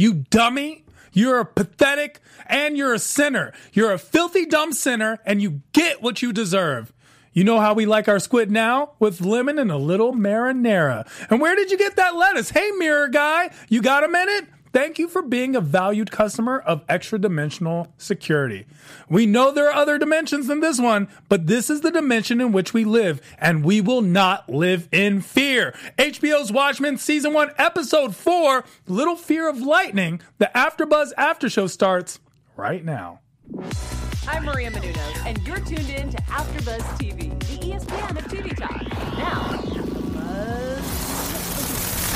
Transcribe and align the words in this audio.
You 0.00 0.14
dummy. 0.30 0.84
You're 1.12 1.40
a 1.40 1.44
pathetic 1.44 2.20
and 2.46 2.74
you're 2.74 2.94
a 2.94 2.98
sinner. 2.98 3.52
You're 3.74 3.92
a 3.92 3.98
filthy 3.98 4.46
dumb 4.46 4.72
sinner 4.72 5.18
and 5.26 5.42
you 5.42 5.60
get 5.72 6.00
what 6.00 6.22
you 6.22 6.32
deserve. 6.32 6.90
You 7.34 7.44
know 7.44 7.60
how 7.60 7.74
we 7.74 7.84
like 7.84 8.08
our 8.08 8.18
squid 8.18 8.50
now? 8.50 8.92
With 8.98 9.20
lemon 9.20 9.58
and 9.58 9.70
a 9.70 9.76
little 9.76 10.14
marinara. 10.14 11.06
And 11.28 11.38
where 11.38 11.54
did 11.54 11.70
you 11.70 11.76
get 11.76 11.96
that 11.96 12.16
lettuce? 12.16 12.48
Hey, 12.48 12.70
mirror 12.78 13.08
guy, 13.08 13.50
you 13.68 13.82
got 13.82 14.02
a 14.02 14.08
minute? 14.08 14.46
Thank 14.72 15.00
you 15.00 15.08
for 15.08 15.22
being 15.22 15.56
a 15.56 15.60
valued 15.60 16.12
customer 16.12 16.60
of 16.60 16.84
extra 16.88 17.18
dimensional 17.18 17.92
security. 17.98 18.66
We 19.08 19.26
know 19.26 19.50
there 19.50 19.68
are 19.68 19.74
other 19.74 19.98
dimensions 19.98 20.46
than 20.46 20.60
this 20.60 20.80
one, 20.80 21.08
but 21.28 21.48
this 21.48 21.70
is 21.70 21.80
the 21.80 21.90
dimension 21.90 22.40
in 22.40 22.52
which 22.52 22.72
we 22.72 22.84
live, 22.84 23.20
and 23.38 23.64
we 23.64 23.80
will 23.80 24.00
not 24.02 24.48
live 24.48 24.88
in 24.92 25.22
fear. 25.22 25.74
HBO's 25.98 26.52
Watchmen 26.52 26.98
Season 26.98 27.32
1, 27.32 27.50
Episode 27.58 28.14
4, 28.14 28.64
Little 28.86 29.16
Fear 29.16 29.48
of 29.48 29.60
Lightning, 29.60 30.20
the 30.38 30.50
AfterBuzz 30.54 31.10
After 31.16 31.48
Show 31.48 31.66
starts 31.66 32.20
right 32.56 32.84
now. 32.84 33.18
I'm 34.28 34.44
Maria 34.44 34.70
Menounos, 34.70 35.26
and 35.26 35.44
you're 35.48 35.58
tuned 35.58 35.90
in 35.90 36.10
to 36.10 36.16
AfterBuzz 36.18 36.82
TV, 36.98 37.36
the 37.40 37.66
ESPN 37.66 38.10
of 38.16 38.24
TV 38.30 38.56
talk. 38.56 38.86
Now, 39.18 39.69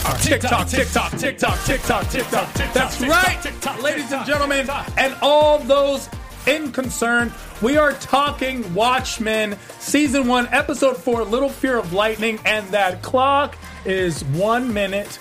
Buzz. 0.04 0.24
TikTok, 0.24 0.68
TikTok, 0.68 1.10
TikTok, 1.18 1.64
TikTok, 1.64 2.08
TikTok. 2.10 2.52
That's 2.74 3.00
right, 3.00 3.82
ladies 3.82 4.12
and 4.12 4.26
gentlemen, 4.26 4.68
and 4.98 5.16
all 5.22 5.58
those 5.60 6.08
in 6.46 6.72
concern. 6.72 7.32
We 7.62 7.76
are 7.78 7.92
talking 7.94 8.74
Watchmen, 8.74 9.56
season 9.78 10.26
one, 10.26 10.46
episode 10.48 10.96
four, 10.98 11.24
Little 11.24 11.48
Fear 11.48 11.78
of 11.78 11.92
Lightning, 11.92 12.38
and 12.44 12.66
that 12.68 13.00
clock 13.02 13.56
is 13.86 14.22
one 14.24 14.72
minute 14.74 15.18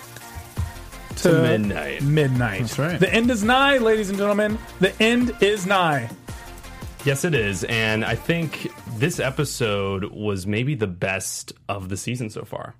to, 1.16 1.30
To 1.30 1.42
midnight. 1.42 2.02
Midnight. 2.02 2.60
That's 2.60 2.78
right. 2.78 3.00
The 3.00 3.12
end 3.12 3.30
is 3.30 3.42
nigh, 3.42 3.78
ladies 3.78 4.10
and 4.10 4.18
gentlemen. 4.18 4.58
The 4.80 5.00
end 5.02 5.34
is 5.40 5.64
nigh. 5.66 6.10
Yes, 7.04 7.24
it 7.24 7.34
is. 7.34 7.64
And 7.64 8.04
I 8.04 8.14
think 8.16 8.70
this 8.98 9.20
episode 9.20 10.04
was 10.04 10.46
maybe 10.46 10.74
the 10.74 10.86
best 10.86 11.52
of 11.68 11.88
the 11.88 11.96
season 11.96 12.28
so 12.30 12.44
far. 12.44 12.74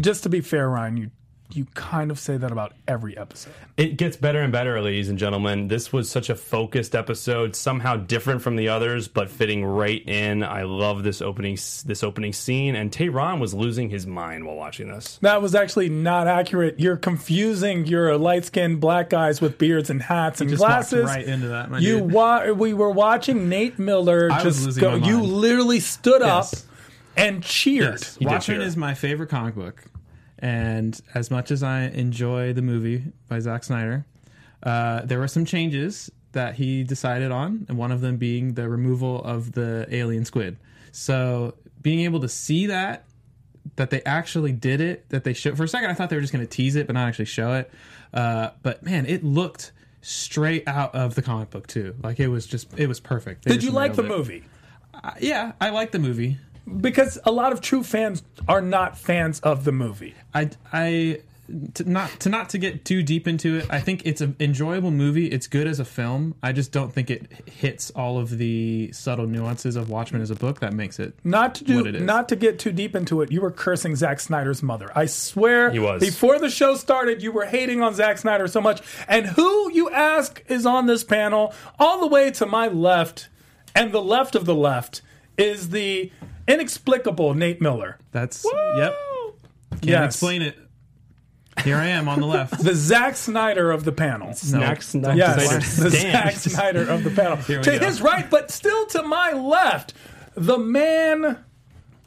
Just 0.00 0.22
to 0.24 0.28
be 0.28 0.40
fair, 0.40 0.68
Ryan, 0.68 0.96
you 0.96 1.10
you 1.52 1.66
kind 1.74 2.10
of 2.10 2.18
say 2.18 2.36
that 2.36 2.50
about 2.50 2.72
every 2.88 3.16
episode. 3.16 3.52
It 3.76 3.96
gets 3.96 4.16
better 4.16 4.40
and 4.40 4.50
better, 4.50 4.80
ladies 4.80 5.08
and 5.08 5.16
gentlemen. 5.18 5.68
This 5.68 5.92
was 5.92 6.10
such 6.10 6.28
a 6.30 6.34
focused 6.34 6.96
episode, 6.96 7.54
somehow 7.54 7.96
different 7.96 8.42
from 8.42 8.56
the 8.56 8.68
others, 8.70 9.06
but 9.08 9.30
fitting 9.30 9.64
right 9.64 10.02
in. 10.08 10.42
I 10.42 10.62
love 10.62 11.04
this 11.04 11.20
opening 11.22 11.54
this 11.84 12.02
opening 12.02 12.32
scene, 12.32 12.74
and 12.74 12.90
Tehran 12.90 13.38
was 13.40 13.54
losing 13.54 13.90
his 13.90 14.04
mind 14.06 14.46
while 14.46 14.56
watching 14.56 14.88
this. 14.88 15.18
That 15.22 15.42
was 15.42 15.54
actually 15.54 15.90
not 15.90 16.26
accurate. 16.26 16.80
You're 16.80 16.96
confusing 16.96 17.86
your 17.86 18.16
light 18.16 18.46
skinned 18.46 18.80
black 18.80 19.10
guys 19.10 19.40
with 19.40 19.56
beards 19.58 19.90
and 19.90 20.02
hats 20.02 20.40
and 20.40 20.50
Just 20.50 20.60
glasses. 20.60 21.04
right 21.04 21.24
into 21.24 21.48
that, 21.48 21.70
my 21.70 21.78
you 21.78 22.00
dude. 22.00 22.10
wa- 22.12 22.50
we 22.52 22.74
were 22.74 22.90
watching 22.90 23.48
Nate 23.48 23.78
Miller 23.78 24.28
I 24.32 24.42
just 24.42 24.64
losing 24.64 24.80
go. 24.80 24.98
my 24.98 25.06
You 25.06 25.20
literally 25.22 25.78
stood 25.80 26.22
Yes. 26.22 26.54
up 26.54 26.60
and 27.16 27.42
cheered. 27.42 27.92
Yes. 28.00 28.16
did 28.16 28.26
Watchmen 28.26 28.58
cheer. 28.58 28.66
is 28.66 28.76
my 28.76 28.94
favorite 28.94 29.28
comic 29.28 29.54
book, 29.54 29.84
and 30.38 31.00
as 31.14 31.30
much 31.30 31.50
as 31.50 31.62
I 31.62 31.82
enjoy 31.82 32.52
the 32.52 32.62
movie 32.62 33.04
by 33.28 33.40
Zack 33.40 33.64
Snyder, 33.64 34.04
uh, 34.62 35.02
there 35.02 35.18
were 35.18 35.28
some 35.28 35.44
changes 35.44 36.10
that 36.32 36.54
he 36.56 36.82
decided 36.84 37.30
on, 37.30 37.66
and 37.68 37.78
one 37.78 37.92
of 37.92 38.00
them 38.00 38.16
being 38.16 38.54
the 38.54 38.68
removal 38.68 39.22
of 39.22 39.52
the 39.52 39.86
alien 39.90 40.24
squid. 40.24 40.56
So 40.92 41.54
being 41.80 42.00
able 42.00 42.20
to 42.20 42.28
see 42.28 42.66
that 42.66 43.04
that 43.76 43.90
they 43.90 44.02
actually 44.02 44.52
did 44.52 44.80
it, 44.80 45.08
that 45.08 45.24
they 45.24 45.32
showed 45.32 45.56
for 45.56 45.64
a 45.64 45.68
second, 45.68 45.90
I 45.90 45.94
thought 45.94 46.10
they 46.10 46.16
were 46.16 46.20
just 46.22 46.32
going 46.32 46.44
to 46.44 46.50
tease 46.50 46.76
it, 46.76 46.86
but 46.86 46.92
not 46.94 47.08
actually 47.08 47.24
show 47.24 47.54
it. 47.54 47.70
Uh, 48.12 48.50
but 48.62 48.82
man, 48.82 49.06
it 49.06 49.24
looked 49.24 49.72
straight 50.02 50.68
out 50.68 50.94
of 50.94 51.14
the 51.14 51.22
comic 51.22 51.50
book 51.50 51.66
too. 51.66 51.94
Like 52.02 52.20
it 52.20 52.28
was 52.28 52.46
just, 52.46 52.78
it 52.78 52.88
was 52.88 53.00
perfect. 53.00 53.44
They 53.44 53.52
Did 53.52 53.64
you 53.64 53.70
like 53.70 53.94
the 53.94 54.04
it. 54.04 54.08
movie? 54.08 54.44
Yeah, 55.18 55.52
I 55.60 55.70
like 55.70 55.92
the 55.92 55.98
movie. 55.98 56.36
Because 56.80 57.18
a 57.24 57.30
lot 57.32 57.52
of 57.52 57.60
true 57.60 57.82
fans 57.82 58.22
are 58.48 58.60
not 58.62 58.96
fans 58.98 59.40
of 59.40 59.64
the 59.64 59.72
movie. 59.72 60.14
I 60.32 60.50
I 60.72 61.20
to 61.74 61.84
not 61.88 62.08
to 62.20 62.30
not 62.30 62.48
to 62.48 62.58
get 62.58 62.86
too 62.86 63.02
deep 63.02 63.28
into 63.28 63.58
it. 63.58 63.66
I 63.68 63.78
think 63.80 64.00
it's 64.06 64.22
an 64.22 64.34
enjoyable 64.40 64.90
movie. 64.90 65.26
It's 65.26 65.46
good 65.46 65.66
as 65.66 65.78
a 65.78 65.84
film. 65.84 66.34
I 66.42 66.52
just 66.52 66.72
don't 66.72 66.90
think 66.90 67.10
it 67.10 67.30
hits 67.44 67.90
all 67.90 68.16
of 68.16 68.38
the 68.38 68.90
subtle 68.92 69.26
nuances 69.26 69.76
of 69.76 69.90
Watchmen 69.90 70.22
as 70.22 70.30
a 70.30 70.34
book 70.36 70.60
that 70.60 70.72
makes 70.72 70.98
it. 70.98 71.14
Not 71.22 71.54
to 71.56 71.64
do, 71.64 71.76
What 71.76 71.86
it 71.88 71.96
is. 71.96 72.02
not 72.02 72.30
to 72.30 72.36
get 72.36 72.58
too 72.58 72.72
deep 72.72 72.96
into 72.96 73.20
it. 73.20 73.30
You 73.30 73.42
were 73.42 73.50
cursing 73.50 73.94
Zack 73.94 74.20
Snyder's 74.20 74.62
mother. 74.62 74.90
I 74.96 75.04
swear, 75.04 75.70
He 75.70 75.78
was. 75.78 76.00
before 76.00 76.38
the 76.38 76.48
show 76.48 76.76
started. 76.76 77.22
You 77.22 77.30
were 77.30 77.44
hating 77.44 77.82
on 77.82 77.94
Zack 77.94 78.16
Snyder 78.16 78.48
so 78.48 78.62
much. 78.62 78.80
And 79.06 79.26
who 79.26 79.70
you 79.70 79.90
ask 79.90 80.42
is 80.48 80.64
on 80.64 80.86
this 80.86 81.04
panel, 81.04 81.52
all 81.78 82.00
the 82.00 82.06
way 82.08 82.30
to 82.30 82.46
my 82.46 82.68
left, 82.68 83.28
and 83.74 83.92
the 83.92 84.00
left 84.02 84.34
of 84.34 84.46
the 84.46 84.54
left 84.54 85.02
is 85.36 85.68
the 85.70 86.10
inexplicable 86.48 87.34
Nate 87.34 87.60
Miller. 87.60 87.98
That's 88.12 88.44
yep. 88.76 88.94
Can't 89.70 89.84
Yes. 89.84 90.14
explain 90.14 90.42
it. 90.42 90.56
Here 91.62 91.76
I 91.76 91.86
am 91.86 92.08
on 92.08 92.20
the 92.20 92.26
left. 92.26 92.58
the 92.64 92.74
Zack 92.74 93.16
Snyder 93.16 93.70
of 93.70 93.84
the 93.84 93.92
panel. 93.92 94.32
Snack, 94.34 94.82
snack, 94.82 95.16
Yes, 95.16 95.44
Snyder 95.76 95.90
the. 95.90 95.96
Zack 95.96 96.32
Snyder 96.34 96.90
of 96.90 97.04
the 97.04 97.10
panel. 97.10 97.36
To 97.38 97.62
go. 97.62 97.78
his 97.86 98.00
right, 98.02 98.28
but 98.28 98.50
still 98.50 98.86
to 98.86 99.02
my 99.04 99.32
left, 99.32 99.94
the 100.34 100.58
man 100.58 101.44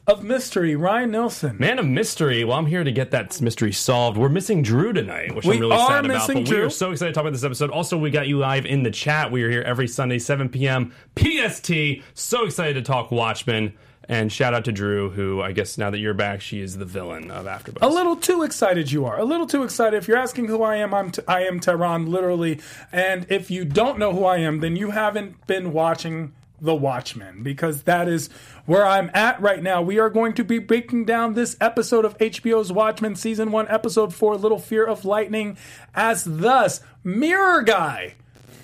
of 0.06 0.22
mystery, 0.22 0.74
Ryan 0.76 1.10
Nelson. 1.12 1.56
Man 1.58 1.78
of 1.78 1.86
mystery. 1.86 2.44
Well, 2.44 2.56
I'm 2.58 2.66
here 2.66 2.84
to 2.84 2.92
get 2.92 3.10
that 3.10 3.40
mystery 3.40 3.72
solved. 3.72 4.16
We're 4.18 4.28
missing 4.30 4.62
Drew 4.62 4.92
tonight, 4.92 5.34
which 5.34 5.44
We 5.46 5.54
I'm 5.56 5.60
really 5.60 5.76
are 5.76 5.88
sad 5.88 6.04
about. 6.06 6.14
missing 6.28 6.44
But 6.44 6.50
we 6.52 6.56
are 6.60 6.70
so 6.70 6.90
excited 6.92 7.12
to 7.12 7.14
talk 7.14 7.22
about 7.22 7.32
this 7.32 7.44
episode. 7.44 7.70
Also, 7.70 7.96
we 7.98 8.10
got 8.10 8.26
you 8.28 8.38
live 8.38 8.64
in 8.66 8.82
the 8.82 8.90
chat. 8.90 9.30
We 9.32 9.42
are 9.44 9.50
here 9.50 9.62
every 9.62 9.88
Sunday, 9.88 10.18
7 10.18 10.48
p.m. 10.50 10.92
PST. 11.18 11.70
So 12.14 12.44
excited 12.46 12.74
to 12.74 12.82
talk 12.82 13.10
Watchmen. 13.10 13.74
And 14.08 14.32
shout 14.32 14.54
out 14.54 14.64
to 14.64 14.72
Drew, 14.72 15.10
who 15.10 15.42
I 15.42 15.52
guess 15.52 15.76
now 15.76 15.90
that 15.90 15.98
you're 15.98 16.14
back, 16.14 16.40
she 16.40 16.60
is 16.60 16.78
the 16.78 16.86
villain 16.86 17.30
of 17.30 17.44
AfterBuzz. 17.44 17.82
A 17.82 17.88
little 17.88 18.16
too 18.16 18.42
excited 18.42 18.90
you 18.90 19.04
are. 19.04 19.18
A 19.18 19.24
little 19.24 19.46
too 19.46 19.62
excited. 19.64 19.98
If 19.98 20.08
you're 20.08 20.16
asking 20.16 20.46
who 20.46 20.62
I 20.62 20.76
am, 20.76 20.94
I'm 20.94 21.10
t- 21.10 21.22
I 21.28 21.42
am 21.42 21.60
Tehran, 21.60 22.06
literally. 22.06 22.58
And 22.90 23.26
if 23.28 23.50
you 23.50 23.66
don't 23.66 23.98
know 23.98 24.14
who 24.14 24.24
I 24.24 24.38
am, 24.38 24.60
then 24.60 24.76
you 24.76 24.92
haven't 24.92 25.46
been 25.46 25.74
watching 25.74 26.32
The 26.58 26.74
Watchmen 26.74 27.42
because 27.42 27.82
that 27.82 28.08
is 28.08 28.30
where 28.64 28.86
I'm 28.86 29.10
at 29.12 29.38
right 29.42 29.62
now. 29.62 29.82
We 29.82 29.98
are 29.98 30.08
going 30.10 30.32
to 30.34 30.44
be 30.44 30.58
breaking 30.58 31.04
down 31.04 31.34
this 31.34 31.58
episode 31.60 32.06
of 32.06 32.16
HBO's 32.16 32.72
Watchmen, 32.72 33.14
Season 33.14 33.52
1, 33.52 33.68
Episode 33.68 34.14
4, 34.14 34.36
Little 34.36 34.58
Fear 34.58 34.86
of 34.86 35.04
Lightning, 35.04 35.58
as 35.94 36.24
thus 36.24 36.80
Mirror 37.04 37.62
Guy. 37.62 38.14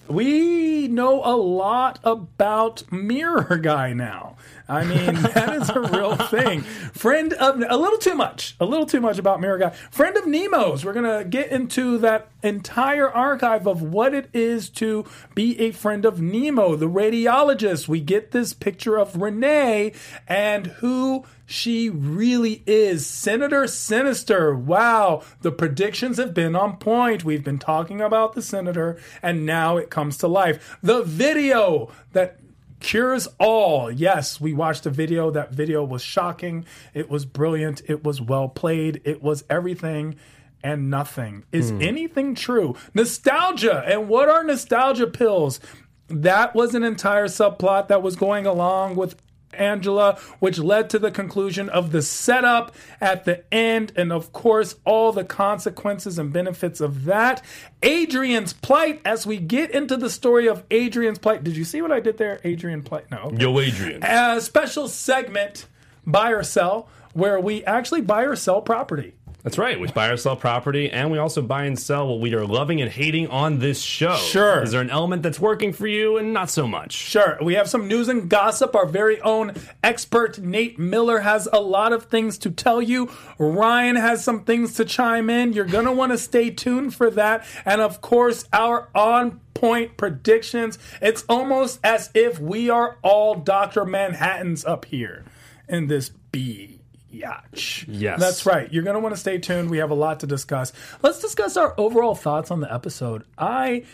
We 0.09 0.87
know 0.89 1.23
a 1.25 1.37
lot 1.37 1.99
about 2.05 2.91
Mirror 2.93 3.59
Guy 3.63 3.95
now. 3.95 4.37
I 4.69 4.85
mean, 4.85 5.15
that 5.35 5.55
is 5.55 5.69
a 5.71 5.81
real 5.81 6.17
thing. 6.17 6.63
Friend 6.63 7.33
of 7.35 7.63
a 7.69 7.77
little 7.77 7.99
too 7.99 8.15
much, 8.15 8.57
a 8.59 8.65
little 8.65 8.87
too 8.87 9.01
much 9.01 9.19
about 9.19 9.41
Mirror 9.41 9.59
Guy. 9.59 9.71
Friend 9.91 10.17
of 10.17 10.27
Nemo's. 10.27 10.85
We're 10.85 10.93
gonna 10.95 11.25
get 11.25 11.51
into 11.51 11.99
that 11.99 12.29
entire 12.43 13.11
archive 13.11 13.67
of 13.67 13.83
what 13.83 14.15
it 14.15 14.29
is 14.33 14.69
to 14.71 15.05
be 15.35 15.59
a 15.61 15.71
friend 15.71 16.05
of 16.05 16.21
Nemo, 16.21 16.77
the 16.77 16.89
radiologist. 16.89 17.89
We 17.89 18.01
get 18.01 18.31
this 18.31 18.53
picture 18.53 18.97
of 18.97 19.21
Renee 19.21 19.93
and 20.27 20.67
who 20.67 21.25
she 21.47 21.91
really 21.91 22.63
is. 22.67 23.07
Senator 23.07 23.67
Sinister. 23.67 24.55
Wow, 24.55 25.23
the 25.43 25.53
predictions 25.53 26.17
have 26.17 26.33
been 26.33 26.57
on 26.57 26.79
point. 26.79 27.25
We've 27.25 27.45
been 27.45 27.59
talking 27.59 28.01
about 28.01 28.33
the 28.33 28.43
senator, 28.43 28.99
and 29.23 29.45
now 29.45 29.77
it 29.77 29.91
comes 29.91 30.17
to 30.19 30.29
life. 30.29 30.79
The 30.83 31.03
video 31.03 31.91
that 32.13 32.39
cures 32.85 33.27
all. 33.39 33.91
Yes, 33.91 34.41
we 34.41 34.53
watched 34.53 34.85
a 34.85 34.91
video. 34.91 35.31
That 35.31 35.53
video 35.53 35.83
was 35.83 36.03
shocking. 36.03 36.67
It 36.93 37.09
was 37.09 37.25
brilliant. 37.25 37.81
It 37.89 38.05
was 38.05 38.21
well 38.21 38.49
played. 38.49 39.01
It 39.05 39.23
was 39.23 39.43
everything 39.49 40.17
and 40.63 40.91
nothing. 40.91 41.45
Is 41.51 41.71
hmm. 41.71 41.81
anything 41.81 42.35
true? 42.35 42.77
Nostalgia. 42.93 43.83
And 43.87 44.09
what 44.09 44.29
are 44.29 44.45
nostalgia 44.45 45.07
pills? 45.07 45.61
That 46.09 46.55
was 46.55 46.75
an 46.75 46.85
entire 46.85 47.29
subplot 47.29 47.89
that 47.89 48.03
was 48.03 48.17
going 48.17 48.45
along 48.45 48.97
with 48.97 49.17
Angela, 49.55 50.19
which 50.39 50.59
led 50.59 50.91
to 50.91 50.99
the 50.99 51.11
conclusion 51.11 51.69
of 51.69 51.93
the 51.93 52.03
setup 52.03 52.75
at 53.01 53.25
the 53.25 53.45
end, 53.53 53.93
and 53.97 54.13
of 54.13 54.33
course, 54.33 54.77
all 54.85 55.13
the 55.13 55.25
consequences 55.25 56.19
and 56.19 56.33
benefits 56.33 56.81
of 56.81 57.05
that. 57.05 57.43
Adrian's 57.83 58.53
plight, 58.53 59.01
as 59.05 59.27
we 59.27 59.39
get 59.39 59.71
into 59.71 59.97
the 59.97 60.11
story 60.11 60.47
of 60.47 60.65
Adrian's 60.71 61.19
plight. 61.19 61.45
Did 61.45 61.57
you 61.57 61.65
see 61.65 61.83
what 61.83 61.93
I 61.93 62.01
did 62.01 62.19
there? 62.19 62.41
Adrian 62.45 62.83
plight? 62.83 63.11
No. 63.11 63.33
Yo, 63.39 63.59
Adrian. 63.59 64.03
A 64.03 64.41
special 64.41 64.89
segment, 64.89 65.67
buy 66.07 66.31
or 66.31 66.43
sell, 66.43 66.89
where 67.13 67.39
we 67.39 67.65
actually 67.65 68.01
buy 68.01 68.23
or 68.23 68.37
sell 68.37 68.61
property. 68.61 69.15
That's 69.45 69.59
right. 69.59 69.79
We 69.79 69.89
buy 69.89 70.09
or 70.09 70.17
sell 70.17 70.37
property, 70.37 70.91
and 70.91 71.11
we 71.11 71.19
also 71.19 71.43
buy 71.43 71.65
and 71.65 71.79
sell 71.79 72.09
what 72.09 72.19
we 72.19 72.33
are 72.35 72.47
loving 72.47 72.81
and 72.81 72.91
hating 72.91 73.29
on 73.29 73.59
this 73.59 73.83
show. 73.83 74.17
Sure. 74.17 74.63
Is 74.63 74.71
there 74.71 74.81
an 74.81 74.89
element 74.89 75.23
that's 75.23 75.39
working 75.39 75.75
for 75.75 75.87
you 75.87 76.17
and 76.17 76.33
not 76.33 76.49
so 76.49 76.67
much? 76.67 76.93
Sure. 76.93 77.37
We 77.43 77.53
have 77.53 77.69
some 77.69 77.87
news 77.87 78.09
and 78.09 78.31
gossip. 78.31 78.75
Our 78.75 78.87
very 78.87 79.21
own 79.21 79.53
expert 79.83 80.39
Nate 80.39 80.79
Miller 80.79 81.19
has 81.19 81.47
a 81.53 81.61
lot 81.61 81.93
of 81.93 82.05
things 82.05 82.39
to 82.39 82.51
tell 82.51 82.81
you. 82.81 83.11
Ryan 83.37 83.97
has 83.97 84.25
some 84.25 84.45
things 84.45 84.73
to 84.77 84.85
chime 84.87 85.29
in. 85.29 85.53
You're 85.53 85.67
going 85.67 85.85
to 85.85 85.93
want 85.93 86.13
to 86.13 86.19
stay 86.19 86.49
tuned 86.49 86.95
for 86.95 87.11
that. 87.11 87.45
And 87.67 87.83
of 87.83 88.01
course, 88.01 88.49
our 88.51 88.89
on 88.95 89.41
point 89.53 89.99
predictions. 89.99 90.79
It's 91.03 91.23
almost 91.29 91.81
as 91.85 92.09
if 92.15 92.41
we 92.41 92.71
are 92.71 92.97
all 93.03 93.35
Dr. 93.35 93.85
Manhattans 93.85 94.65
up 94.65 94.87
here 94.87 95.23
in 95.69 95.89
this 95.89 96.09
B. 96.33 96.74
Yacht. 97.15 97.85
Yes. 97.89 98.21
That's 98.21 98.47
right. 98.47 98.73
You're 98.73 98.83
going 98.83 98.95
to 98.95 99.01
want 99.01 99.15
to 99.15 99.21
stay 99.21 99.39
tuned. 99.39 99.71
We 99.71 99.79
have 99.79 99.91
a 99.91 99.95
lot 99.95 100.21
to 100.21 100.27
discuss. 100.27 100.73
Let's 101.03 101.21
discuss 101.21 101.57
our 101.57 101.75
overall 101.79 102.15
thoughts 102.15 102.51
on 102.51 102.61
the 102.61 102.73
episode. 102.73 103.25
I 103.39 103.85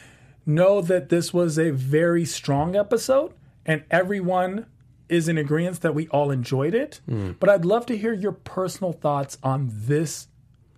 know 0.46 0.80
that 0.80 1.08
this 1.08 1.32
was 1.34 1.58
a 1.58 1.70
very 1.70 2.24
strong 2.24 2.74
episode, 2.76 3.32
and 3.66 3.84
everyone 3.90 4.66
is 5.08 5.28
in 5.28 5.36
agreement 5.38 5.80
that 5.80 5.94
we 5.94 6.08
all 6.08 6.30
enjoyed 6.30 6.74
it. 6.74 7.00
But 7.38 7.48
I'd 7.48 7.64
love 7.64 7.86
to 7.86 7.96
hear 7.96 8.12
your 8.12 8.32
personal 8.32 8.92
thoughts 8.92 9.38
on 9.42 9.68
this 9.72 10.28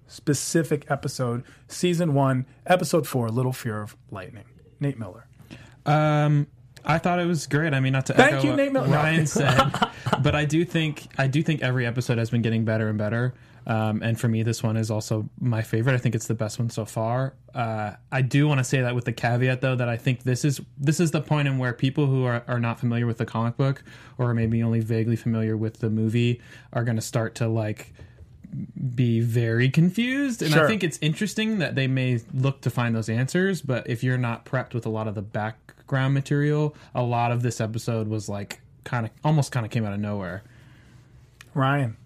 specific 0.07 0.91
episode, 0.91 1.43
season 1.69 2.13
one, 2.15 2.47
episode 2.67 3.07
four, 3.07 3.29
Little 3.31 3.53
Fear 3.53 3.83
of 3.83 3.97
Lightning. 4.11 4.45
Nate 4.81 4.99
Miller. 4.99 5.27
Um, 5.87 6.47
I 6.85 6.99
thought 6.99 7.19
it 7.21 7.27
was 7.27 7.47
great. 7.47 7.75
I 7.75 7.81
mean, 7.81 7.93
not 7.93 8.07
to 8.07 8.15
Thank 8.15 8.35
echo 8.35 8.43
you, 8.45 8.51
what 8.51 8.57
Nate 8.57 8.73
Miller. 8.73 8.89
Ryan 8.89 9.27
said, 9.27 9.59
but 10.23 10.35
I 10.35 10.45
do 10.45 10.65
think 10.65 11.07
I 11.19 11.27
do 11.27 11.43
think 11.43 11.63
every 11.63 11.87
episode 11.87 12.19
has 12.19 12.31
been 12.31 12.43
getting 12.43 12.65
better 12.65 12.89
and 12.89 12.99
better. 12.99 13.35
Um, 13.65 14.03
and 14.03 14.19
for 14.19 14.27
me, 14.27 14.43
this 14.43 14.61
one 14.61 14.77
is 14.77 14.91
also 14.91 15.29
my 15.41 15.63
favorite. 15.63 15.95
I 15.95 15.99
think 15.99 16.17
it's 16.17 16.27
the 16.27 16.35
best 16.35 16.59
one 16.59 16.69
so 16.69 16.85
far. 16.85 17.35
Uh, 17.55 17.93
I 18.11 18.21
do 18.23 18.49
want 18.49 18.59
to 18.59 18.65
say 18.65 18.81
that 18.81 18.97
with 18.97 19.05
the 19.05 19.13
caveat, 19.13 19.61
though, 19.61 19.77
that 19.77 19.89
I 19.89 19.97
think 19.97 20.25
this 20.25 20.45
is 20.45 20.61
this 20.79 20.99
is 20.99 21.13
the 21.13 21.21
point 21.21 21.47
in 21.47 21.59
where 21.59 21.73
people 21.73 22.07
who 22.07 22.25
are, 22.25 22.43
are 22.49 22.59
not 22.59 22.81
familiar 22.81 23.07
with 23.07 23.19
the 23.19 23.27
comic 23.27 23.57
book 23.57 23.85
or 24.19 24.35
maybe 24.35 24.63
only 24.65 24.81
vaguely 24.81 25.15
familiar 25.15 25.57
with 25.57 25.79
the 25.79 25.91
movie 25.91 26.41
are 26.73 26.83
going 26.83 26.97
to 26.97 27.03
start 27.03 27.37
to 27.37 27.47
like 27.47 27.93
be 28.95 29.21
very 29.21 29.71
confused. 29.71 30.43
And 30.43 30.53
Sure. 30.53 30.65
I 30.65 30.69
think 30.69 30.83
it's 30.85 30.99
interesting 31.01 31.59
that 31.59 31.75
they 31.75 31.87
may 31.87 32.21
look 32.35 32.61
to 32.63 32.71
find 32.71 32.95
those 32.95 33.09
answers, 33.09 33.63
but 33.63 33.89
if 33.89 34.03
you're 34.03 34.19
not 34.19 34.45
prepped 34.45 34.75
with 34.75 34.85
a 34.85 34.91
lot 34.91 35.09
of 35.09 35.15
the 35.15 35.23
background 35.93 36.15
material, 36.15 36.75
a 36.95 37.03
lot 37.03 37.33
of 37.33 37.43
this 37.43 37.61
episode 37.61 38.09
was 38.09 38.27
like 38.27 38.63
kind 38.83 39.05
of 39.05 39.13
almost 39.23 39.53
kind 39.53 39.67
of 39.67 39.71
came 39.71 39.85
out 39.85 39.93
of 39.93 40.01
nowhere. 40.01 40.43
Ryan. 41.53 41.99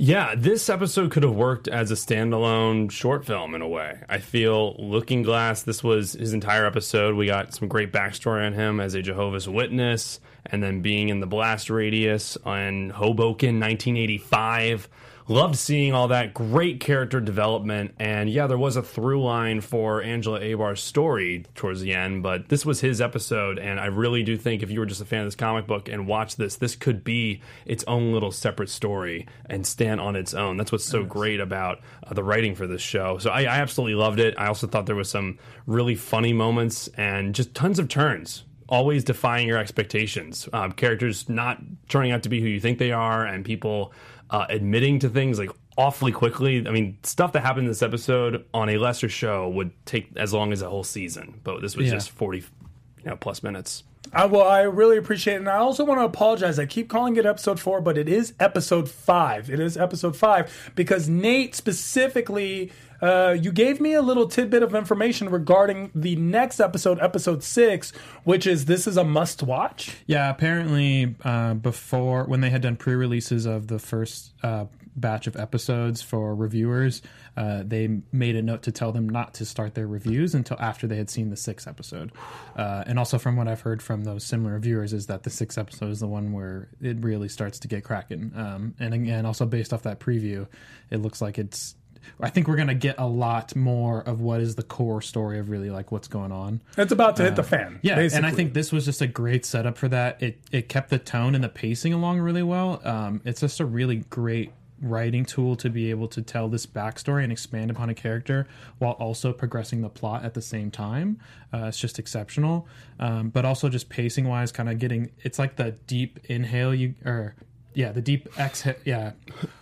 Yeah, 0.00 0.34
this 0.34 0.70
episode 0.70 1.10
could 1.10 1.24
have 1.24 1.34
worked 1.34 1.68
as 1.68 1.90
a 1.90 1.94
standalone 1.94 2.90
short 2.90 3.26
film 3.26 3.54
in 3.54 3.60
a 3.60 3.68
way. 3.68 3.98
I 4.08 4.16
feel 4.16 4.76
Looking 4.78 5.22
Glass, 5.22 5.62
this 5.62 5.84
was 5.84 6.12
his 6.14 6.32
entire 6.32 6.64
episode. 6.64 7.16
We 7.16 7.26
got 7.26 7.52
some 7.52 7.68
great 7.68 7.92
backstory 7.92 8.46
on 8.46 8.54
him 8.54 8.80
as 8.80 8.94
a 8.94 9.02
Jehovah's 9.02 9.46
Witness, 9.46 10.20
and 10.46 10.62
then 10.62 10.80
being 10.80 11.10
in 11.10 11.20
the 11.20 11.26
blast 11.26 11.68
radius 11.68 12.38
on 12.46 12.90
Hoboken 12.90 13.60
1985. 13.60 14.88
Loved 15.30 15.56
seeing 15.56 15.92
all 15.92 16.08
that 16.08 16.32
great 16.32 16.80
character 16.80 17.20
development, 17.20 17.94
and 17.98 18.30
yeah, 18.30 18.46
there 18.46 18.56
was 18.56 18.76
a 18.76 18.82
through 18.82 19.22
line 19.22 19.60
for 19.60 20.02
Angela 20.02 20.40
Abar's 20.40 20.82
story 20.82 21.44
towards 21.54 21.82
the 21.82 21.92
end, 21.92 22.22
but 22.22 22.48
this 22.48 22.64
was 22.64 22.80
his 22.80 23.02
episode, 23.02 23.58
and 23.58 23.78
I 23.78 23.86
really 23.86 24.22
do 24.22 24.38
think 24.38 24.62
if 24.62 24.70
you 24.70 24.80
were 24.80 24.86
just 24.86 25.02
a 25.02 25.04
fan 25.04 25.20
of 25.20 25.26
this 25.26 25.34
comic 25.34 25.66
book 25.66 25.86
and 25.86 26.06
watch 26.06 26.36
this, 26.36 26.56
this 26.56 26.74
could 26.74 27.04
be 27.04 27.42
its 27.66 27.84
own 27.86 28.14
little 28.14 28.32
separate 28.32 28.70
story 28.70 29.26
and 29.50 29.66
stand 29.66 30.00
on 30.00 30.16
its 30.16 30.32
own. 30.32 30.56
That's 30.56 30.72
what's 30.72 30.86
so 30.86 31.04
great 31.04 31.40
about 31.40 31.80
uh, 32.06 32.14
the 32.14 32.24
writing 32.24 32.54
for 32.54 32.66
this 32.66 32.80
show. 32.80 33.18
So 33.18 33.28
I, 33.28 33.42
I 33.42 33.58
absolutely 33.58 33.96
loved 33.96 34.20
it. 34.20 34.34
I 34.38 34.46
also 34.46 34.66
thought 34.66 34.86
there 34.86 34.96
was 34.96 35.10
some 35.10 35.38
really 35.66 35.94
funny 35.94 36.32
moments 36.32 36.88
and 36.96 37.34
just 37.34 37.54
tons 37.54 37.78
of 37.78 37.88
turns 37.88 38.44
always 38.68 39.02
defying 39.02 39.48
your 39.48 39.58
expectations. 39.58 40.48
Um, 40.52 40.72
characters 40.72 41.28
not 41.28 41.58
turning 41.88 42.12
out 42.12 42.22
to 42.24 42.28
be 42.28 42.40
who 42.40 42.48
you 42.48 42.60
think 42.60 42.78
they 42.78 42.92
are, 42.92 43.24
and 43.24 43.44
people 43.44 43.92
uh, 44.30 44.46
admitting 44.48 44.98
to 45.00 45.08
things 45.08 45.38
like 45.38 45.50
awfully 45.76 46.12
quickly. 46.12 46.66
I 46.66 46.70
mean, 46.70 46.98
stuff 47.02 47.32
that 47.32 47.40
happened 47.40 47.66
in 47.66 47.70
this 47.70 47.82
episode 47.82 48.44
on 48.52 48.68
a 48.68 48.78
lesser 48.78 49.08
show 49.08 49.48
would 49.48 49.70
take 49.86 50.10
as 50.16 50.32
long 50.32 50.52
as 50.52 50.60
a 50.62 50.68
whole 50.68 50.84
season, 50.84 51.40
but 51.44 51.60
this 51.62 51.76
was 51.76 51.86
Yeah. 51.86 51.94
just 51.94 52.10
forty, 52.10 52.38
you 52.38 53.04
know, 53.10 53.16
plus 53.16 53.42
minutes. 53.42 53.84
I, 54.12 54.24
well, 54.24 54.48
I 54.48 54.62
really 54.62 54.96
appreciate 54.96 55.34
it. 55.34 55.40
And 55.40 55.48
I 55.50 55.56
also 55.58 55.84
want 55.84 56.00
to 56.00 56.04
apologize. 56.04 56.58
I 56.58 56.64
keep 56.64 56.88
calling 56.88 57.16
it 57.16 57.26
episode 57.26 57.60
four, 57.60 57.82
but 57.82 57.98
it 57.98 58.08
is 58.08 58.32
episode 58.40 58.88
five. 58.88 59.50
It 59.50 59.60
is 59.60 59.76
episode 59.76 60.16
five 60.16 60.72
because 60.74 61.10
Nate 61.10 61.54
specifically, 61.54 62.72
uh, 63.00 63.36
you 63.40 63.52
gave 63.52 63.80
me 63.80 63.94
a 63.94 64.02
little 64.02 64.26
tidbit 64.26 64.62
of 64.62 64.74
information 64.74 65.28
regarding 65.28 65.90
the 65.94 66.16
next 66.16 66.60
episode, 66.60 66.98
episode 67.00 67.42
six, 67.42 67.92
which 68.24 68.46
is 68.46 68.64
this 68.64 68.86
is 68.86 68.96
a 68.96 69.04
must 69.04 69.42
watch. 69.42 69.96
Yeah, 70.06 70.30
apparently 70.30 71.14
uh, 71.24 71.54
before 71.54 72.24
when 72.24 72.40
they 72.40 72.50
had 72.50 72.62
done 72.62 72.76
pre-releases 72.76 73.46
of 73.46 73.68
the 73.68 73.78
first 73.78 74.32
uh, 74.42 74.66
batch 74.96 75.26
of 75.28 75.36
episodes 75.36 76.02
for 76.02 76.34
reviewers, 76.34 77.02
uh, 77.36 77.62
they 77.64 78.00
made 78.10 78.34
a 78.34 78.42
note 78.42 78.62
to 78.62 78.72
tell 78.72 78.90
them 78.90 79.08
not 79.08 79.34
to 79.34 79.44
start 79.44 79.74
their 79.74 79.86
reviews 79.86 80.34
until 80.34 80.56
after 80.58 80.88
they 80.88 80.96
had 80.96 81.08
seen 81.08 81.30
the 81.30 81.36
sixth 81.36 81.68
episode. 81.68 82.10
Uh, 82.56 82.82
and 82.86 82.98
also 82.98 83.16
from 83.16 83.36
what 83.36 83.46
I've 83.46 83.60
heard 83.60 83.80
from 83.80 84.02
those 84.02 84.24
similar 84.24 84.54
reviewers 84.54 84.92
is 84.92 85.06
that 85.06 85.22
the 85.22 85.30
sixth 85.30 85.56
episode 85.56 85.90
is 85.90 86.00
the 86.00 86.08
one 86.08 86.32
where 86.32 86.68
it 86.80 86.96
really 87.00 87.28
starts 87.28 87.60
to 87.60 87.68
get 87.68 87.84
cracking. 87.84 88.32
Um, 88.34 88.74
and 88.80 88.92
again, 88.92 89.24
also 89.24 89.46
based 89.46 89.72
off 89.72 89.84
that 89.84 90.00
preview, 90.00 90.48
it 90.90 91.00
looks 91.00 91.22
like 91.22 91.38
it's. 91.38 91.76
I 92.20 92.30
think 92.30 92.48
we're 92.48 92.56
gonna 92.56 92.74
get 92.74 92.96
a 92.98 93.06
lot 93.06 93.54
more 93.56 94.00
of 94.02 94.20
what 94.20 94.40
is 94.40 94.54
the 94.54 94.62
core 94.62 95.00
story 95.02 95.38
of 95.38 95.48
really 95.50 95.70
like 95.70 95.92
what's 95.92 96.08
going 96.08 96.32
on. 96.32 96.60
It's 96.76 96.92
about 96.92 97.16
to 97.16 97.24
hit 97.24 97.36
the 97.36 97.42
fan. 97.42 97.74
Uh, 97.76 97.78
Yeah, 97.82 97.94
basically. 97.96 98.16
and 98.16 98.26
I 98.26 98.36
think 98.36 98.54
this 98.54 98.72
was 98.72 98.84
just 98.84 99.00
a 99.02 99.06
great 99.06 99.44
setup 99.44 99.76
for 99.78 99.88
that. 99.88 100.22
It 100.22 100.38
it 100.52 100.68
kept 100.68 100.90
the 100.90 100.98
tone 100.98 101.34
and 101.34 101.42
the 101.44 101.48
pacing 101.48 101.92
along 101.92 102.20
really 102.20 102.42
well. 102.42 102.80
Um, 102.84 103.20
it's 103.24 103.40
just 103.40 103.60
a 103.60 103.64
really 103.66 103.96
great 104.10 104.52
writing 104.80 105.24
tool 105.24 105.56
to 105.56 105.68
be 105.68 105.90
able 105.90 106.06
to 106.06 106.22
tell 106.22 106.48
this 106.48 106.64
backstory 106.64 107.24
and 107.24 107.32
expand 107.32 107.68
upon 107.68 107.90
a 107.90 107.94
character 107.94 108.46
while 108.78 108.92
also 108.92 109.32
progressing 109.32 109.80
the 109.80 109.88
plot 109.88 110.24
at 110.24 110.34
the 110.34 110.40
same 110.42 110.70
time. 110.70 111.18
Uh, 111.52 111.64
it's 111.64 111.80
just 111.80 111.98
exceptional, 111.98 112.64
um, 113.00 113.28
but 113.30 113.44
also 113.44 113.68
just 113.68 113.88
pacing 113.88 114.28
wise, 114.28 114.52
kind 114.52 114.68
of 114.68 114.78
getting. 114.78 115.10
It's 115.22 115.36
like 115.38 115.56
the 115.56 115.72
deep 115.86 116.20
inhale 116.26 116.72
you 116.74 116.94
or. 117.04 117.34
Yeah, 117.78 117.92
the 117.92 118.00
deep 118.00 118.28
exhale. 118.36 118.74
Yeah, 118.84 119.12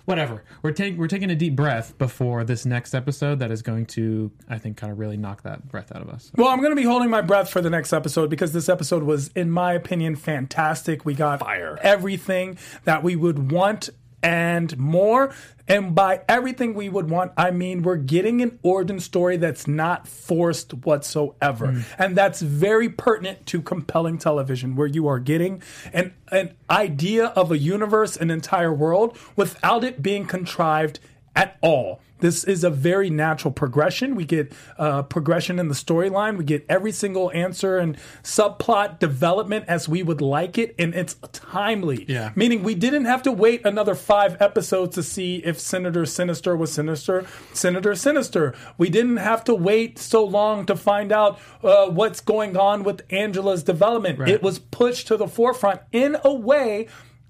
whatever. 0.06 0.42
We're 0.62 0.72
taking 0.72 0.96
we're 0.98 1.06
taking 1.06 1.30
a 1.30 1.34
deep 1.34 1.54
breath 1.54 1.98
before 1.98 2.44
this 2.44 2.64
next 2.64 2.94
episode 2.94 3.40
that 3.40 3.50
is 3.50 3.60
going 3.60 3.84
to, 3.88 4.32
I 4.48 4.56
think, 4.56 4.78
kind 4.78 4.90
of 4.90 4.98
really 4.98 5.18
knock 5.18 5.42
that 5.42 5.68
breath 5.68 5.94
out 5.94 6.00
of 6.00 6.08
us. 6.08 6.32
Well, 6.34 6.48
I'm 6.48 6.60
going 6.60 6.70
to 6.70 6.76
be 6.76 6.84
holding 6.84 7.10
my 7.10 7.20
breath 7.20 7.50
for 7.50 7.60
the 7.60 7.68
next 7.68 7.92
episode 7.92 8.30
because 8.30 8.54
this 8.54 8.70
episode 8.70 9.02
was, 9.02 9.28
in 9.36 9.50
my 9.50 9.74
opinion, 9.74 10.16
fantastic. 10.16 11.04
We 11.04 11.12
got 11.12 11.40
Fire. 11.40 11.78
everything 11.82 12.56
that 12.84 13.02
we 13.02 13.16
would 13.16 13.52
want 13.52 13.90
and 14.26 14.76
more. 14.76 15.32
And 15.68 15.94
by 15.94 16.22
everything 16.28 16.74
we 16.74 16.88
would 16.88 17.08
want, 17.08 17.32
I 17.36 17.52
mean 17.52 17.82
we're 17.82 17.96
getting 17.96 18.42
an 18.42 18.58
origin 18.62 18.98
story 18.98 19.36
that's 19.36 19.68
not 19.68 20.08
forced 20.08 20.74
whatsoever. 20.74 21.72
Hmm. 21.72 21.80
And 21.96 22.16
that's 22.16 22.42
very 22.42 22.88
pertinent 22.88 23.46
to 23.46 23.62
compelling 23.62 24.18
television, 24.18 24.74
where 24.74 24.88
you 24.88 25.06
are 25.06 25.20
getting 25.20 25.62
an, 25.92 26.12
an 26.32 26.54
idea 26.68 27.26
of 27.26 27.52
a 27.52 27.58
universe, 27.58 28.16
an 28.16 28.30
entire 28.30 28.72
world, 28.72 29.16
without 29.36 29.84
it 29.84 30.02
being 30.02 30.26
contrived 30.26 30.98
at 31.36 31.58
all. 31.60 32.00
This 32.20 32.44
is 32.44 32.64
a 32.64 32.70
very 32.70 33.10
natural 33.10 33.52
progression. 33.52 34.14
We 34.14 34.24
get 34.24 34.52
uh, 34.78 35.02
progression 35.02 35.58
in 35.58 35.68
the 35.68 35.74
storyline. 35.74 36.38
We 36.38 36.44
get 36.44 36.64
every 36.66 36.92
single 36.92 37.30
answer 37.32 37.76
and 37.76 37.98
subplot 38.22 38.98
development 38.98 39.66
as 39.68 39.86
we 39.86 40.02
would 40.02 40.22
like 40.22 40.56
it, 40.56 40.74
and 40.78 40.94
it's 40.94 41.16
timely. 41.32 42.06
Yeah. 42.08 42.32
Meaning 42.34 42.62
we 42.62 42.74
didn't 42.74 43.04
have 43.04 43.22
to 43.24 43.32
wait 43.32 43.66
another 43.66 43.94
five 43.94 44.40
episodes 44.40 44.94
to 44.94 45.02
see 45.02 45.36
if 45.44 45.60
Senator 45.60 46.06
Sinister 46.06 46.56
was 46.56 46.72
Sinister, 46.72 47.26
Senator 47.52 47.94
Sinister. 47.94 48.54
We 48.78 48.88
didn't 48.88 49.18
have 49.18 49.44
to 49.44 49.54
wait 49.54 49.98
so 49.98 50.24
long 50.24 50.64
to 50.66 50.74
find 50.74 51.12
out 51.12 51.38
uh, 51.62 51.90
what's 51.90 52.20
going 52.20 52.56
on 52.56 52.82
with 52.82 53.02
Angela's 53.10 53.62
development. 53.62 54.18
Right. 54.18 54.30
It 54.30 54.42
was 54.42 54.58
pushed 54.58 55.06
to 55.08 55.18
the 55.18 55.28
forefront 55.28 55.82
in 55.92 56.16
a 56.24 56.32
way 56.32 56.88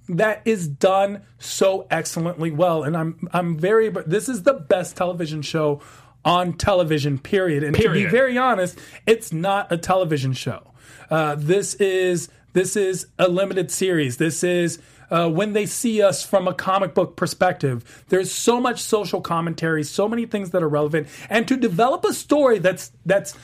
that 0.09 0.43
is 0.45 0.69
done 0.69 1.23
so 1.39 1.87
excellently 1.91 2.51
well. 2.51 2.83
And 2.83 2.97
i'm 2.97 3.29
i'm 3.33 3.59
very 3.59 3.89
this 3.89 4.29
is 4.29 4.43
the 4.43 4.55
best 4.55 4.97
television 4.97 5.43
show 5.43 5.81
on 6.25 6.55
television 6.55 7.19
period. 7.19 7.63
And 7.63 7.77
to 7.77 7.93
be 7.93 8.07
very 8.07 8.39
honest 8.39 8.79
it's 9.07 9.33
not 9.33 9.71
a 9.73 9.77
television 9.77 10.33
show. 10.33 10.73
Uh, 11.11 11.37
this 11.37 11.75
is 11.75 12.29
this 12.53 12.77
is 12.77 13.07
a 13.19 13.29
limited 13.29 13.71
series. 13.71 14.17
This 14.17 14.43
is 14.43 14.79
uh, 15.11 15.31
when 15.31 15.53
they 15.53 15.67
see 15.67 16.03
us 16.03 16.25
from 16.25 16.49
a 16.49 16.55
comic 16.55 16.93
book 16.95 17.17
perspective 17.17 18.05
there's 18.09 18.33
so 18.33 18.61
much 18.61 18.83
social 18.83 19.21
commentary 19.21 19.85
so 19.85 20.09
many 20.09 20.27
things 20.27 20.51
that 20.51 20.63
are 20.63 20.69
relevant. 20.69 21.09
And 21.29 21.47
to 21.49 21.57
develop 21.57 22.05
a 22.05 22.13
story 22.13 22.59
that's 22.59 22.93
that's 23.05 23.35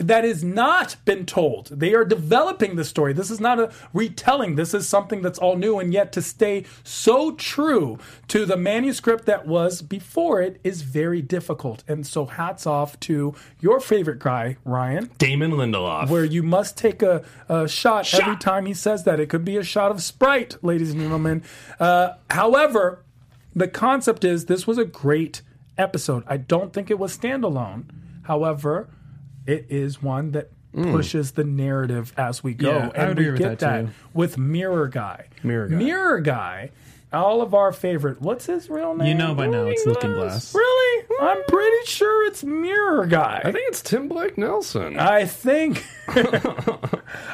that 0.00 0.24
is 0.24 0.42
not 0.42 0.96
been 1.04 1.26
told. 1.26 1.66
They 1.66 1.92
are 1.94 2.04
developing 2.06 2.76
the 2.76 2.84
story. 2.84 3.12
This 3.12 3.30
is 3.30 3.38
not 3.38 3.60
a 3.60 3.70
retelling. 3.92 4.54
This 4.56 4.72
is 4.72 4.88
something 4.88 5.20
that's 5.20 5.38
all 5.38 5.56
new, 5.56 5.78
and 5.78 5.92
yet 5.92 6.10
to 6.12 6.22
stay 6.22 6.64
so 6.82 7.32
true 7.32 7.98
to 8.28 8.46
the 8.46 8.56
manuscript 8.56 9.26
that 9.26 9.46
was 9.46 9.82
before 9.82 10.40
it 10.40 10.58
is 10.64 10.82
very 10.82 11.20
difficult. 11.20 11.84
And 11.86 12.06
so, 12.06 12.24
hats 12.26 12.66
off 12.66 12.98
to 13.00 13.34
your 13.60 13.78
favorite 13.78 14.18
guy, 14.20 14.56
Ryan, 14.64 15.10
Damon 15.18 15.52
Lindelof. 15.52 16.08
where 16.08 16.24
you 16.24 16.42
must 16.42 16.78
take 16.78 17.02
a, 17.02 17.22
a 17.48 17.68
shot, 17.68 18.06
Shot. 18.06 18.22
every 18.22 18.36
time 18.36 18.66
he 18.66 18.74
says 18.74 19.04
that. 19.04 19.20
It 19.20 19.28
could 19.28 19.44
be 19.44 19.56
a 19.58 19.62
shot 19.62 19.90
of 19.90 20.02
Sprite, 20.02 20.56
ladies 20.64 20.92
and 20.92 21.00
gentlemen. 21.00 21.42
Uh, 21.78 22.14
however, 22.30 23.04
the 23.54 23.68
concept 23.68 24.24
is 24.24 24.46
this 24.46 24.66
was 24.66 24.78
a 24.78 24.84
great 24.86 25.42
episode. 25.76 26.24
I 26.26 26.38
don't 26.38 26.72
think 26.72 26.90
it 26.90 26.98
was 26.98 27.16
standalone. 27.16 27.84
However, 28.22 28.88
it 29.46 29.66
is 29.68 30.02
one 30.02 30.32
that 30.32 30.50
pushes 30.72 31.32
the 31.32 31.44
narrative 31.44 32.12
as 32.16 32.44
we 32.44 32.54
go. 32.54 32.70
Yeah, 32.70 32.90
I 32.94 33.04
and 33.06 33.18
we 33.18 33.30
with 33.30 33.38
get 33.38 33.58
that, 33.58 33.86
too. 33.86 33.90
with 34.14 34.38
Mirror 34.38 34.88
Guy. 34.88 35.26
Mirror 35.42 35.68
Guy. 35.68 35.76
Mirror 35.76 36.20
Guy. 36.20 36.70
All 37.12 37.42
of 37.42 37.54
our 37.54 37.72
favorite. 37.72 38.20
What's 38.20 38.46
his 38.46 38.70
real 38.70 38.94
name? 38.94 39.08
You 39.08 39.14
know 39.14 39.34
by 39.34 39.48
now 39.48 39.64
it's 39.64 39.84
Looking 39.84 40.12
Glass. 40.12 40.54
Really? 40.54 41.06
I'm 41.20 41.42
pretty 41.48 41.86
sure 41.86 42.24
it's 42.28 42.44
Mirror 42.44 43.06
Guy. 43.06 43.40
I 43.44 43.50
think 43.50 43.64
it's 43.68 43.82
Tim 43.82 44.06
Blake 44.06 44.38
Nelson. 44.38 44.96
I 44.96 45.24
think 45.24 45.84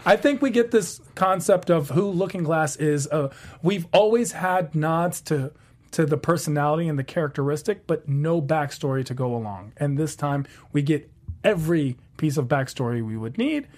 I 0.07 0.17
think 0.17 0.41
we 0.41 0.51
get 0.51 0.71
this 0.71 1.01
concept 1.15 1.71
of 1.71 1.91
who 1.91 2.09
Looking 2.11 2.43
Glass 2.43 2.77
is. 2.77 3.07
Uh, 3.09 3.29
we've 3.63 3.87
always 3.93 4.33
had 4.33 4.75
nods 4.75 5.21
to 5.23 5.53
to 5.93 6.05
the 6.07 6.17
personality 6.17 6.89
and 6.89 6.99
the 6.99 7.05
characteristic, 7.05 7.87
but 7.87 8.09
no 8.09 8.41
backstory 8.43 9.05
to 9.05 9.15
go 9.15 9.35
along. 9.35 9.73
And 9.77 9.99
this 9.99 10.17
time 10.17 10.47
we 10.73 10.83
get 10.83 11.11
every 11.47 11.97
piece 12.17 12.37
of 12.37 12.47
backstory 12.47 13.07
we 13.07 13.17
would 13.17 13.39
need. 13.39 13.69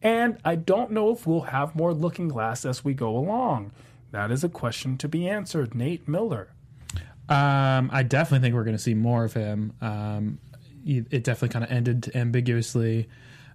And 0.00 0.38
I 0.44 0.54
don't 0.54 0.92
know 0.92 1.10
if 1.10 1.26
we'll 1.26 1.42
have 1.42 1.74
more 1.74 1.92
Looking 1.92 2.28
Glass 2.28 2.64
as 2.64 2.84
we 2.84 2.94
go 2.94 3.16
along. 3.16 3.72
That 4.12 4.30
is 4.30 4.44
a 4.44 4.48
question 4.48 4.96
to 4.98 5.08
be 5.08 5.28
answered. 5.28 5.74
Nate 5.74 6.06
Miller. 6.06 6.48
Um, 7.28 7.90
I 7.92 8.04
definitely 8.04 8.46
think 8.46 8.54
we're 8.54 8.64
going 8.64 8.76
to 8.76 8.82
see 8.82 8.94
more 8.94 9.24
of 9.24 9.32
him. 9.32 9.72
Um, 9.80 10.38
it 10.86 11.06
it 11.10 11.24
definitely 11.24 11.48
kind 11.48 11.64
of 11.64 11.72
ended 11.72 12.12
ambiguously. 12.14 13.08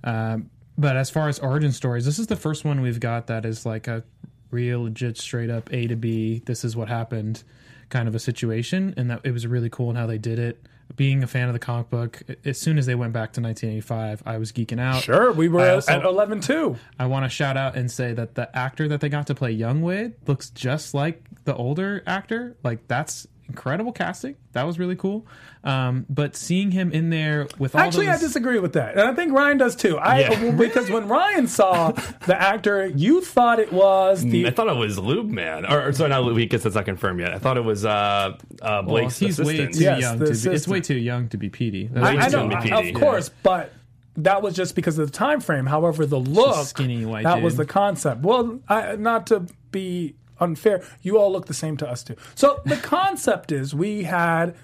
Um, 0.03 0.49
but 0.77 0.97
as 0.97 1.09
far 1.09 1.29
as 1.29 1.39
origin 1.39 1.71
stories, 1.71 2.05
this 2.05 2.19
is 2.19 2.27
the 2.27 2.35
first 2.35 2.65
one 2.65 2.81
we've 2.81 2.99
got 2.99 3.27
that 3.27 3.45
is 3.45 3.65
like 3.65 3.87
a 3.87 4.03
real, 4.49 4.83
legit, 4.83 5.17
straight 5.17 5.49
up 5.49 5.71
A 5.71 5.87
to 5.87 5.95
B. 5.95 6.41
This 6.45 6.65
is 6.65 6.75
what 6.75 6.89
happened, 6.89 7.43
kind 7.87 8.09
of 8.09 8.15
a 8.15 8.19
situation, 8.19 8.93
and 8.97 9.09
that 9.09 9.21
it 9.23 9.31
was 9.31 9.47
really 9.47 9.69
cool 9.69 9.89
in 9.91 9.95
how 9.95 10.07
they 10.07 10.17
did 10.17 10.39
it. 10.39 10.65
Being 11.01 11.23
a 11.23 11.27
fan 11.27 11.47
of 11.47 11.53
the 11.53 11.59
comic 11.59 11.89
book, 11.89 12.21
as 12.45 12.61
soon 12.61 12.77
as 12.77 12.85
they 12.85 12.93
went 12.93 13.11
back 13.11 13.33
to 13.33 13.41
1985, 13.41 14.21
I 14.23 14.37
was 14.37 14.51
geeking 14.51 14.79
out. 14.79 15.01
Sure, 15.01 15.31
we 15.31 15.49
were 15.49 15.61
at 15.61 15.73
also- 15.73 15.93
at 15.93 16.05
11 16.05 16.41
2. 16.41 16.75
I 16.99 17.07
want 17.07 17.25
to 17.25 17.29
shout 17.29 17.57
out 17.57 17.75
and 17.75 17.89
say 17.89 18.13
that 18.13 18.35
the 18.35 18.55
actor 18.55 18.87
that 18.87 19.01
they 19.01 19.09
got 19.09 19.25
to 19.25 19.33
play 19.33 19.49
Young 19.49 19.81
Wade 19.81 20.13
looks 20.27 20.51
just 20.51 20.93
like 20.93 21.23
the 21.45 21.55
older 21.55 22.03
actor. 22.05 22.55
Like 22.63 22.87
that's 22.87 23.25
incredible 23.51 23.91
casting. 23.91 24.35
That 24.53 24.63
was 24.63 24.79
really 24.79 24.95
cool. 24.95 25.27
Um, 25.63 26.05
but 26.09 26.35
seeing 26.35 26.71
him 26.71 26.91
in 26.91 27.09
there 27.09 27.47
with 27.59 27.75
all 27.75 27.81
Actually, 27.81 28.07
I 28.07 28.17
disagree 28.17 28.59
with 28.59 28.73
that, 28.73 28.93
and 28.93 29.01
I 29.01 29.13
think 29.13 29.33
Ryan 29.33 29.57
does 29.57 29.75
too. 29.75 29.97
I 29.97 30.21
Yeah. 30.21 30.51
because 30.57 30.89
when 30.89 31.07
Ryan 31.07 31.47
saw 31.47 31.91
the 32.25 32.41
actor, 32.41 32.87
you 32.87 33.21
thought 33.21 33.59
it 33.59 33.71
was 33.71 34.23
the 34.23 34.47
I 34.47 34.51
thought 34.51 34.69
it 34.69 34.77
was 34.77 34.97
Lube 34.97 35.29
Man, 35.29 35.65
or, 35.65 35.89
or 35.89 35.93
sorry, 35.93 36.09
not 36.09 36.23
Lube. 36.23 36.37
Because 36.37 36.63
that's 36.63 36.75
not 36.75 36.85
confirmed 36.85 37.19
yet. 37.19 37.33
I 37.33 37.37
thought 37.37 37.57
it 37.57 37.63
was 37.65 37.85
uh, 37.85 37.89
uh, 37.89 38.37
well, 38.61 38.83
Blake's 38.83 39.19
he's 39.19 39.39
way 39.39 39.67
too 39.67 39.79
Yes, 39.79 40.01
young 40.01 40.19
to 40.19 40.25
be. 40.25 40.55
It's 40.55 40.67
way 40.67 40.81
too 40.81 40.97
young 40.97 41.29
to 41.29 41.37
be 41.37 41.49
Petey. 41.49 41.87
That's 41.91 42.05
I, 42.07 42.09
I 42.09 42.23
He's 42.23 42.33
know, 42.33 42.47
gonna 42.47 42.57
of 42.57 42.63
PD, 42.63 42.95
course, 42.95 43.29
but 43.43 43.73
that 44.17 44.41
was 44.41 44.55
just 44.55 44.75
because 44.75 44.97
of 44.97 45.11
the 45.11 45.17
time 45.17 45.41
frame. 45.41 45.65
However, 45.65 46.05
the 46.05 46.19
look, 46.19 46.65
skinny 46.67 47.05
white 47.05 47.23
that 47.23 47.41
was 47.41 47.55
the 47.55 47.65
concept. 47.65 48.21
Well, 48.21 48.59
I, 48.67 48.95
not 48.95 49.27
to 49.27 49.45
be 49.71 50.15
unfair, 50.41 50.83
you 51.01 51.17
all 51.17 51.31
look 51.31 51.45
the 51.45 51.53
same 51.53 51.77
to 51.77 51.89
us 51.89 52.03
too. 52.03 52.15
So 52.35 52.61
the 52.65 52.75
concept 52.83 53.51
is 53.51 53.73
we 53.73 54.03
had 54.03 54.55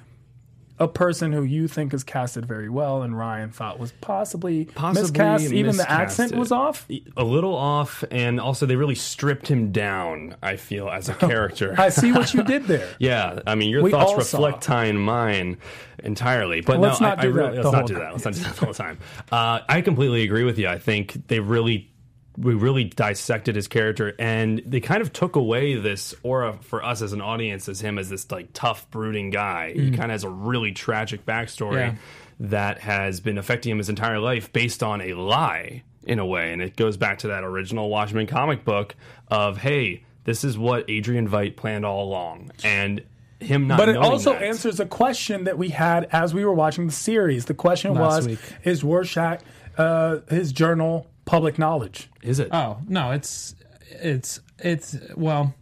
a 0.80 0.88
person 0.88 1.32
who 1.32 1.42
you 1.42 1.68
think 1.68 1.92
is 1.92 2.04
casted 2.04 2.46
very 2.46 2.70
well, 2.70 3.02
and 3.02 3.18
Ryan 3.18 3.50
thought 3.50 3.80
was 3.80 3.94
possibly, 3.94 4.66
Possibly 4.66 5.02
miscast. 5.02 5.52
Even 5.52 5.76
the 5.76 5.90
accent 5.90 6.36
was 6.36 6.52
off. 6.52 6.88
a 7.18 7.24
little 7.24 7.56
off, 7.56 8.04
and 8.12 8.40
also 8.40 8.68
they 8.68 8.76
really 8.76 8.94
stripped 8.94 9.48
him 9.48 9.72
down. 9.72 10.36
I 10.44 10.56
feel 10.56 10.88
as 10.88 11.10
a 11.10 11.14
character. 11.16 11.74
I 11.80 11.90
see 11.90 12.12
what 12.12 12.32
you 12.34 12.44
did 12.44 12.66
there. 12.66 12.88
Yeah, 13.00 13.40
I 13.48 13.56
mean, 13.56 13.70
your 13.72 13.82
We 13.82 13.90
thoughts 13.90 14.14
reflect 14.34 14.70
mine 14.70 15.58
entirely. 16.04 16.62
But 16.62 16.80
Let's 16.80 17.02
no, 17.02 17.10
not 17.10 17.20
I, 17.20 17.22
do 17.24 17.28
I 17.30 17.32
that 17.32 17.38
really, 17.38 17.56
the 17.58 17.64
let's 17.64 17.74
not 17.74 17.88
do 17.88 17.94
time. 17.96 18.04
that. 18.04 18.12
Let's 18.12 18.26
not 18.26 18.34
do 18.36 18.40
that 18.42 18.62
all 18.64 18.68
the 18.74 18.78
time. 18.78 18.98
Uh, 19.32 19.60
I 19.68 19.82
completely 19.82 20.22
agree 20.24 20.44
with 20.44 20.60
you. 20.60 20.68
I 20.68 20.78
think 20.78 21.28
they 21.28 21.40
really, 21.40 21.90
we 22.38 22.54
really 22.54 22.84
dissected 22.84 23.56
his 23.56 23.68
character, 23.68 24.14
and 24.20 24.62
they 24.66 24.80
kind 24.80 25.02
of 25.02 25.12
took 25.12 25.36
away 25.36 25.76
this 25.76 26.14
aura 26.22 26.58
for 26.62 26.84
us 26.84 27.02
as 27.02 27.12
an 27.14 27.22
audience 27.22 27.68
as 27.68 27.82
him 27.82 27.98
as 27.98 28.10
this 28.10 28.30
like 28.32 28.50
tough, 28.54 28.90
brooding 28.92 29.32
guy. 29.32 29.74
He 29.74 29.90
kind 29.90 30.06
of 30.06 30.12
has 30.12 30.24
a 30.24 30.30
really 30.30 30.72
tragic 30.72 31.26
backstory 31.26 31.78
Yeah. 31.78 31.96
that 32.42 32.80
has 32.80 33.20
been 33.20 33.38
affecting 33.38 33.72
him 33.72 33.80
his 33.80 33.90
entire 33.90 34.20
life 34.20 34.54
based 34.54 34.84
on 34.84 35.02
a 35.02 35.14
lie 35.14 35.84
in 36.04 36.20
a 36.20 36.26
way, 36.26 36.54
and 36.54 36.62
it 36.62 36.76
goes 36.76 36.96
back 36.96 37.18
to 37.20 37.28
that 37.30 37.44
original 37.44 37.90
Watchmen 37.90 38.28
comic 38.28 38.64
book 38.64 38.96
of 39.30 39.58
hey. 39.58 40.04
This 40.24 40.44
is 40.44 40.58
what 40.58 40.84
Adrian 40.90 41.28
Veidt 41.30 41.56
planned 41.56 41.86
all 41.86 42.04
along, 42.04 42.52
and 42.62 43.02
him 43.40 43.66
not. 43.66 43.78
But 43.78 43.88
it 43.88 43.96
also 43.96 44.34
that. 44.34 44.42
answers 44.44 44.80
a 44.82 44.86
question 44.86 45.46
that 45.46 45.58
we 45.58 45.70
had 45.70 46.10
as 46.12 46.34
we 46.34 46.44
were 46.44 46.54
watching 46.54 46.86
the 46.86 46.92
series. 46.92 47.46
The 47.46 47.54
question 47.54 47.94
Last 47.94 48.18
was: 48.18 48.28
week. 48.28 48.40
Is 48.66 48.84
Rorschach 48.84 49.40
uh, 49.78 50.18
his 50.30 50.52
journal 50.52 51.08
public 51.28 51.60
knowledge? 51.60 52.10
Is 52.24 52.40
it? 52.40 52.50
Oh 52.52 52.80
no, 52.88 53.12
it's 53.12 53.54
it's 53.92 54.40
it's 54.58 54.98
well, 55.16 55.54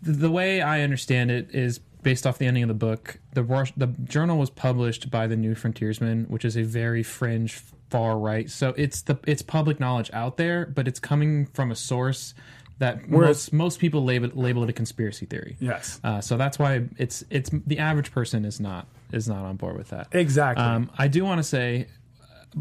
the, 0.00 0.12
the 0.12 0.30
way 0.30 0.62
I 0.62 0.80
understand 0.80 1.30
it 1.30 1.54
is 1.54 1.78
based 2.02 2.26
off 2.26 2.38
the 2.38 2.46
ending 2.46 2.62
of 2.62 2.68
the 2.68 2.74
book. 2.74 3.18
The 3.34 3.42
the 3.76 3.88
journal 4.04 4.38
was 4.38 4.48
published 4.48 5.10
by 5.10 5.26
the 5.26 5.36
New 5.36 5.54
Frontiersman, 5.54 6.24
which 6.24 6.44
is 6.46 6.56
a 6.56 6.62
very 6.62 7.02
fringe 7.02 7.60
far 7.90 8.18
right. 8.18 8.48
So 8.48 8.72
it's 8.76 9.02
the 9.02 9.18
it's 9.26 9.42
public 9.42 9.78
knowledge 9.80 10.10
out 10.14 10.38
there, 10.38 10.64
but 10.66 10.88
it's 10.88 11.00
coming 11.00 11.46
from 11.46 11.70
a 11.70 11.76
source 11.76 12.34
that 12.78 13.08
Whereas- 13.08 13.52
most 13.52 13.52
most 13.52 13.78
people 13.80 14.04
label 14.04 14.30
label 14.34 14.64
it 14.64 14.70
a 14.70 14.72
conspiracy 14.72 15.26
theory. 15.26 15.56
Yes. 15.60 16.00
Uh, 16.02 16.20
so 16.20 16.36
that's 16.36 16.58
why 16.58 16.84
it's 16.96 17.24
it's 17.30 17.50
the 17.66 17.78
average 17.78 18.10
person 18.10 18.44
is 18.44 18.58
not 18.60 18.86
is 19.12 19.28
not 19.28 19.44
on 19.44 19.56
board 19.56 19.76
with 19.76 19.90
that. 19.90 20.08
Exactly. 20.12 20.64
Um, 20.64 20.90
I 20.96 21.08
do 21.08 21.24
want 21.24 21.38
to 21.38 21.42
say 21.42 21.88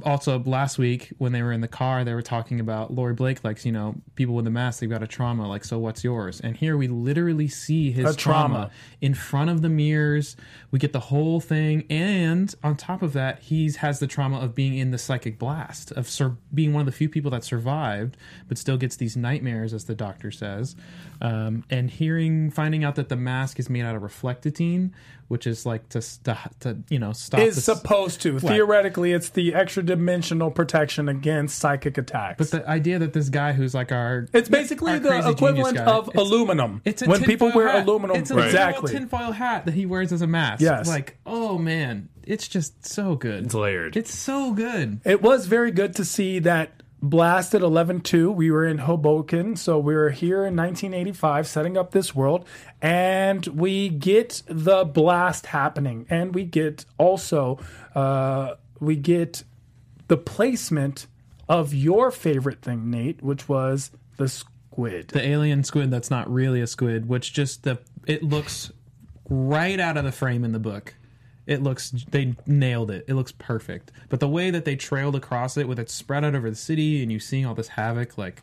also 0.04 0.40
last 0.44 0.78
week 0.78 1.12
when 1.18 1.32
they 1.32 1.42
were 1.42 1.52
in 1.52 1.62
the 1.62 1.68
car, 1.68 2.04
they 2.04 2.14
were 2.14 2.22
talking 2.22 2.60
about 2.60 2.94
Laurie 2.94 3.14
Blake, 3.14 3.44
like 3.44 3.64
you 3.66 3.72
know, 3.72 3.96
people 4.16 4.36
with 4.36 4.46
the 4.46 4.52
mask, 4.52 4.80
they've 4.80 4.90
got 4.90 5.04
a 5.04 5.08
trauma. 5.08 5.48
Like, 5.48 5.66
so 5.66 5.80
what's 5.80 6.04
yours? 6.04 6.40
And 6.40 6.56
here 6.56 6.78
we 6.78 6.88
literally 6.88 7.48
see 7.48 7.92
his 7.92 8.16
trauma. 8.16 8.48
trauma. 8.56 8.72
in 9.02 9.14
front 9.14 9.50
of 9.50 9.62
the 9.62 9.70
mirrors. 9.70 10.36
We 10.72 10.80
get 10.80 10.94
the 10.94 11.00
whole 11.00 11.40
thing, 11.40 11.86
and 11.90 12.54
on 12.64 12.76
top 12.76 13.02
of 13.02 13.14
that, 13.14 13.40
he's 13.40 13.78
has 13.78 14.00
the 14.00 14.08
trauma 14.08 14.40
of 14.40 14.54
being 14.54 14.78
in 14.78 14.92
the 14.92 14.98
psychic 14.98 15.40
blast, 15.40 15.92
of 15.94 16.08
sur- 16.08 16.38
being 16.54 16.74
one 16.74 16.82
of 16.82 16.86
the 16.86 16.92
few 16.92 17.10
people 17.10 17.32
that 17.32 17.44
survived, 17.44 18.18
but 18.48 18.58
still 18.58 18.78
gets 18.78 18.96
these 18.96 19.18
nightmares, 19.18 19.74
as 19.74 19.86
the 19.86 19.96
doctor 19.96 20.32
says. 20.32 20.76
Um, 21.22 21.64
and 21.70 21.90
hearing, 21.90 22.52
finding 22.52 22.84
out 22.84 22.96
that 22.96 23.10
the 23.10 23.16
mask 23.16 23.60
is 23.60 23.70
made 23.70 23.84
out 23.84 23.96
of 23.96 24.04
reflectine, 24.04 24.94
which 25.30 25.48
is 25.48 25.66
like 25.66 25.88
to, 25.90 26.02
to, 26.26 26.38
to 26.60 26.78
you 26.90 27.00
know 27.00 27.14
stop 27.14 27.40
is 27.40 27.56
the- 27.56 27.62
supposed 27.62 28.22
to 28.24 28.38
theoretically, 28.40 29.14
it's 29.14 29.30
the 29.30 29.56
extra 29.56 29.82
dimensional 29.82 30.52
protection 30.52 31.08
against 31.08 31.58
psychic 31.58 31.98
attacks. 31.98 32.38
But 32.38 32.52
the 32.52 32.70
idea 32.70 33.00
that 33.00 33.14
this 33.14 33.30
guy 33.30 33.54
who's 33.54 33.74
like 33.74 33.92
our 33.94 34.28
it's 34.34 34.50
basically 34.50 34.92
our 34.92 35.00
the 35.00 35.30
equivalent 35.30 35.78
guy, 35.78 35.86
of 35.86 36.10
it's- 36.10 36.22
aluminum. 36.22 36.82
It's 36.84 37.02
a 37.02 37.06
when 37.06 37.24
people 37.24 37.52
wear 37.56 37.70
hat. 37.70 37.88
aluminum, 37.88 38.18
It's 38.18 38.32
a 38.32 38.36
literal 38.36 38.50
exactly. 38.50 38.92
tinfoil 38.92 39.32
hat 39.32 39.66
that 39.66 39.74
he 39.74 39.86
wears 39.86 40.12
as 40.12 40.22
a 40.22 40.28
mask. 40.28 40.62
Yes. 40.62 40.88
like 40.88 41.18
oh 41.26 41.58
man, 41.58 42.10
it's 42.26 42.48
just 42.48 42.86
so 42.86 43.16
good. 43.16 43.46
It's 43.46 43.54
layered. 43.54 43.96
It's 43.96 44.14
so 44.14 44.52
good. 44.54 45.00
It 45.06 45.22
was 45.22 45.46
very 45.46 45.72
good 45.72 45.96
to 45.96 46.06
see 46.06 46.40
that 46.40 46.72
blasted 47.02 47.62
11-2 47.62 48.34
we 48.34 48.52
were 48.52 48.66
in 48.66 48.80
hoboken 48.80 49.56
so 49.56 49.80
we 49.80 49.96
were 49.96 50.10
here 50.10 50.46
in 50.46 50.56
1985 50.56 51.48
setting 51.48 51.78
up 51.78 51.92
this 51.92 52.14
world 52.14 52.46
and 52.82 53.48
we 53.48 53.88
get 53.88 54.44
the 54.48 54.84
blast 54.84 55.48
happening 55.48 56.06
and 56.10 56.36
we 56.36 56.44
get 56.44 56.84
also 56.98 57.58
uh, 57.96 58.54
we 58.80 58.96
get 58.96 59.44
the 60.10 60.18
placement 60.18 61.08
of 61.48 61.74
your 61.74 62.12
favorite 62.12 62.62
thing 62.62 62.90
nate 62.92 63.24
which 63.24 63.48
was 63.48 63.92
the 64.18 64.28
squid 64.28 64.50
The 64.80 65.26
alien 65.26 65.64
squid 65.64 65.92
that's 65.92 66.10
not 66.10 66.32
really 66.32 66.62
a 66.62 66.68
squid, 66.68 67.10
which 67.10 67.34
just 67.34 67.64
the 67.64 67.80
it 68.06 68.24
looks 68.24 68.72
right 69.30 69.80
out 69.80 69.98
of 69.98 70.06
the 70.06 70.12
frame 70.12 70.44
in 70.46 70.52
the 70.52 70.60
book. 70.60 70.96
It 71.50 71.64
looks 71.64 71.90
they 72.12 72.36
nailed 72.46 72.92
it. 72.92 73.06
It 73.08 73.16
looks 73.16 73.32
perfect. 73.32 73.92
But 74.08 74.20
the 74.20 74.28
way 74.30 74.52
that 74.52 74.66
they 74.66 74.76
trailed 74.76 75.16
across 75.16 75.58
it 75.58 75.68
with 75.68 75.80
it 75.80 75.90
spread 75.90 76.24
out 76.24 76.36
over 76.36 76.50
the 76.50 76.56
city 76.56 77.02
and 77.02 77.12
you 77.12 77.20
seeing 77.20 77.46
all 77.46 77.56
this 77.56 77.70
havoc, 77.70 78.18
like 78.18 78.42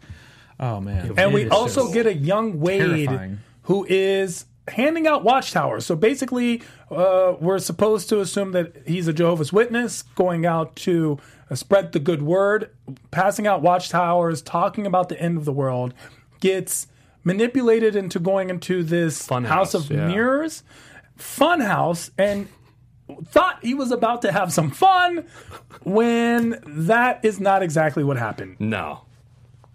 oh 0.58 0.80
man. 0.80 1.10
And 1.10 1.18
It 1.18 1.32
we 1.32 1.48
also 1.48 1.92
get 1.92 2.06
a 2.06 2.14
young 2.14 2.58
Wade 2.60 3.06
terrifying. 3.06 3.38
who 3.62 3.86
is 3.88 4.46
handing 4.68 5.06
out 5.06 5.22
watchtowers. 5.22 5.86
So 5.86 5.94
basically, 5.94 6.62
uh, 6.90 7.34
we're 7.40 7.60
supposed 7.60 8.08
to 8.08 8.20
assume 8.20 8.50
that 8.52 8.72
he's 8.86 9.06
a 9.06 9.12
Jehovah's 9.12 9.52
Witness 9.52 10.02
going 10.02 10.44
out 10.44 10.74
to 10.76 11.18
uh, 11.48 11.54
spread 11.54 11.92
the 11.92 12.00
good 12.00 12.22
word, 12.22 12.70
passing 13.12 13.46
out 13.46 13.62
watchtowers, 13.62 14.42
talking 14.42 14.84
about 14.84 15.08
the 15.08 15.20
end 15.22 15.38
of 15.38 15.44
the 15.44 15.52
world, 15.52 15.94
gets 16.40 16.88
manipulated 17.22 17.94
into 17.94 18.18
going 18.18 18.50
into 18.50 18.82
this 18.82 19.24
Fun 19.26 19.44
house, 19.44 19.72
house, 19.74 19.84
of 19.84 19.90
yeah. 19.92 20.08
mirrors, 20.08 20.64
fun 21.16 21.60
house, 21.60 22.10
and 22.18 22.48
thought 23.26 23.58
he 23.62 23.74
was 23.74 23.92
about 23.92 24.22
to 24.22 24.32
have 24.32 24.52
some 24.52 24.70
fun 24.70 25.26
when 25.82 26.60
that 26.66 27.24
is 27.24 27.40
not 27.40 27.62
exactly 27.62 28.02
what 28.04 28.16
happened. 28.16 28.56
No. 28.58 29.02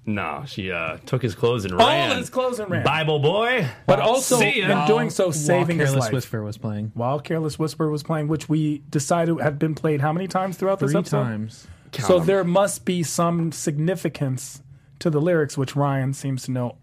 No, 0.04 0.44
she 0.48 0.72
uh, 0.72 0.98
took 1.06 1.22
his 1.22 1.36
clothes 1.36 1.64
and 1.64 1.74
All 1.76 1.88
ran. 1.88 2.18
his 2.18 2.30
clothes 2.32 2.60
and 2.60 2.70
ran. 2.72 2.84
Bible 2.84 3.20
boy. 3.20 3.68
But 3.86 4.00
also, 4.00 4.40
in 4.40 4.88
doing 4.88 5.12
so, 5.12 5.26
While 5.26 5.32
saving 5.34 5.78
his 5.78 5.90
Careless 5.90 6.06
life. 6.06 6.14
Whisper 6.14 6.44
was 6.44 6.58
playing 6.58 6.92
While 6.96 7.20
Careless 7.20 7.60
Whisper 7.60 7.88
was 7.90 8.02
playing, 8.02 8.28
which 8.28 8.50
we 8.50 8.80
decided 8.90 9.40
had 9.40 9.60
been 9.60 9.76
played 9.76 10.02
how 10.02 10.12
many 10.12 10.28
times 10.28 10.58
throughout 10.58 10.80
this 10.80 10.92
three 10.92 11.00
episode? 11.02 11.24
times. 11.24 11.68
So 12.00 12.20
'em. 12.20 12.26
there 12.26 12.44
must 12.44 12.84
be 12.84 13.04
some 13.04 13.52
significance 13.52 14.64
to 15.00 15.12
the 15.12 15.22
lyrics, 15.22 15.56
which 15.58 15.76
Ryan 15.76 16.14
seems 16.14 16.44
to 16.44 16.52
know 16.52 16.78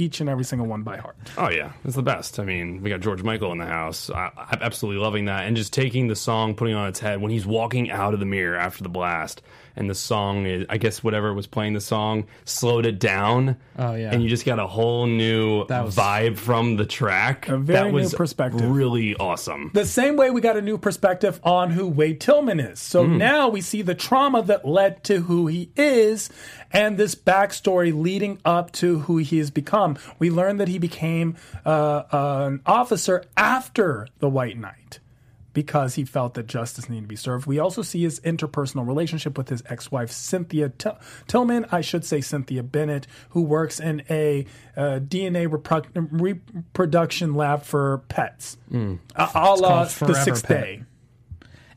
each 0.00 0.20
and 0.20 0.28
every 0.30 0.44
single 0.44 0.66
one 0.66 0.82
by 0.82 0.96
heart. 0.96 1.16
Oh 1.36 1.50
yeah, 1.50 1.72
it's 1.84 1.96
the 1.96 2.02
best. 2.02 2.40
I 2.40 2.44
mean, 2.44 2.82
we 2.82 2.90
got 2.90 3.00
George 3.00 3.22
Michael 3.22 3.52
in 3.52 3.58
the 3.58 3.66
house. 3.66 4.10
I, 4.10 4.30
I'm 4.36 4.62
absolutely 4.62 5.02
loving 5.02 5.26
that, 5.26 5.46
and 5.46 5.56
just 5.56 5.72
taking 5.72 6.08
the 6.08 6.16
song, 6.16 6.54
putting 6.54 6.74
on 6.74 6.88
its 6.88 7.00
head 7.00 7.20
when 7.20 7.30
he's 7.30 7.46
walking 7.46 7.90
out 7.90 8.14
of 8.14 8.20
the 8.20 8.26
mirror 8.26 8.56
after 8.56 8.82
the 8.82 8.88
blast, 8.88 9.42
and 9.76 9.88
the 9.88 9.94
song 9.94 10.46
is, 10.46 10.66
I 10.68 10.78
guess, 10.78 11.02
whatever 11.02 11.32
was 11.34 11.46
playing 11.46 11.74
the 11.74 11.80
song 11.80 12.26
slowed 12.44 12.86
it 12.86 12.98
down. 12.98 13.56
Oh, 13.78 13.94
yeah. 13.94 14.12
and 14.12 14.22
you 14.22 14.28
just 14.28 14.44
got 14.44 14.58
a 14.58 14.66
whole 14.66 15.06
new 15.06 15.64
was- 15.68 15.96
vibe 15.96 16.36
from 16.36 16.76
the 16.76 16.86
track. 16.86 17.48
A 17.48 17.56
very 17.58 17.78
that 17.78 17.86
new 17.88 17.94
was 17.94 18.14
perspective. 18.14 18.68
Really 18.70 19.14
awesome. 19.16 19.70
The 19.74 19.86
same 19.86 20.16
way 20.16 20.30
we 20.30 20.40
got 20.40 20.56
a 20.56 20.62
new 20.62 20.78
perspective 20.78 21.40
on 21.42 21.70
who 21.70 21.86
Wade 21.86 22.20
Tillman 22.20 22.60
is. 22.60 22.80
So 22.80 23.06
now 23.06 23.48
we 23.48 23.60
see 23.60 23.82
the 23.82 23.94
trauma 23.94 24.42
that 24.42 24.66
led 24.66 25.04
to 25.04 25.22
who 25.22 25.46
he 25.46 25.70
is 25.76 26.30
and 26.72 26.96
this 26.96 27.14
backstory 27.14 27.92
leading 27.98 28.38
up 28.44 28.72
to 28.72 29.00
who 29.00 29.18
he 29.18 29.38
has 29.38 29.50
become. 29.50 29.98
We 30.18 30.30
learn 30.30 30.58
that 30.58 30.68
he 30.68 30.78
became 30.78 31.36
uh, 31.64 32.02
an 32.12 32.60
officer 32.66 33.24
after 33.36 34.06
the 34.18 34.28
White 34.28 34.58
Knight 34.58 35.00
because 35.52 35.94
he 35.96 36.04
felt 36.04 36.34
that 36.34 36.46
justice 36.46 36.88
needed 36.88 37.02
to 37.02 37.08
be 37.08 37.16
served. 37.16 37.46
We 37.46 37.58
also 37.58 37.82
see 37.82 38.02
his 38.02 38.20
interpersonal 38.20 38.86
relationship 38.86 39.36
with 39.36 39.48
his 39.48 39.62
ex-wife 39.68 40.10
Cynthia 40.10 40.68
Till- 40.70 40.98
Tillman, 41.26 41.66
I 41.72 41.80
should 41.80 42.04
say 42.04 42.20
Cynthia 42.20 42.62
Bennett, 42.62 43.06
who 43.30 43.42
works 43.42 43.80
in 43.80 44.02
a 44.10 44.46
uh, 44.76 45.00
DNA 45.00 45.48
repro- 45.48 45.86
reproduction 45.94 47.34
lab 47.34 47.62
for 47.62 47.98
pets, 48.08 48.56
a, 48.72 48.98
a 49.16 49.54
la 49.54 49.84
the 49.84 50.14
Sixth 50.24 50.46
Pet. 50.46 50.60
Day. 50.64 50.82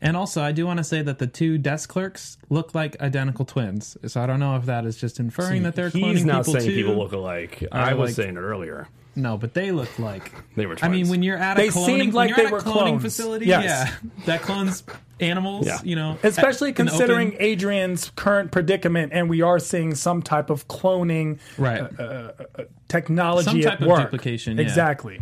And 0.02 0.18
also, 0.18 0.42
I 0.44 0.52
do 0.52 0.66
want 0.66 0.80
to 0.80 0.84
say 0.84 1.02
that 1.02 1.18
the 1.20 1.28
two 1.28 1.58
desk 1.58 1.88
clerks 1.90 2.38
look 2.50 2.76
like 2.76 3.00
identical 3.02 3.46
twins. 3.46 3.96
So 4.08 4.22
I 4.22 4.26
don't 4.26 4.42
know 4.42 4.58
if 4.58 4.66
that 4.66 4.86
is 4.86 4.98
just 4.98 5.18
inferring 5.18 5.64
that 5.64 5.76
they're 5.76 5.90
cloning 5.90 5.94
people. 5.94 6.10
He's 6.10 6.26
now 6.26 6.40
people 6.40 6.54
saying 6.56 6.66
too. 6.70 6.76
people 6.76 6.96
look 6.98 7.14
alike. 7.14 7.64
I 7.72 7.94
was 7.94 8.10
like- 8.10 8.16
saying 8.26 8.36
it 8.36 8.42
earlier. 8.42 8.88
No, 9.16 9.38
but 9.38 9.54
they 9.54 9.72
look 9.72 10.00
like 10.00 10.32
They 10.56 10.66
were 10.66 10.76
I 10.82 10.88
mean, 10.90 11.08
when 11.10 11.22
you're 11.24 11.38
at 11.38 11.58
They 11.58 11.68
a 11.68 11.72
cloning, 11.72 11.86
seemed 11.86 12.00
when 12.14 12.14
like 12.14 12.30
you're 12.30 12.38
they 12.38 12.46
at 12.46 12.52
a 12.52 12.54
were 12.56 12.62
cloning 12.62 12.74
clones. 12.74 13.02
facility, 13.04 13.46
Yes. 13.48 13.64
yeah, 13.66 14.10
that 14.26 14.42
clones 14.42 14.84
animals. 15.20 15.66
Yeah. 15.68 15.80
You 15.84 15.96
know, 15.96 16.18
Especially 16.24 16.70
in 16.70 16.76
the 16.76 16.84
considering 16.84 17.30
open- 17.30 17.42
Adrian's 17.42 18.12
current 18.16 18.52
predicament, 18.52 19.12
and 19.14 19.30
we 19.30 19.42
are 19.42 19.60
seeing 19.60 19.96
some 19.96 20.22
type 20.22 20.50
of 20.50 20.68
cloning 20.68 21.40
right. 21.58 21.82
Uh, 21.82 22.04
uh, 22.04 22.32
uh, 22.60 22.64
technology 22.90 23.46
Some 23.46 23.62
type 23.62 23.74
at 23.74 23.82
of 23.82 23.88
work. 23.88 24.00
duplication, 24.02 24.58
yeah. 24.58 24.64
Exactly. 24.64 25.18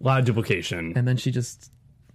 A 0.00 0.04
lot 0.04 0.18
of 0.20 0.24
duplication. 0.26 0.92
and 0.96 1.06
then 1.08 1.16
she 1.16 1.30
just, 1.30 1.70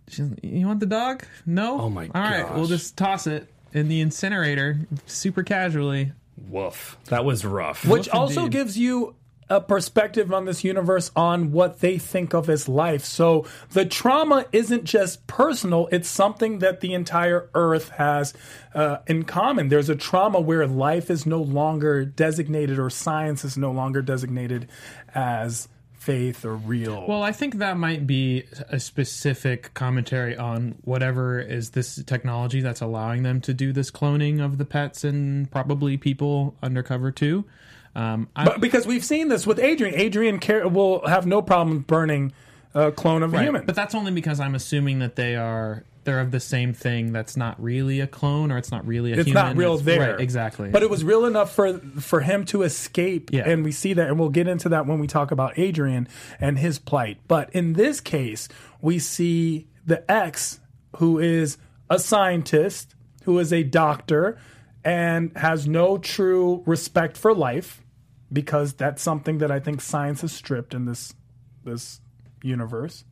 she's, 0.08 0.30
you 0.44 0.68
want 0.68 0.80
the 0.80 0.86
dog? 0.86 1.24
No. 1.46 1.82
Oh 1.82 1.90
my 1.90 2.08
god. 2.08 2.16
All 2.16 2.22
right, 2.22 2.56
we'll 2.56 2.68
just 2.68 2.98
toss 2.98 3.26
it 3.28 3.48
in 3.74 3.88
the 3.88 4.02
incinerator, 4.02 4.80
super 5.06 5.44
casually. 5.44 6.12
Woof. 6.50 6.98
That 7.06 7.26
was 7.26 7.44
rough. 7.46 7.84
Which 7.86 8.06
Woof 8.08 8.16
also 8.16 8.42
indeed. 8.46 8.52
gives 8.58 8.78
you 8.78 9.16
a 9.50 9.60
perspective 9.60 10.32
on 10.32 10.46
this 10.46 10.64
universe 10.64 11.12
on 11.16 11.52
what 11.52 11.80
they 11.80 11.98
think 11.98 12.34
of 12.34 12.50
as 12.50 12.70
life. 12.70 13.04
So 13.04 13.46
the 13.72 13.86
trauma 13.86 14.46
isn't 14.52 14.84
just 14.84 15.26
personal, 15.28 15.88
it's 15.92 16.10
something 16.10 16.60
that 16.60 16.82
the 16.82 16.94
entire 16.94 17.50
earth 17.54 17.90
has 17.90 18.34
uh, 18.74 18.98
in 19.08 19.24
common. 19.24 19.70
There's 19.70 19.90
a 19.90 19.96
trauma 19.96 20.40
where 20.40 20.68
life 20.68 21.10
is 21.10 21.26
no 21.26 21.42
longer 21.42 22.06
designated 22.06 22.78
or 22.80 22.90
science 22.90 23.44
is 23.44 23.58
no 23.58 23.72
longer 23.72 24.02
designated 24.02 24.70
as 25.16 25.68
faith 26.00 26.46
or 26.46 26.56
real. 26.56 27.06
Well, 27.08 27.24
I 27.24 27.32
think 27.32 27.56
that 27.56 27.78
might 27.78 28.08
be 28.08 28.46
a 28.70 28.80
specific 28.80 29.74
commentary 29.74 30.38
on 30.38 30.78
whatever 30.84 31.40
is 31.40 31.72
this 31.72 32.02
technology 32.06 32.62
that's 32.62 32.82
allowing 32.82 33.24
them 33.24 33.42
to 33.42 33.54
do 33.54 33.74
this 33.74 33.92
cloning 33.92 34.44
of 34.44 34.58
the 34.58 34.66
pets 34.66 35.04
and 35.04 35.52
probably 35.52 35.98
people 35.98 36.56
undercover 36.64 37.12
too. 37.12 37.46
Um, 37.96 38.30
I, 38.36 38.46
but 38.46 38.62
because 38.62 38.86
we've 38.88 39.04
seen 39.04 39.28
this 39.30 39.46
with 39.48 39.60
Adrian. 39.60 39.96
Adrian 39.96 40.40
care, 40.40 40.68
will 40.68 41.06
have 41.08 41.26
no 41.26 41.42
problem 41.42 41.80
burning 41.80 42.34
a 42.74 42.92
clone 42.92 43.24
of 43.24 43.34
a 43.34 43.42
human. 43.42 43.66
but 43.66 43.76
that's 43.76 43.96
only 43.96 44.12
because 44.12 44.40
I'm 44.40 44.54
assuming 44.56 45.00
that 45.00 45.16
they 45.16 45.36
are 45.36 45.84
they're 46.06 46.22
of 46.22 46.32
the 46.32 46.40
same 46.40 46.74
thing. 46.74 47.12
That's 47.12 47.36
not 47.36 47.62
really 47.62 48.00
a 48.00 48.08
clone, 48.08 48.52
or 48.52 48.58
it's 48.58 48.72
not 48.72 48.86
really 48.88 49.12
a 49.12 49.18
it's 49.18 49.28
human. 49.28 49.44
not 49.44 49.58
real 49.58 49.74
It's- 49.74 49.86
there. 49.86 50.12
Right, 50.12 50.20
exactly. 50.22 50.70
But 50.70 50.82
it 50.84 50.90
was 50.90 51.04
real 51.04 51.26
enough 51.26 51.54
for 51.54 51.80
for 52.00 52.22
him 52.22 52.46
to 52.46 52.62
escape, 52.62 53.32
Yeah. 53.34 53.50
and 53.50 53.64
we 53.64 53.72
see 53.72 53.94
that, 53.94 54.08
and 54.08 54.20
we'll 54.20 54.30
get 54.30 54.48
into 54.48 54.70
that 54.70 54.86
when 54.86 55.00
we 55.00 55.08
talk 55.08 55.32
about 55.32 55.58
Adrian 55.58 56.08
and 56.40 56.58
his 56.60 56.80
plight. 56.80 57.18
But 57.28 57.50
in 57.54 57.74
this 57.74 58.00
case, 58.02 58.48
we 58.82 58.98
see 59.00 59.68
the 59.86 60.10
ex, 60.10 60.60
who 60.98 61.18
is 61.20 61.58
a 61.90 61.98
scientist, 62.00 62.94
who 63.24 63.38
is 63.40 63.52
a 63.52 63.64
doctor, 63.64 64.38
and 64.90 65.32
has 65.38 65.68
no 65.68 66.00
true 66.00 66.64
respect 66.66 67.16
for 67.16 67.32
life, 67.32 67.84
because 68.34 68.74
that's 68.74 69.04
something 69.04 69.38
that 69.38 69.52
I 69.52 69.60
think 69.60 69.82
science 69.82 70.22
has 70.22 70.32
stripped 70.32 70.74
in 70.74 70.86
this 70.86 71.14
this 71.64 72.02
universe. 72.42 73.06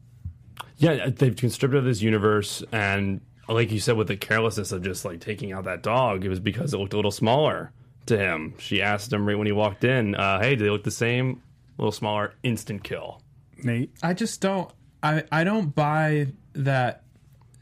Yeah, 0.78 1.10
they've 1.10 1.38
stripped 1.52 1.76
of 1.76 1.86
this 1.86 2.02
universe, 2.02 2.64
and 2.72 3.22
like 3.48 3.72
you 3.72 3.80
said, 3.80 3.96
with 3.96 4.08
the 4.08 4.18
carelessness 4.18 4.72
of 4.72 4.82
just 4.82 5.06
like 5.06 5.20
taking 5.20 5.54
out 5.54 5.66
that 5.66 5.84
dog, 5.84 6.26
it 6.26 6.30
was 6.30 6.40
because 6.40 6.74
it 6.74 6.78
looked 6.78 6.94
a 6.94 6.96
little 6.96 7.12
smaller 7.12 7.72
to 8.08 8.18
him. 8.18 8.56
She 8.58 8.82
asked 8.82 9.14
him 9.14 9.28
right 9.28 9.38
when 9.38 9.46
he 9.46 9.54
walked 9.54 9.84
in, 9.84 10.16
uh, 10.16 10.40
"Hey, 10.40 10.56
do 10.56 10.64
they 10.64 10.72
look 10.72 10.84
the 10.84 10.90
same? 10.90 11.44
A 11.78 11.82
little 11.82 11.92
smaller, 11.92 12.34
instant 12.42 12.84
kill." 12.84 13.22
Nate, 13.64 13.92
I 14.02 14.16
just 14.16 14.42
don't. 14.42 14.72
I 15.04 15.24
I 15.32 15.44
don't 15.44 15.76
buy 15.76 16.34
that. 16.54 17.04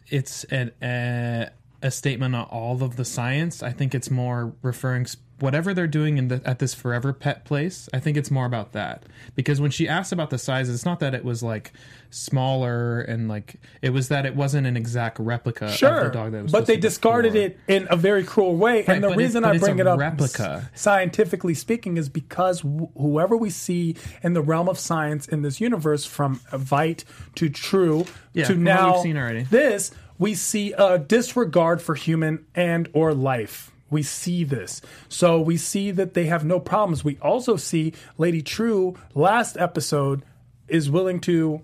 It's 0.07 0.45
an, 0.45 0.71
a 0.81 1.49
a 1.85 1.91
statement 1.91 2.35
on 2.35 2.43
all 2.45 2.81
of 2.83 2.95
the 2.95 3.05
science. 3.05 3.61
I 3.63 3.71
think 3.71 3.93
it's 3.95 4.09
more 4.11 4.53
referring 4.61 5.05
whatever 5.39 5.73
they're 5.73 5.85
doing 5.87 6.17
in 6.17 6.29
the, 6.29 6.41
at 6.45 6.59
this 6.59 6.73
forever 6.73 7.11
pet 7.13 7.43
place. 7.45 7.89
I 7.93 7.99
think 7.99 8.15
it's 8.17 8.31
more 8.31 8.45
about 8.45 8.71
that 8.71 9.03
because 9.35 9.59
when 9.61 9.69
she 9.69 9.87
asked 9.87 10.11
about 10.13 10.29
the 10.29 10.37
size, 10.37 10.69
it's 10.69 10.85
not 10.85 10.99
that 11.01 11.13
it 11.13 11.23
was 11.25 11.43
like 11.43 11.73
smaller 12.09 13.01
and 13.01 13.27
like 13.27 13.55
it 13.81 13.89
was 13.89 14.07
that 14.07 14.25
it 14.25 14.33
wasn't 14.35 14.65
an 14.65 14.77
exact 14.77 15.19
replica 15.19 15.69
Sure, 15.69 15.99
of 15.99 16.05
the 16.05 16.17
dog 16.17 16.31
that 16.31 16.43
was. 16.43 16.51
but 16.53 16.65
they 16.65 16.77
discarded 16.77 17.33
before. 17.33 17.47
it 17.47 17.59
in 17.67 17.87
a 17.89 17.97
very 17.97 18.23
cruel 18.23 18.55
way. 18.55 18.77
Right, 18.77 18.89
and 18.89 19.03
the 19.03 19.09
it- 19.09 19.17
reason 19.17 19.43
I 19.43 19.57
bring 19.57 19.79
it 19.79 19.87
up, 19.87 19.99
replica. 19.99 20.69
scientifically 20.73 21.53
speaking, 21.53 21.97
is 21.97 22.07
because 22.09 22.61
wh- 22.61 22.87
whoever 22.97 23.35
we 23.35 23.49
see 23.49 23.95
in 24.23 24.33
the 24.33 24.41
realm 24.41 24.69
of 24.69 24.79
science 24.79 25.27
in 25.27 25.41
this 25.41 25.59
universe, 25.59 26.05
from 26.05 26.39
Veidt 26.51 27.03
to 27.35 27.49
Trieu 27.49 28.05
Yeah, 28.33 28.45
to 28.45 28.55
now 28.55 28.93
we've 28.93 29.01
seen 29.03 29.17
already. 29.17 29.43
this, 29.43 29.91
we 30.17 30.33
see 30.33 30.73
a 30.73 30.97
disregard 30.97 31.81
for 31.81 31.95
human 31.95 32.45
and 32.55 32.89
or 32.93 33.13
life. 33.13 33.71
We 33.89 34.01
see 34.03 34.43
this. 34.43 34.81
So 35.09 35.39
we 35.39 35.57
see 35.57 35.91
that 35.91 36.13
they 36.15 36.25
have 36.25 36.43
no 36.43 36.59
problems. 36.59 37.03
We 37.03 37.17
also 37.21 37.55
see 37.55 37.93
Lady 38.17 38.41
Trieu 38.41 38.95
last 39.13 39.57
episode 39.57 40.23
is 40.67 40.89
willing 40.89 41.19
to 41.21 41.61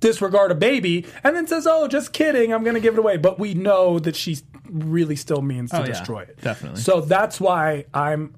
disregard 0.00 0.50
a 0.50 0.54
baby 0.54 1.06
and 1.24 1.34
then 1.34 1.46
says, 1.46 1.66
"Oh, 1.68 1.88
just 1.88 2.12
kidding, 2.12 2.52
I'm 2.52 2.62
going 2.62 2.74
to 2.74 2.80
give 2.80 2.94
it 2.94 2.98
away." 2.98 3.16
But 3.16 3.38
we 3.38 3.54
know 3.54 3.98
that 3.98 4.14
she 4.16 4.38
really 4.70 5.16
still 5.16 5.42
means 5.42 5.72
oh, 5.72 5.78
to 5.78 5.82
Oh, 5.82 5.86
yeah, 5.86 5.92
destroy 5.92 6.20
it. 6.22 6.40
definitely. 6.42 6.80
So 6.80 7.00
that's 7.00 7.40
why 7.40 7.86
I'm 7.94 8.34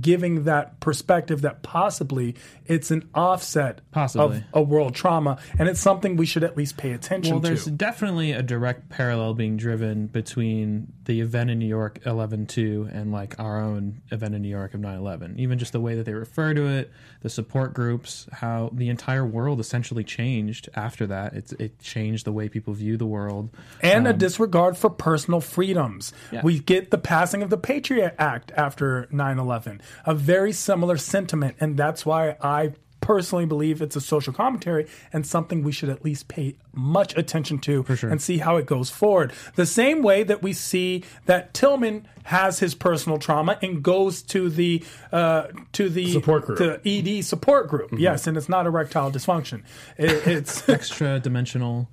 giving 0.00 0.44
that 0.44 0.80
perspective 0.80 1.42
that 1.42 1.62
possibly 1.62 2.34
it's 2.66 2.90
an 2.90 3.08
offset 3.14 3.80
Possibly. 3.90 4.38
of 4.38 4.44
a 4.52 4.62
world 4.62 4.94
trauma 4.94 5.38
and 5.58 5.68
it's 5.68 5.80
something 5.80 6.16
we 6.16 6.26
should 6.26 6.44
at 6.44 6.56
least 6.56 6.76
pay 6.76 6.92
attention 6.92 7.32
to. 7.32 7.34
Well, 7.34 7.40
there's 7.40 7.66
definitely 7.66 8.32
a 8.32 8.42
direct 8.42 8.88
parallel 8.88 9.34
being 9.34 9.56
driven 9.56 10.06
between 10.06 10.92
the 11.04 11.20
event 11.20 11.50
in 11.50 11.58
New 11.58 11.66
York 11.66 12.00
11-2 12.04 12.94
and 12.94 13.12
like 13.12 13.38
our 13.40 13.60
own 13.60 14.00
event 14.10 14.34
in 14.34 14.42
New 14.42 14.48
York 14.48 14.74
of 14.74 14.80
9/11. 14.80 15.38
Even 15.38 15.58
just 15.58 15.72
the 15.72 15.80
way 15.80 15.94
that 15.96 16.04
they 16.04 16.14
refer 16.14 16.54
to 16.54 16.66
it, 16.66 16.90
the 17.20 17.28
support 17.28 17.74
groups, 17.74 18.26
how 18.32 18.70
the 18.72 18.88
entire 18.88 19.26
world 19.26 19.60
essentially 19.60 20.04
changed 20.04 20.68
after 20.74 21.06
that. 21.08 21.34
It's 21.34 21.52
it 21.54 21.80
changed 21.80 22.24
the 22.24 22.32
way 22.32 22.48
people 22.48 22.72
view 22.74 22.96
the 22.96 23.06
world. 23.06 23.50
and 23.80 24.06
a 24.06 24.10
um, 24.10 24.18
disregard 24.18 24.76
for 24.76 24.90
personal 24.90 25.40
freedoms. 25.40 26.12
Yeah. 26.30 26.42
We 26.42 26.60
get 26.60 26.90
the 26.90 26.98
passing 26.98 27.42
of 27.42 27.50
the 27.50 27.58
Patriot 27.58 28.14
Act 28.18 28.52
after 28.56 29.08
9 29.10 29.38
11, 29.80 29.80
a 30.06 30.14
very 30.14 30.52
similar 30.52 30.96
sentiment. 30.96 31.56
And 31.60 31.76
that's 31.76 32.04
why 32.06 32.36
I 32.40 32.72
personally 33.00 33.44
believe 33.46 33.82
it's 33.82 33.96
a 33.96 34.00
social 34.00 34.32
commentary 34.32 34.86
and 35.12 35.26
something 35.26 35.64
we 35.64 35.72
should 35.72 35.88
at 35.88 36.04
least 36.04 36.28
pay 36.28 36.54
much 36.72 37.16
attention 37.18 37.58
to 37.58 37.84
and 38.02 38.22
see 38.22 38.38
how 38.38 38.56
it 38.56 38.64
goes 38.64 38.90
forward. 38.90 39.32
The 39.56 39.66
same 39.66 40.02
way 40.04 40.22
that 40.22 40.40
we 40.40 40.52
see 40.52 41.02
that 41.26 41.52
Tillman 41.52 42.06
has 42.22 42.60
his 42.60 42.76
personal 42.76 43.18
trauma 43.18 43.58
and 43.60 43.82
goes 43.82 44.22
to 44.22 44.48
the 44.48 44.84
uh, 45.10 45.48
to 45.72 45.88
the 45.88 46.12
Support 46.12 46.46
group. 46.46 46.58
to 46.58 46.80
ED 46.88 47.24
support 47.24 47.66
group. 47.68 47.90
Yes, 47.98 48.28
and 48.28 48.36
it's 48.36 48.48
not 48.48 48.66
erectile 48.66 49.10
dysfunction. 49.10 49.64
It, 49.98 50.24
it's 50.28 50.68
Extra 50.68 51.18
dimensional 51.18 51.88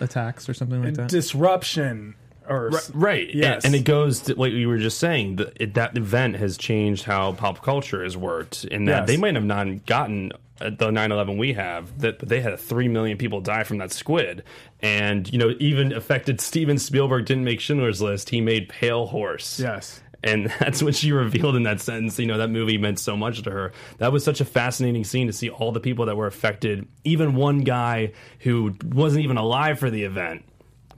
attacks 0.00 0.50
or 0.50 0.54
something 0.54 0.82
like 0.82 0.94
that. 0.96 1.08
disruption 1.08 2.14
or 2.48 2.70
Right. 2.92 3.28
and- 3.28 3.34
Yes. 3.38 3.64
And, 3.64 3.74
it 3.74 3.84
goes 3.84 4.20
to 4.22 4.34
like 4.34 4.52
you 4.52 4.68
were 4.68 4.78
just 4.78 4.98
saying, 4.98 5.36
the, 5.36 5.52
it, 5.60 5.74
that 5.74 5.96
event 5.96 6.36
has 6.36 6.56
changed 6.56 7.04
how 7.04 7.32
pop 7.32 7.62
culture 7.62 8.02
has 8.02 8.16
worked. 8.16 8.64
In 8.64 8.84
that 8.86 9.00
Yes. 9.00 9.06
they 9.08 9.16
might 9.16 9.34
have 9.34 9.44
not 9.44 9.86
gotten 9.86 10.32
uh, 10.60 10.70
the 10.70 10.90
9/11 10.90 11.38
we 11.38 11.54
have, 11.54 11.98
that 12.00 12.18
but 12.18 12.28
they 12.28 12.40
had 12.40 12.58
three 12.60 12.88
million 12.88 13.16
people 13.18 13.40
die 13.40 13.64
from 13.64 13.78
that 13.78 13.90
squid, 13.92 14.44
and 14.80 15.32
you 15.32 15.38
know 15.38 15.54
even 15.58 15.92
affected 15.92 16.40
Steven 16.40 16.78
Spielberg 16.78 17.24
didn't 17.26 17.44
make 17.44 17.60
Schindler's 17.60 18.00
List. 18.02 18.30
He 18.30 18.40
made 18.40 18.68
Pale 18.68 19.06
Horse. 19.06 19.58
Yes. 19.60 20.00
And 20.24 20.52
that's 20.60 20.80
what 20.82 20.94
she 20.94 21.10
revealed 21.10 21.56
in 21.56 21.64
that 21.64 21.80
sentence. 21.80 22.16
You 22.18 22.26
know, 22.26 22.38
that 22.38 22.48
movie 22.50 22.78
meant 22.78 23.00
so 23.00 23.16
much 23.16 23.42
to 23.42 23.50
her. 23.50 23.72
That 23.98 24.12
was 24.12 24.22
such 24.24 24.40
a 24.40 24.44
fascinating 24.44 25.02
scene 25.02 25.26
to 25.26 25.32
see 25.32 25.48
all 25.50 25.72
the 25.72 25.80
people 25.80 26.06
that 26.06 26.16
were 26.16 26.28
affected. 26.28 26.86
Even 27.02 27.34
one 27.34 27.60
guy 27.60 28.12
who 28.40 28.74
wasn't 28.84 29.24
even 29.24 29.36
alive 29.38 29.80
for 29.80 29.90
the 29.90 30.04
event, 30.04 30.44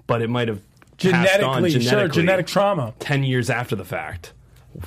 but 0.06 0.20
it 0.20 0.28
might 0.28 0.48
have 0.48 0.60
passed 0.98 1.42
on 1.42 1.62
genetically, 1.62 1.70
sure, 1.70 1.80
genetically 1.80 2.22
genetic 2.22 2.46
trauma. 2.46 2.94
10 2.98 3.24
years 3.24 3.50
after 3.50 3.76
the 3.76 3.84
fact. 3.84 4.32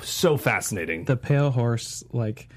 So 0.02 0.36
fascinating. 0.36 1.04
the 1.04 1.16
pale 1.16 1.50
horse 1.50 2.04
like 2.12 2.48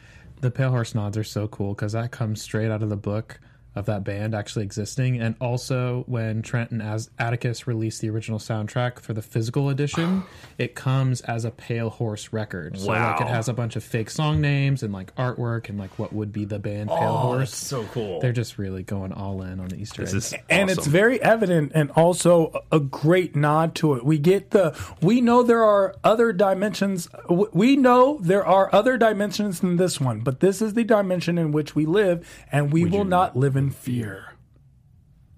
the 0.41 0.51
pale 0.51 0.69
horse 0.69 0.93
nods 0.93 1.17
are 1.17 1.23
so 1.23 1.47
cool 1.47 1.73
because 1.73 1.93
that 1.93 2.11
comes 2.11 2.41
straight 2.41 2.71
out 2.71 2.83
of 2.83 2.89
the 2.89 2.97
book 2.97 3.39
of 3.73 3.85
that 3.85 4.03
band 4.03 4.35
actually 4.35 4.63
existing 4.65 5.19
and 5.21 5.33
also 5.39 6.03
when 6.07 6.41
trent 6.41 6.71
and 6.71 6.81
as 6.81 7.09
atticus 7.19 7.67
released 7.67 8.01
the 8.01 8.09
original 8.09 8.37
soundtrack 8.37 8.99
for 8.99 9.13
the 9.13 9.21
physical 9.21 9.69
edition 9.69 10.23
it 10.57 10.75
comes 10.75 11.21
as 11.21 11.45
a 11.45 11.51
pale 11.51 11.89
horse 11.89 12.33
record 12.33 12.77
so 12.77 12.87
like 12.87 12.99
Wow. 13.19 13.25
it 13.25 13.29
has 13.29 13.47
a 13.47 13.53
bunch 13.53 13.77
of 13.77 13.83
fake 13.83 14.09
song 14.09 14.41
names 14.41 14.83
and 14.83 14.93
like 14.93 15.15
artwork 15.15 15.69
and 15.69 15.79
like 15.79 15.97
what 15.97 16.11
would 16.11 16.33
be 16.33 16.43
the 16.43 16.59
band 16.59 16.89
pale 16.89 16.97
oh, 17.13 17.17
horse 17.17 17.51
that's 17.51 17.55
so 17.67 17.83
cool. 17.93 18.19
they're 18.19 18.33
just 18.33 18.57
really 18.57 18.83
going 18.83 19.13
all 19.13 19.41
in 19.41 19.59
on 19.61 19.69
the 19.69 19.77
easter 19.77 20.01
This 20.03 20.13
eggs 20.15 20.33
is 20.33 20.39
and 20.49 20.69
it's 20.69 20.79
awesome. 20.79 20.91
very 20.91 21.21
evident 21.21 21.71
and 21.73 21.91
also 21.91 22.51
a 22.53 22.61
a 22.75 22.79
great 22.79 23.35
nod 23.35 23.75
to 23.75 23.93
it 23.95 24.03
we 24.05 24.17
get 24.17 24.51
the 24.51 24.75
we 25.01 25.21
know 25.21 25.43
there 25.43 25.63
are 25.63 25.95
other 26.03 26.33
dimensions 26.33 27.07
w- 27.29 27.49
we 27.53 27.75
know 27.75 28.17
there 28.21 28.45
are 28.45 28.69
other 28.73 28.97
dimensions 28.97 29.59
than 29.59 29.77
this 29.77 29.99
one 30.01 30.19
but 30.21 30.39
this 30.39 30.61
is 30.61 30.73
the 30.73 30.83
dimension 30.83 31.37
in 31.37 31.51
which 31.51 31.75
we 31.75 31.85
live 31.85 32.27
and 32.51 32.71
we 32.73 32.83
will 32.85 32.99
you 32.99 33.03
not 33.05 33.35
live 33.37 33.55
in 33.55 33.60
fear. 33.69 34.33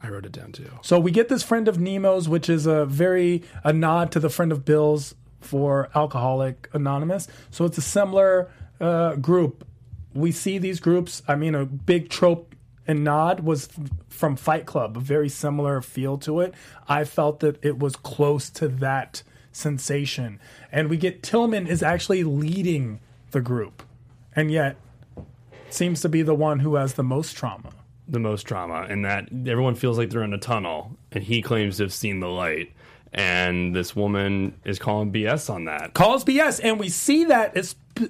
I 0.01 0.09
wrote 0.09 0.25
it 0.25 0.33
down 0.33 0.51
too. 0.51 0.69
so 0.81 0.99
we 0.99 1.11
get 1.11 1.29
this 1.29 1.43
friend 1.43 1.67
of 1.67 1.77
nemo's 1.77 2.27
which 2.27 2.49
is 2.49 2.65
a 2.65 2.85
very 2.85 3.43
a 3.63 3.71
nod 3.71 4.11
to 4.11 4.19
the 4.19 4.29
friend 4.29 4.51
of 4.51 4.65
bill's 4.65 5.15
for 5.39 5.89
alcoholic 5.95 6.69
anonymous. 6.73 7.27
So 7.51 7.65
it's 7.65 7.77
a 7.77 7.81
similar 7.81 8.49
uh, 8.79 9.15
group. 9.15 9.65
We 10.13 10.31
see 10.31 10.57
these 10.57 10.79
groups. 10.79 11.21
I 11.27 11.35
mean 11.35 11.55
a 11.55 11.65
big 11.65 12.09
trope 12.09 12.53
and 12.85 13.03
nod 13.03 13.41
was 13.41 13.69
f- 13.69 13.89
from 14.09 14.35
fight 14.35 14.65
club 14.65 14.97
a 14.97 14.99
very 14.99 15.29
similar 15.29 15.81
feel 15.81 16.17
to 16.19 16.41
it. 16.41 16.53
I 16.87 17.05
felt 17.05 17.39
that 17.39 17.63
it 17.63 17.79
was 17.79 17.95
close 17.95 18.49
to 18.51 18.67
that 18.67 19.23
sensation. 19.53 20.39
And 20.71 20.89
we 20.89 20.97
get 20.97 21.23
tillman 21.23 21.65
is 21.65 21.81
actually 21.81 22.23
leading 22.25 22.99
the 23.31 23.39
group. 23.39 23.83
And 24.35 24.51
yet 24.51 24.75
seems 25.69 26.01
to 26.01 26.09
be 26.09 26.21
the 26.23 26.35
one 26.35 26.59
who 26.59 26.75
has 26.75 26.95
the 26.95 27.03
most 27.03 27.37
trauma 27.37 27.71
The 28.07 28.19
most 28.19 28.43
trauma, 28.43 28.85
and 28.89 29.05
that 29.05 29.29
everyone 29.31 29.75
feels 29.75 29.97
like 29.97 30.09
they're 30.09 30.23
in 30.23 30.33
a 30.33 30.37
tunnel, 30.37 30.97
and 31.11 31.23
he 31.23 31.41
claims 31.41 31.77
to 31.77 31.83
have 31.83 31.93
seen 31.93 32.19
the 32.19 32.27
light. 32.27 32.73
And 33.13 33.75
this 33.75 33.95
woman 33.95 34.55
is 34.65 34.79
calling 34.79 35.11
BS 35.13 35.49
on 35.49 35.65
that. 35.65 35.93
Calls 35.93 36.25
bs 36.25 36.59
and 36.63 36.79
we 36.79 36.89
see 36.89 37.25
that 37.25 37.55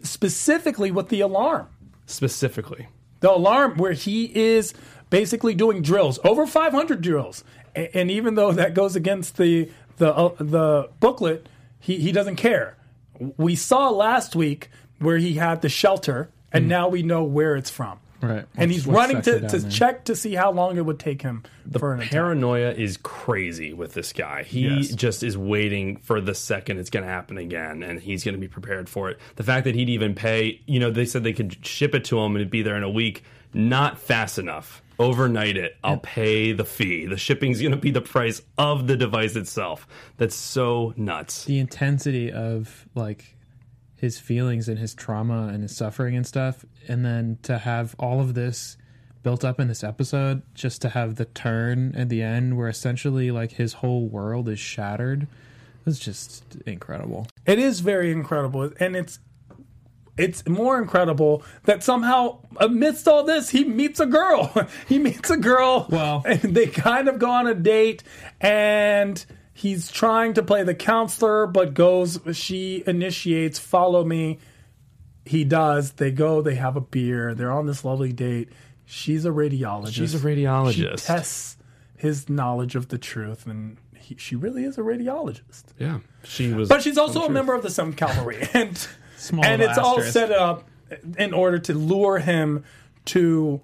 specifically 0.02 0.92
with 0.92 1.10
the 1.10 1.20
alarm. 1.22 1.68
Specifically. 2.06 2.88
the 3.20 3.32
alarm 3.32 3.78
where 3.78 3.92
he 3.94 4.26
is 4.36 4.74
basically 5.10 5.54
doing 5.56 5.82
drills 5.82 6.20
over 6.24 6.48
500 6.48 7.02
drills. 7.02 7.44
And 7.76 8.10
even 8.10 8.36
though 8.36 8.52
that 8.54 8.74
goes 8.74 8.96
against 8.96 9.38
the 9.38 9.70
the 9.98 10.14
uh, 10.14 10.34
the 10.40 10.90
booklet 11.00 11.48
he 11.80 11.98
he 12.00 12.12
doesn't 12.12 12.38
care. 12.38 12.78
We 13.38 13.56
saw 13.56 13.90
last 13.90 14.36
week 14.36 14.70
where 15.00 15.18
he 15.18 15.34
had 15.34 15.62
the 15.62 15.70
shelter 15.70 16.30
and 16.52 16.68
now 16.68 16.88
we 16.88 17.04
know 17.04 17.24
where 17.24 17.56
it's 17.56 17.70
from 17.70 18.00
right 18.24 18.46
and 18.56 18.72
he's 18.72 18.88
running 18.88 19.22
to, 19.22 19.48
to 19.48 19.70
check 19.70 20.06
to 20.06 20.16
see 20.16 20.34
how 20.34 20.52
long 20.52 20.78
it 20.78 20.86
would 20.86 20.98
take 21.00 21.22
him 21.22 21.44
for 21.78 21.94
an 21.94 22.00
attack. 22.00 22.12
Paranoia 22.12 22.72
is 22.72 22.98
crazy 23.04 23.74
with 23.74 23.94
this 23.94 24.14
guy. 24.14 24.44
He 24.44 24.62
Yes. 24.68 24.90
just 24.90 25.24
is 25.24 25.38
waiting 25.38 25.98
for 25.98 26.20
the 26.22 26.34
second 26.34 26.80
it's 26.80 26.90
going 26.90 27.04
to 27.06 27.10
happen 27.12 27.38
again, 27.38 27.84
and 27.84 28.00
he's 28.00 28.24
going 28.24 28.34
to 28.36 28.40
be 28.42 28.48
prepared 28.48 28.90
for 28.90 29.10
it. 29.10 29.20
The 29.36 29.44
fact 29.44 29.66
that 29.66 29.76
he'd 29.76 29.90
even 29.90 30.16
pay, 30.16 30.62
you 30.66 30.80
know, 30.80 30.90
they 30.90 31.06
said 31.06 31.24
they 31.24 31.34
could 31.34 31.66
ship 31.66 31.94
it 31.94 32.06
to 32.06 32.18
him 32.20 32.28
and 32.34 32.38
it'd 32.38 32.50
be 32.50 32.62
there 32.64 32.76
in 32.78 32.84
a 32.84 32.90
week, 32.90 33.24
not 33.54 34.00
fast 34.00 34.40
enough. 34.40 34.82
Overnight 35.00 35.58
it. 35.58 35.76
I'll 35.84 35.98
pay 35.98 36.54
the 36.54 36.64
fee. 36.66 37.06
The 37.08 37.18
shipping's 37.18 37.60
going 37.60 37.72
to 37.72 37.78
be 37.78 37.92
the 37.92 38.00
price 38.02 38.42
of 38.58 38.88
the 38.88 38.96
device 38.96 39.36
itself. 39.36 39.88
That's 40.18 40.36
so 40.36 40.94
nuts. 40.96 41.46
the 41.46 41.60
intensity 41.60 42.32
of 42.32 42.88
like 42.96 43.36
his 44.04 44.20
feelings 44.20 44.68
and 44.68 44.78
his 44.78 44.94
trauma 44.94 45.48
and 45.48 45.64
his 45.64 45.74
suffering 45.74 46.14
and 46.14 46.28
stuff 46.28 46.66
and 46.90 47.06
then 47.06 47.38
to 47.42 47.58
have 47.58 47.96
all 47.98 48.20
of 48.20 48.34
this 48.34 48.76
built 49.24 49.46
up 49.46 49.62
in 49.62 49.70
this 49.70 49.82
episode 49.82 50.42
just 50.54 50.82
to 50.82 50.90
have 50.90 51.16
the 51.16 51.24
turn 51.24 51.96
at 51.96 52.10
the 52.10 52.22
end 52.22 52.58
where 52.58 52.68
essentially 52.68 53.32
like 53.32 53.54
his 53.54 53.72
whole 53.76 54.06
world 54.06 54.50
is 54.50 54.60
shattered 54.60 55.26
was 55.86 55.98
just 56.00 56.44
incredible 56.66 57.26
It 57.46 57.60
is 57.60 57.80
very 57.80 58.12
incredible, 58.12 58.72
and 58.78 58.96
it's 58.98 59.20
it's 60.18 60.46
more 60.48 60.78
incredible 60.82 61.42
that 61.64 61.82
somehow 61.82 62.40
amidst 62.58 63.08
all 63.08 63.24
this 63.24 63.50
he 63.52 63.64
meets 63.64 64.00
a 64.02 64.06
girl. 64.06 64.54
he 64.90 65.00
meets 65.00 65.30
a 65.32 65.38
girl. 65.38 65.88
Well- 65.90 66.24
and 66.26 66.42
they 66.54 66.68
kind 66.68 67.08
of 67.08 67.20
go 67.20 67.30
on 67.32 67.48
a 67.48 67.56
date, 67.56 68.04
and 68.42 69.26
he's 69.54 69.92
trying 69.92 70.34
to 70.34 70.44
play 70.44 70.64
the 70.64 70.76
counselor, 70.76 71.48
but 71.48 71.74
goes. 71.74 72.20
She 72.34 72.84
initiates, 72.86 73.60
"Follow 73.60 74.04
me." 74.04 74.40
He 75.26 75.46
does. 75.46 75.94
They 75.94 76.12
go. 76.12 76.42
They 76.42 76.56
have 76.56 76.76
a 76.76 76.82
beer. 76.82 77.34
They're 77.34 77.52
on 77.52 77.66
this 77.66 77.86
lovely 77.86 78.12
date. 78.12 78.50
She's 78.86 79.26
a 79.26 79.30
radiologist. 79.30 79.94
She's 79.94 80.16
a 80.16 80.20
radiologist. 80.20 81.00
She 81.00 81.06
tests 81.06 81.58
his 81.96 82.28
knowledge 82.28 82.76
of 82.76 82.90
the 82.90 82.98
truth, 82.98 83.46
and 83.48 83.78
he, 83.98 84.16
she 84.18 84.36
really 84.36 84.66
is 84.66 84.78
a 84.78 84.82
radiologist. 84.82 85.64
yeah. 85.80 86.00
She 86.26 86.54
was 86.54 86.68
But 86.68 86.82
she's 86.84 86.98
also 86.98 87.24
a 87.24 87.30
member 87.30 87.54
of 87.54 87.64
the 87.64 87.70
Seventh 87.70 87.96
Cavalry, 87.96 88.46
and 88.54 88.88
Small 89.18 89.46
and 89.46 89.62
it's 89.62 89.78
all 89.78 90.02
set 90.02 90.32
up 90.32 90.68
in 91.18 91.34
order 91.34 91.60
to 91.60 91.74
lure 91.74 92.20
him 92.20 92.66
to 93.06 93.62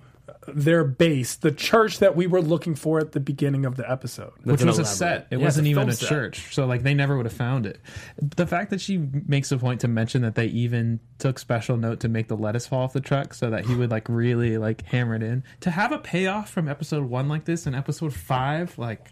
their 0.55 0.83
base, 0.83 1.35
the 1.35 1.51
church 1.51 1.99
that 1.99 2.15
we 2.15 2.27
were 2.27 2.41
looking 2.41 2.75
for 2.75 2.99
at 2.99 3.11
the 3.13 3.19
beginning 3.19 3.65
of 3.65 3.75
the 3.75 3.89
episode. 3.89 4.31
which 4.43 4.61
an 4.61 4.67
was 4.67 4.79
a 4.79 4.85
set 4.85 5.27
it 5.31 5.37
Yeah, 5.37 5.43
wasn't 5.45 5.67
a 5.67 5.69
even 5.71 5.89
a 5.89 5.93
set. 5.93 6.09
church 6.09 6.53
so 6.53 6.65
like 6.65 6.83
they 6.83 6.93
never 6.93 7.15
would 7.17 7.25
have 7.25 7.33
found 7.33 7.65
it 7.65 7.79
the 8.21 8.45
fact 8.47 8.69
that 8.71 8.81
she 8.81 8.97
makes 8.97 9.51
a 9.51 9.57
point 9.57 9.81
to 9.81 9.87
mention 9.87 10.21
that 10.21 10.35
they 10.35 10.45
even 10.47 10.99
took 11.17 11.39
special 11.39 11.77
note 11.77 11.99
to 12.01 12.07
make 12.09 12.27
the 12.27 12.37
lettuce 12.37 12.67
fall 12.67 12.83
off 12.83 12.93
the 12.93 13.01
truck 13.01 13.33
so 13.33 13.49
that 13.49 13.65
he 13.65 13.75
would 13.75 13.91
like 13.91 14.07
really 14.09 14.57
like 14.57 14.83
hammer 14.85 15.15
it 15.15 15.23
in 15.23 15.43
to 15.61 15.69
have 15.71 15.91
a 15.91 15.97
payoff 15.99 16.49
from 16.49 16.67
episode 16.67 17.03
one 17.03 17.27
like 17.27 17.45
this 17.45 17.65
in 17.67 17.73
episode 17.75 18.13
five 18.13 18.77
like 18.77 19.11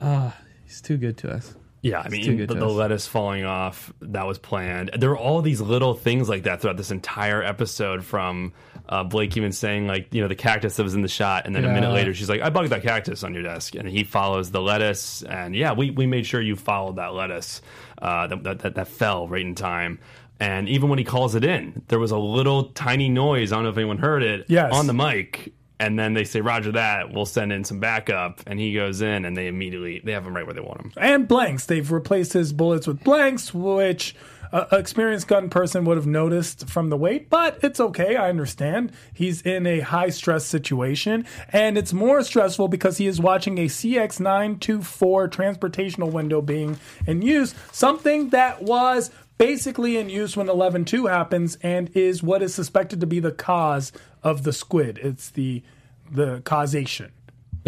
uh 0.00 0.30
he's 0.64 0.80
too 0.80 0.96
good 0.96 1.16
to 1.18 1.30
us 1.30 1.54
Yeah, 1.80 2.00
I 2.04 2.08
mean, 2.08 2.38
the, 2.46 2.54
the 2.54 2.66
lettuce 2.68 3.06
falling 3.06 3.44
off, 3.44 3.92
that 4.00 4.26
was 4.26 4.36
planned. 4.38 4.90
There 4.98 5.10
were 5.10 5.16
all 5.16 5.42
these 5.42 5.60
little 5.60 5.94
things 5.94 6.28
like 6.28 6.42
that 6.42 6.60
throughout 6.60 6.76
this 6.76 6.90
entire 6.90 7.40
episode 7.40 8.04
from 8.04 8.52
uh, 8.88 9.04
Blake 9.04 9.36
even 9.36 9.52
saying, 9.52 9.86
like, 9.86 10.12
you 10.14 10.22
know, 10.22 10.28
the 10.28 10.34
cactus 10.34 10.76
that 10.76 10.82
was 10.82 10.94
in 10.94 11.02
the 11.02 11.08
shot. 11.08 11.46
And 11.46 11.54
then 11.54 11.64
a 11.64 11.72
minute 11.72 11.92
later, 11.92 12.14
she's 12.14 12.28
like, 12.28 12.40
I 12.40 12.50
bugged 12.50 12.70
that 12.70 12.82
cactus 12.82 13.22
on 13.22 13.34
your 13.34 13.42
desk. 13.42 13.74
And 13.74 13.88
he 13.88 14.04
follows 14.04 14.50
the 14.50 14.62
lettuce. 14.62 15.22
And 15.22 15.54
yeah, 15.54 15.72
we, 15.72 15.90
we 15.90 16.06
made 16.06 16.26
sure 16.26 16.40
you 16.40 16.56
followed 16.56 16.96
that 16.96 17.12
lettuce 17.14 17.60
uh, 18.00 18.26
that, 18.28 18.42
that, 18.44 18.58
that, 18.60 18.74
that 18.76 18.88
fell 18.88 19.28
right 19.28 19.42
in 19.44 19.54
time. 19.54 19.98
And 20.40 20.68
even 20.68 20.88
when 20.88 20.98
he 20.98 21.04
calls 21.04 21.34
it 21.34 21.44
in, 21.44 21.82
there 21.88 21.98
was 21.98 22.12
a 22.12 22.18
little 22.18 22.64
tiny 22.70 23.08
noise. 23.08 23.52
I 23.52 23.56
don't 23.56 23.64
know 23.64 23.70
if 23.70 23.76
anyone 23.76 23.98
heard 23.98 24.22
it 24.22 24.46
Yes. 24.48 24.72
on 24.72 24.86
the 24.86 24.94
mic. 24.94 25.52
And 25.80 25.98
then 25.98 26.14
they 26.14 26.24
say, 26.24 26.40
Roger 26.40 26.72
that. 26.72 27.12
We'll 27.12 27.26
send 27.26 27.52
in 27.52 27.64
some 27.64 27.80
backup. 27.80 28.40
And 28.46 28.58
he 28.58 28.72
goes 28.74 29.00
in 29.00 29.24
and 29.24 29.36
they 29.36 29.48
immediately, 29.48 30.00
they 30.02 30.12
have 30.12 30.26
him 30.26 30.34
right 30.34 30.44
where 30.46 30.54
they 30.54 30.60
want 30.60 30.80
him. 30.80 30.92
And 30.96 31.28
blanks. 31.28 31.66
They've 31.66 31.90
replaced 31.90 32.32
his 32.32 32.52
bullets 32.52 32.86
with 32.86 33.02
blanks, 33.04 33.52
which 33.52 34.14
an 34.52 34.66
experienced 34.72 35.28
gun 35.28 35.50
person 35.50 35.84
would 35.84 35.96
have 35.96 36.06
noticed 36.06 36.68
from 36.68 36.90
the 36.90 36.96
weight, 36.96 37.30
but 37.30 37.58
it's 37.62 37.80
okay. 37.80 38.16
I 38.16 38.28
understand. 38.28 38.92
He's 39.12 39.42
in 39.42 39.66
a 39.66 39.80
high 39.80 40.10
stress 40.10 40.44
situation, 40.44 41.26
and 41.50 41.76
it's 41.76 41.92
more 41.92 42.22
stressful 42.22 42.68
because 42.68 42.98
he 42.98 43.06
is 43.06 43.20
watching 43.20 43.58
a 43.58 43.66
CX924 43.66 45.28
transportational 45.28 46.10
window 46.10 46.40
being 46.40 46.78
in 47.06 47.22
use, 47.22 47.54
something 47.72 48.30
that 48.30 48.62
was 48.62 49.10
basically 49.38 49.96
in 49.96 50.10
use 50.10 50.36
when 50.36 50.48
11.2 50.48 51.08
happens 51.08 51.56
and 51.62 51.90
is 51.96 52.22
what 52.22 52.42
is 52.42 52.54
suspected 52.54 53.00
to 53.00 53.06
be 53.06 53.20
the 53.20 53.32
cause 53.32 53.92
of 54.22 54.42
the 54.42 54.52
squid. 54.52 54.98
It's 55.02 55.30
the 55.30 55.62
the 56.10 56.40
causation. 56.44 57.12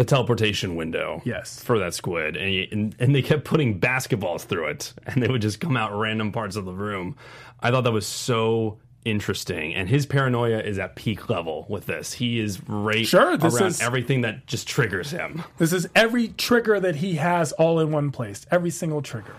The 0.01 0.05
teleportation 0.15 0.75
window. 0.75 1.21
Yes. 1.25 1.63
For 1.63 1.77
that 1.79 1.93
squid. 1.93 2.35
And, 2.35 2.51
you, 2.51 2.67
and 2.71 2.95
and 2.99 3.13
they 3.13 3.21
kept 3.21 3.43
putting 3.45 3.79
basketballs 3.79 4.41
through 4.45 4.67
it 4.69 4.93
and 5.05 5.21
they 5.21 5.27
would 5.27 5.41
just 5.43 5.59
come 5.59 5.77
out 5.77 5.93
random 5.97 6.31
parts 6.31 6.55
of 6.55 6.65
the 6.65 6.73
room. 6.73 7.15
I 7.59 7.69
thought 7.69 7.83
that 7.83 7.91
was 7.91 8.07
so 8.07 8.79
interesting. 9.05 9.73
And 9.75 9.87
his 9.87 10.05
paranoia 10.07 10.59
is 10.59 10.79
at 10.79 10.95
peak 10.95 11.29
level 11.29 11.65
with 11.69 11.85
this. 11.85 12.13
He 12.13 12.39
is 12.39 12.61
right 12.67 13.05
Sure, 13.05 13.37
this 13.37 13.55
around 13.55 13.67
is- 13.67 13.81
everything 13.81 14.21
that 14.21 14.47
just 14.47 14.67
triggers 14.67 15.11
him. 15.11 15.43
This 15.57 15.71
is 15.73 15.87
every 15.95 16.29
trigger 16.29 16.79
that 16.79 16.95
he 16.95 17.15
has 17.15 17.51
all 17.53 17.79
in 17.79 17.91
one 17.91 18.11
place. 18.11 18.45
Every 18.49 18.69
single 18.71 19.01
trigger. 19.03 19.35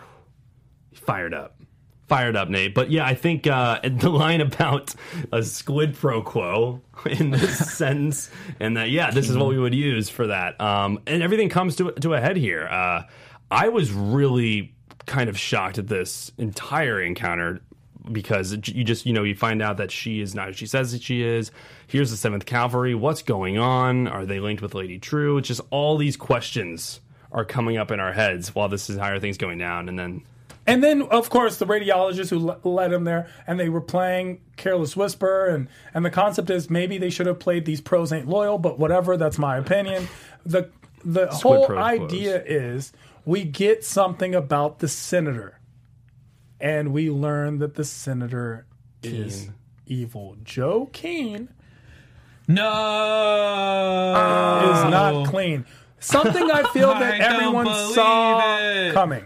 Fired 0.94 1.34
up. 1.34 1.56
Fired 2.12 2.36
up, 2.36 2.50
Nate. 2.50 2.74
But 2.74 2.90
yeah, 2.90 3.06
I 3.06 3.14
think 3.14 3.46
uh, 3.46 3.80
the 3.84 4.10
line 4.10 4.42
about 4.42 4.94
a 5.32 5.42
squid 5.42 5.94
pro 5.94 6.20
quo 6.20 6.82
in 7.06 7.30
this 7.30 7.74
sentence, 7.74 8.30
and 8.60 8.76
that 8.76 8.90
yeah, 8.90 9.10
this 9.10 9.30
is 9.30 9.38
what 9.38 9.48
we 9.48 9.58
would 9.58 9.74
use 9.74 10.10
for 10.10 10.26
that. 10.26 10.60
Um, 10.60 11.00
and 11.06 11.22
everything 11.22 11.48
comes 11.48 11.76
to 11.76 11.90
to 11.92 12.12
a 12.12 12.20
head 12.20 12.36
here. 12.36 12.66
Uh, 12.66 13.04
I 13.50 13.70
was 13.70 13.92
really 13.92 14.74
kind 15.06 15.30
of 15.30 15.38
shocked 15.38 15.78
at 15.78 15.88
this 15.88 16.30
entire 16.36 17.00
encounter 17.00 17.62
because 18.10 18.52
you 18.68 18.84
just 18.84 19.06
you 19.06 19.14
know 19.14 19.22
you 19.22 19.34
find 19.34 19.62
out 19.62 19.78
that 19.78 19.90
she 19.90 20.20
is 20.20 20.34
not 20.34 20.48
who 20.48 20.52
she 20.52 20.66
says 20.66 20.92
that 20.92 21.02
she 21.02 21.22
is. 21.22 21.50
Here's 21.86 22.10
the 22.10 22.18
Seventh 22.18 22.44
Cavalry. 22.44 22.94
What's 22.94 23.22
going 23.22 23.56
on? 23.56 24.06
Are 24.06 24.26
they 24.26 24.38
linked 24.38 24.60
with 24.60 24.74
Lady 24.74 24.98
Trieu? 24.98 25.38
It's 25.38 25.48
just 25.48 25.62
all 25.70 25.96
these 25.96 26.18
questions 26.18 27.00
are 27.30 27.46
coming 27.46 27.78
up 27.78 27.90
in 27.90 28.00
our 28.00 28.12
heads 28.12 28.54
while 28.54 28.68
this 28.68 28.90
entire 28.90 29.18
thing's 29.18 29.38
going 29.38 29.56
down, 29.56 29.88
and 29.88 29.98
then. 29.98 30.24
And 30.66 30.82
then, 30.82 31.02
of 31.02 31.28
course, 31.28 31.56
the 31.58 31.66
radiologist 31.66 32.30
who 32.30 32.38
le- 32.38 32.58
led 32.62 32.92
him 32.92 33.02
there, 33.04 33.28
and 33.48 33.58
they 33.58 33.68
were 33.68 33.80
playing 33.80 34.40
Careless 34.56 34.96
Whisper, 34.96 35.46
and 35.46 35.66
and 35.92 36.04
the 36.04 36.10
concept 36.10 36.50
is 36.50 36.70
maybe 36.70 36.98
they 36.98 37.10
should 37.10 37.26
have 37.26 37.40
played 37.40 37.64
These 37.64 37.80
Pros 37.80 38.12
Ain't 38.12 38.28
Loyal, 38.28 38.58
but 38.58 38.78
whatever, 38.78 39.16
that's 39.16 39.38
my 39.38 39.56
opinion. 39.56 40.06
The 40.46 40.70
the 41.04 41.26
whole 41.26 41.66
Pros 41.66 41.78
idea 41.78 42.40
is 42.44 42.92
we 43.24 43.42
get 43.42 43.84
something 43.84 44.36
about 44.36 44.78
the 44.78 44.86
senator, 44.86 45.58
and 46.60 46.92
we 46.92 47.10
learn 47.10 47.58
that 47.58 47.74
the 47.74 47.84
senator 47.84 48.64
is 49.02 49.50
evil. 49.86 50.36
Joe 50.44 50.88
Keene 50.92 51.48
No, 52.46 52.62
is 54.72 54.90
not 54.90 55.26
clean. 55.28 55.64
Something 55.98 56.50
I 56.50 56.62
feel 56.72 56.88
that 56.94 57.02
I 57.14 57.18
don't 57.18 57.34
everyone 57.34 57.66
saw 57.94 58.58
it. 58.60 58.92
coming. 58.94 59.24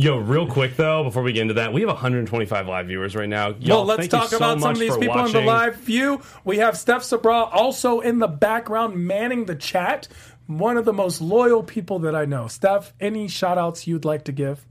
Yo, 0.00 0.16
real 0.16 0.46
quick 0.46 0.76
though, 0.76 1.02
before 1.02 1.24
we 1.24 1.32
get 1.32 1.42
into 1.42 1.54
that, 1.54 1.72
we 1.72 1.80
have 1.80 1.88
125 1.88 2.68
live 2.68 2.86
viewers 2.86 3.16
right 3.16 3.28
now. 3.28 3.48
Y'all, 3.58 3.78
Well, 3.78 3.84
let's 3.84 4.06
talk 4.06 4.28
so 4.28 4.36
about 4.36 4.60
some 4.60 4.70
of 4.70 4.78
these 4.78 4.96
people 4.96 5.24
in 5.26 5.32
the 5.32 5.40
live 5.40 5.74
view. 5.74 6.22
We 6.44 6.58
have 6.58 6.78
Steph 6.78 7.02
Sabra 7.02 7.42
also 7.42 7.98
in 7.98 8.20
the 8.20 8.28
background 8.28 8.94
manning 8.94 9.46
the 9.46 9.56
chat. 9.56 10.06
One 10.46 10.76
of 10.76 10.84
the 10.84 10.92
most 10.92 11.20
loyal 11.20 11.64
people 11.64 11.98
that 12.00 12.14
I 12.14 12.26
know. 12.26 12.46
Steph, 12.46 12.94
any 13.00 13.26
shout 13.26 13.58
outs 13.58 13.88
you'd 13.88 14.04
like 14.04 14.26
to 14.26 14.32
give? 14.32 14.64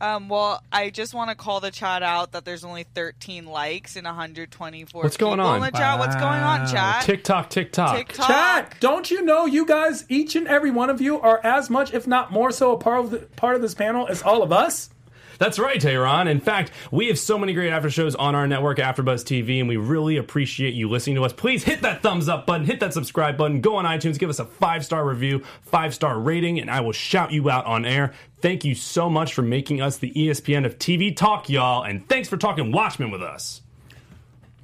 Um, 0.00 0.28
well, 0.28 0.62
I 0.72 0.90
just 0.90 1.14
want 1.14 1.30
to 1.30 1.36
call 1.36 1.60
the 1.60 1.70
chat 1.70 2.02
out 2.02 2.32
that 2.32 2.44
there's 2.44 2.64
only 2.64 2.84
13 2.94 3.46
likes 3.46 3.96
and 3.96 4.04
124 4.04 5.02
What's 5.02 5.16
going 5.16 5.38
people 5.38 5.46
on? 5.46 5.56
in 5.56 5.62
the 5.62 5.78
chat. 5.78 5.98
What's 5.98 6.14
going 6.16 6.42
on, 6.42 6.68
chat? 6.68 7.02
TikTok, 7.04 7.50
TikTok. 7.50 7.96
TikTok. 7.96 8.26
Chat, 8.26 8.74
don't 8.80 9.10
you 9.10 9.22
know 9.22 9.46
you 9.46 9.66
guys, 9.66 10.04
each 10.08 10.36
and 10.36 10.46
every 10.46 10.70
one 10.70 10.90
of 10.90 11.00
you, 11.00 11.20
are 11.20 11.40
as 11.44 11.68
much, 11.70 11.92
if 11.92 12.06
not 12.06 12.32
more 12.32 12.50
so, 12.50 12.72
a 12.72 12.78
part 12.78 13.04
of 13.04 13.10
the, 13.10 13.18
part 13.18 13.56
of 13.56 13.62
this 13.62 13.74
panel 13.74 14.06
as 14.08 14.22
all 14.22 14.42
of 14.42 14.52
us? 14.52 14.90
That's 15.38 15.60
right, 15.60 15.80
Tehran. 15.80 16.26
In 16.26 16.40
fact, 16.40 16.72
we 16.90 17.06
have 17.06 17.18
so 17.18 17.38
many 17.38 17.52
great 17.52 17.70
after 17.70 17.88
shows 17.90 18.16
on 18.16 18.34
our 18.34 18.48
network, 18.48 18.78
AfterBuzz 18.78 19.22
TV, 19.22 19.60
and 19.60 19.68
we 19.68 19.76
really 19.76 20.16
appreciate 20.16 20.74
you 20.74 20.88
listening 20.88 21.14
to 21.14 21.24
us. 21.24 21.32
Please 21.32 21.62
hit 21.62 21.82
that 21.82 22.02
thumbs 22.02 22.28
up 22.28 22.44
button, 22.44 22.66
hit 22.66 22.80
that 22.80 22.92
subscribe 22.92 23.36
button, 23.36 23.60
go 23.60 23.76
on 23.76 23.84
iTunes, 23.84 24.18
give 24.18 24.30
us 24.30 24.40
a 24.40 24.44
five 24.44 24.84
star 24.84 25.06
review, 25.06 25.44
five 25.62 25.94
star 25.94 26.18
rating, 26.18 26.58
and 26.58 26.68
I 26.68 26.80
will 26.80 26.92
shout 26.92 27.30
you 27.30 27.48
out 27.48 27.66
on 27.66 27.84
air. 27.84 28.12
Thank 28.40 28.64
you 28.64 28.74
so 28.74 29.08
much 29.08 29.32
for 29.32 29.42
making 29.42 29.80
us 29.80 29.98
the 29.98 30.12
ESPN 30.12 30.66
of 30.66 30.76
TV 30.76 31.14
talk, 31.14 31.48
y'all, 31.48 31.84
and 31.84 32.08
thanks 32.08 32.28
for 32.28 32.36
talking 32.36 32.72
Watchmen 32.72 33.12
with 33.12 33.22
us. 33.22 33.62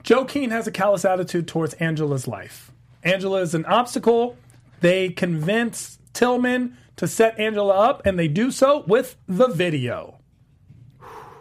Joe 0.02 0.24
Keene 0.24 0.50
has 0.50 0.66
a 0.66 0.72
callous 0.72 1.04
attitude 1.04 1.46
towards 1.46 1.74
Angela's 1.74 2.26
life. 2.26 2.72
Angela 3.04 3.40
is 3.42 3.54
an 3.54 3.64
obstacle. 3.66 4.36
They 4.80 5.10
convince 5.10 5.98
Tillman 6.12 6.76
to 6.96 7.06
set 7.06 7.38
Angela 7.38 7.74
up, 7.74 8.04
and 8.04 8.18
they 8.18 8.28
do 8.28 8.50
so 8.50 8.82
with 8.88 9.16
the 9.28 9.46
video. 9.46 10.18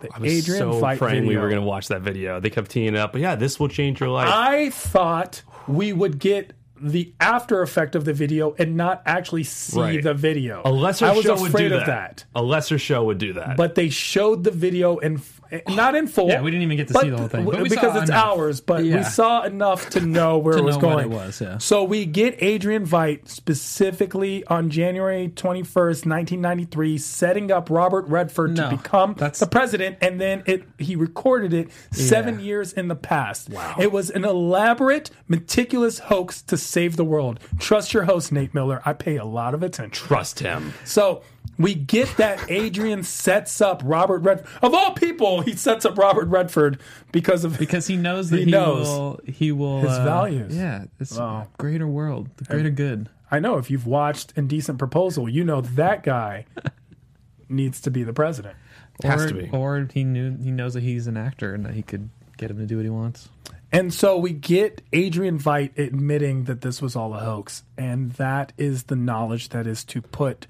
The 0.03 0.09
I 0.15 0.19
was 0.19 0.45
so 0.45 0.79
fight 0.79 0.97
praying 0.99 1.25
we 1.25 1.35
were 1.37 1.49
going 1.49 1.61
to 1.61 1.65
watch 1.67 1.87
that 1.87 2.01
video. 2.01 2.39
They 2.39 2.49
kept 2.49 2.69
teeing 2.71 2.87
it 2.89 2.95
up, 2.95 3.11
but 3.13 3.21
yeah, 3.21 3.35
this 3.35 3.59
will 3.59 3.69
change 3.69 3.99
your 3.99 4.09
life. 4.09 4.29
I 4.31 4.69
thought 4.69 5.41
we 5.67 5.93
would 5.93 6.19
get 6.19 6.53
the 6.81 7.13
after 7.21 7.61
effect 7.61 7.95
of 7.95 8.03
the 8.03 8.11
video 8.13 8.53
and 8.59 8.75
not 8.75 9.01
actually 9.05 9.43
see 9.45 9.79
Right. 9.79 10.03
the 10.03 10.13
video. 10.13 10.61
a 10.65 10.71
lesser 10.71 11.05
I 11.05 11.13
was 11.13 11.23
show 11.23 11.33
afraid 11.35 11.53
would 11.53 11.69
do 11.69 11.75
of 11.75 11.85
that. 11.85 11.87
that. 11.87 12.25
A 12.35 12.43
lesser 12.43 12.77
show 12.77 13.05
would 13.05 13.17
do 13.19 13.31
that. 13.33 13.55
But 13.55 13.75
they 13.75 13.87
showed 13.87 14.43
the 14.43 14.51
video 14.51 14.97
in 14.97 15.21
not 15.69 15.95
in 15.95 16.07
full. 16.07 16.27
Yeah, 16.29 16.41
we 16.41 16.51
didn't 16.51 16.63
even 16.63 16.77
get 16.77 16.87
to 16.89 16.93
see 16.95 17.09
the 17.09 17.17
whole 17.17 17.27
thing, 17.27 17.45
but 17.45 17.63
because 17.63 17.95
it's 17.95 18.09
enough. 18.09 18.37
ours. 18.37 18.61
But 18.61 18.81
we 18.83 19.03
saw 19.03 19.43
enough 19.43 19.89
to 19.91 20.01
know 20.01 20.37
where 20.39 20.53
To 20.53 20.59
it 20.59 20.63
was 20.63 20.77
know 20.77 20.87
what 20.87 20.93
going. 21.03 21.11
it 21.11 21.15
was, 21.15 21.41
yeah. 21.41 21.57
So 21.57 21.83
we 21.83 22.05
get 22.05 22.41
Adrian 22.41 22.85
Veidt 22.85 23.27
specifically 23.27 24.45
on 24.47 24.69
January 24.69 25.29
twenty 25.29 25.63
first, 25.63 26.05
nineteen 26.05 26.41
ninety 26.41 26.65
three, 26.65 26.97
setting 26.97 27.51
up 27.51 27.69
Robert 27.69 28.07
Redford 28.07 28.55
No, 28.57 28.69
to 28.69 28.77
become 28.77 29.13
that's- 29.17 29.39
the 29.39 29.47
president, 29.47 29.97
and 30.01 30.19
then 30.19 30.43
it 30.45 30.63
he 30.77 30.95
recorded 30.95 31.53
it 31.53 31.69
seven 31.91 32.39
Yeah. 32.39 32.45
years 32.45 32.73
in 32.73 32.87
the 32.87 32.95
past. 32.95 33.49
Wow! 33.49 33.75
It 33.79 33.91
was 33.91 34.09
an 34.09 34.25
elaborate, 34.25 35.11
meticulous 35.27 35.99
hoax 35.99 36.41
to 36.43 36.57
save 36.57 36.95
the 36.95 37.05
world. 37.05 37.39
Trust 37.59 37.93
your 37.93 38.03
host, 38.03 38.31
Nate 38.31 38.53
Miller. 38.53 38.81
I 38.85 38.93
pay 38.93 39.17
a 39.17 39.25
lot 39.25 39.53
of 39.53 39.63
attention. 39.63 39.91
Trust 40.07 40.39
him. 40.39 40.73
So 40.85 41.21
we 41.57 41.75
get 41.75 42.17
that 42.17 42.49
Adrian 42.49 43.03
sets 43.03 43.61
up 43.61 43.81
Robert 43.85 44.19
Redford. 44.19 44.47
Of 44.61 44.73
all 44.73 44.91
people, 44.93 45.41
he 45.41 45.53
sets 45.55 45.85
up 45.85 45.97
Robert 45.97 46.27
Redford 46.27 46.79
because 47.11 47.43
of 47.43 47.57
because 47.59 47.87
he 47.87 47.97
knows 47.97 48.29
that 48.31 48.39
He 48.39 48.45
he, 48.45 48.51
knows 48.51 48.87
will. 48.87 49.19
He 49.25 49.51
will 49.51 49.81
his 49.81 49.91
uh, 49.91 50.03
values. 50.03 50.55
Yeah, 50.55 50.85
it's 50.99 51.17
Wow. 51.17 51.47
greater 51.57 51.87
world, 51.87 52.29
the 52.37 52.45
greater 52.45 52.69
good. 52.69 53.09
I 53.29 53.39
know 53.39 53.57
if 53.57 53.71
you've 53.71 53.87
watched 53.87 54.33
Indecent 54.35 54.77
Proposal, 54.79 55.27
you 55.27 55.43
know 55.43 55.61
that 55.61 56.03
guy 56.03 56.45
needs 57.49 57.81
to 57.81 57.91
be 57.91 58.03
the 58.03 58.13
president. 58.13 58.55
Has 59.03 59.23
or, 59.25 59.27
to 59.29 59.33
be. 59.33 59.49
Or 59.51 59.87
he 59.91 60.03
knew 60.03 60.37
he 60.37 60.51
knows 60.51 60.75
that 60.75 60.83
he's 60.83 61.07
an 61.07 61.17
actor 61.17 61.53
and 61.53 61.65
that 61.65 61.73
he 61.73 61.81
could 61.81 62.09
get 62.37 62.51
him 62.51 62.57
to 62.59 62.65
do 62.65 62.77
what 62.77 62.83
he 62.83 62.89
wants. 62.91 63.29
And 63.71 63.91
so 63.91 64.17
we 64.19 64.33
get 64.33 64.83
Adrian 64.93 65.39
Veidt 65.39 65.75
admitting 65.79 66.43
that 66.43 66.61
this 66.61 66.79
was 66.79 66.95
all 66.95 67.15
a 67.15 67.19
hoax, 67.19 67.63
and 67.75 68.11
that 68.13 68.53
is 68.55 68.83
the 68.83 68.95
knowledge 68.95 69.49
that 69.49 69.65
is 69.65 69.83
to 69.85 70.01
put 70.01 70.45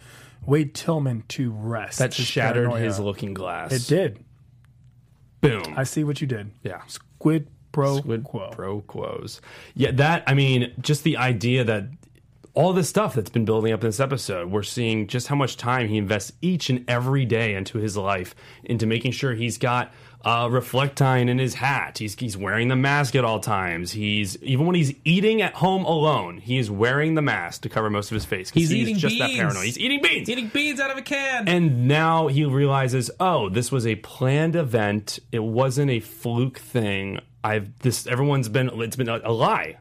Wade 0.45 0.73
Tillman 0.73 1.23
to 1.29 1.51
rest. 1.51 1.99
That 1.99 2.13
his 2.13 2.25
shattered 2.25 2.67
paranoia. 2.69 2.81
his 2.83 2.99
looking 2.99 3.33
glass. 3.33 3.71
It 3.71 3.87
did. 3.87 4.23
Boom. 5.41 5.73
I 5.75 5.83
see 5.83 6.03
what 6.03 6.21
you 6.21 6.27
did. 6.27 6.51
yeah. 6.63 6.81
Squid 6.87 7.49
pro 7.71 7.97
Squid 7.97 8.23
quo. 8.23 8.49
pro 8.51 8.81
quos. 8.81 9.41
Yeah, 9.75 9.91
that 9.91 10.23
I 10.27 10.33
mean, 10.33 10.73
just 10.79 11.03
the 11.03 11.17
idea 11.17 11.63
that 11.65 11.85
all 12.55 12.71
this 12.71 12.87
stuff 12.87 13.15
that's 13.15 13.31
been 13.31 13.45
building 13.45 13.73
up 13.73 13.83
in 13.83 13.87
this 13.87 13.99
episode, 13.99 14.51
we're 14.51 14.61
seeing 14.61 15.07
just 15.07 15.27
how 15.27 15.35
much 15.35 15.57
time 15.57 15.87
he 15.87 15.97
invests 15.97 16.33
each 16.41 16.69
and 16.69 16.87
every 16.87 17.25
day 17.25 17.55
into 17.55 17.79
his 17.79 17.97
life, 17.97 18.35
into 18.63 18.85
making 18.85 19.11
sure 19.11 19.33
he's 19.33 19.57
got 19.57 19.91
uh, 20.23 20.47
reflectine 20.47 21.29
in 21.29 21.39
his 21.39 21.55
hat. 21.55 21.97
He's 21.97 22.15
he's 22.15 22.37
wearing 22.37 22.67
the 22.67 22.75
mask 22.75 23.15
at 23.15 23.25
all 23.25 23.39
times. 23.39 23.91
He's 23.91 24.41
even 24.43 24.67
when 24.67 24.75
he's 24.75 24.93
eating 25.03 25.41
at 25.41 25.55
home 25.55 25.83
alone, 25.83 26.37
he 26.37 26.57
is 26.57 26.69
wearing 26.69 27.15
the 27.15 27.21
mask 27.23 27.63
to 27.63 27.69
cover 27.69 27.89
most 27.89 28.11
of 28.11 28.15
his 28.15 28.25
face. 28.25 28.51
He's 28.51 28.71
eating 28.71 28.97
just 28.97 29.17
that 29.17 29.27
beans. 29.27 29.39
paranoid. 29.39 29.65
He's 29.65 29.79
eating 29.79 30.01
beans. 30.01 30.29
Eating 30.29 30.47
beans 30.49 30.79
out 30.79 30.91
of 30.91 30.97
a 30.97 31.01
can. 31.01 31.47
And 31.47 31.87
now 31.87 32.27
he 32.27 32.45
realizes, 32.45 33.09
oh, 33.19 33.49
this 33.49 33.71
was 33.71 33.87
a 33.87 33.95
planned 33.95 34.55
event. 34.55 35.19
It 35.31 35.43
wasn't 35.43 35.89
a 35.89 35.99
fluke 35.99 36.59
thing. 36.59 37.19
I've 37.43 37.77
this 37.79 38.07
everyone's 38.07 38.47
been 38.47 38.69
it's 38.81 38.95
been 38.95 39.09
a, 39.09 39.19
a 39.23 39.31
lie. 39.31 39.77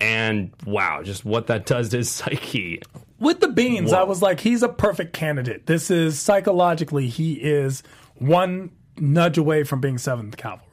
And 0.00 0.52
wow, 0.64 1.02
just 1.02 1.24
what 1.24 1.48
that 1.48 1.66
does 1.66 1.90
to 1.90 1.98
his 1.98 2.10
psyche. 2.10 2.82
With 3.18 3.40
the 3.40 3.48
beans, 3.48 3.90
Whoa. 3.92 3.98
I 3.98 4.02
was 4.04 4.22
like, 4.22 4.40
he's 4.40 4.62
a 4.62 4.68
perfect 4.68 5.12
candidate. 5.12 5.66
This 5.66 5.90
is 5.90 6.18
psychologically, 6.18 7.06
he 7.08 7.34
is 7.34 7.82
one 8.14 8.70
nudge 8.96 9.36
away 9.38 9.64
from 9.64 9.80
being 9.80 9.98
Seventh 9.98 10.36
Cavalry. 10.36 10.66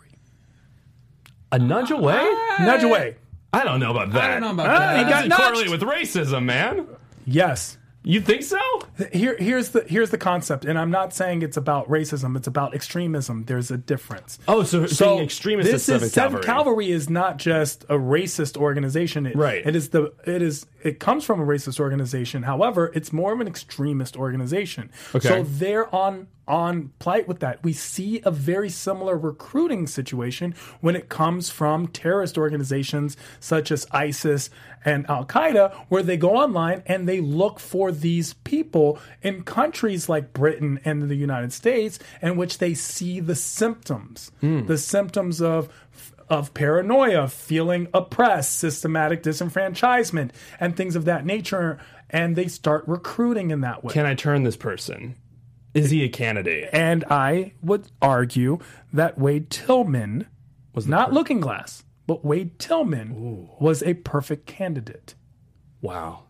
A 1.52 1.60
nudge 1.60 1.92
away? 1.92 2.24
Nudge 2.60 2.84
away. 2.84 3.18
I 3.54 3.64
don't 3.64 3.80
know 3.80 3.92
about 3.92 4.12
that. 4.12 4.24
I 4.24 4.40
don't 4.40 4.42
know 4.42 4.64
about 4.64 4.68
that. 4.68 4.98
he 4.98 5.04
got 5.04 5.30
doesn't 5.30 5.46
correlate 5.46 5.70
with 5.70 5.82
racism, 5.82 6.44
man. 6.44 6.88
Yes. 7.26 7.78
You 8.08 8.22
think 8.22 8.44
so? 8.44 8.58
Here, 9.12 9.36
here's 9.38 9.70
the 9.70 9.84
here's 9.88 10.12
the 10.12 10.18
concept, 10.18 10.64
and 10.64 10.80
I'm 10.80 10.90
not 10.90 11.14
saying 11.14 11.42
it's 11.42 11.58
about 11.58 11.90
racism. 11.90 12.38
It's 12.38 12.48
about 12.48 12.74
extremism. 12.74 13.44
There's 13.44 13.70
a 13.70 13.78
difference. 13.78 14.40
Oh, 14.48 14.64
so, 14.64 14.88
being 14.88 15.20
extremist 15.20 15.70
this 15.70 15.90
is 15.90 16.14
Seventh 16.14 16.14
Cavalry. 16.14 16.44
Cavalry 16.44 16.92
is 16.92 17.10
not 17.10 17.38
just 17.38 17.84
a 17.84 17.96
racist 17.96 18.56
organization. 18.56 19.26
It, 19.26 19.36
Right. 19.36 19.66
It 19.66 19.76
is 19.76 19.90
the 19.90 20.14
it 20.26 20.42
is 20.42 20.66
it 20.84 21.00
comes 21.00 21.26
from 21.26 21.42
a 21.42 21.46
racist 21.46 21.82
organization. 21.82 22.44
However, 22.44 22.92
it's 22.96 23.12
more 23.12 23.34
of 23.34 23.42
an 23.42 23.48
extremist 23.48 24.16
organization. 24.16 24.90
Okay. 25.14 25.28
So 25.28 25.44
they're 25.44 25.94
on 25.94 26.28
on 26.48 26.92
plight 27.00 27.28
with 27.28 27.40
that. 27.42 27.62
We 27.64 27.74
see 27.74 28.22
a 28.24 28.32
very 28.32 28.70
similar 28.70 29.18
recruiting 29.18 29.86
situation 29.86 30.56
when 30.80 30.96
it 30.96 31.10
comes 31.10 31.50
from 31.50 31.88
terrorist 31.88 32.38
organizations 32.38 33.18
such 33.40 33.70
as 33.70 33.86
ISIS 33.92 34.50
and 34.88 35.08
Al 35.10 35.26
Qaeda, 35.26 35.76
where 35.90 36.02
they 36.02 36.16
go 36.16 36.38
online 36.38 36.82
and 36.86 37.08
they 37.08 37.20
look 37.20 37.60
for 37.60 37.92
these 37.92 38.34
people 38.34 38.98
in 39.22 39.44
countries 39.44 40.08
like 40.08 40.32
Britain 40.32 40.80
and 40.86 41.10
the 41.10 41.16
United 41.16 41.52
States, 41.52 42.00
in 42.22 42.38
which 42.38 42.60
they 42.60 42.74
see 42.74 43.20
the 43.20 43.36
symptoms, 43.36 44.32
hmm. 44.40 44.66
the 44.66 44.78
symptoms 44.78 45.42
of 45.42 45.70
of 46.30 46.54
paranoia, 46.54 47.28
feeling 47.28 47.88
oppressed, 47.94 48.58
systematic 48.58 49.24
disenfranchisement, 49.24 50.32
and 50.60 50.76
things 50.76 50.96
of 50.96 51.06
that 51.06 51.26
nature, 51.26 51.80
and 52.10 52.36
they 52.36 52.48
start 52.48 52.84
recruiting 52.88 53.52
in 53.52 53.62
that 53.62 53.84
way. 53.84 53.94
Can 53.94 54.06
I 54.06 54.14
turn 54.14 54.44
this 54.44 54.58
person? 54.58 55.16
Is 55.74 55.90
he 55.90 56.04
a 56.04 56.10
candidate? 56.10 56.70
And 56.74 57.06
I 57.10 57.54
would 57.62 57.88
argue 58.02 58.60
that 58.92 59.18
Wade 59.18 59.50
Tillman 59.50 60.28
was 60.74 60.88
not 60.88 61.14
Looking 61.14 61.40
Glass, 61.40 61.84
but 62.08 62.26
Wade 62.26 62.58
Tillman 62.58 63.50
was 63.60 63.84
a 63.84 63.94
perfect 63.94 64.46
candidate. 64.48 65.16
Wow. 65.82 66.24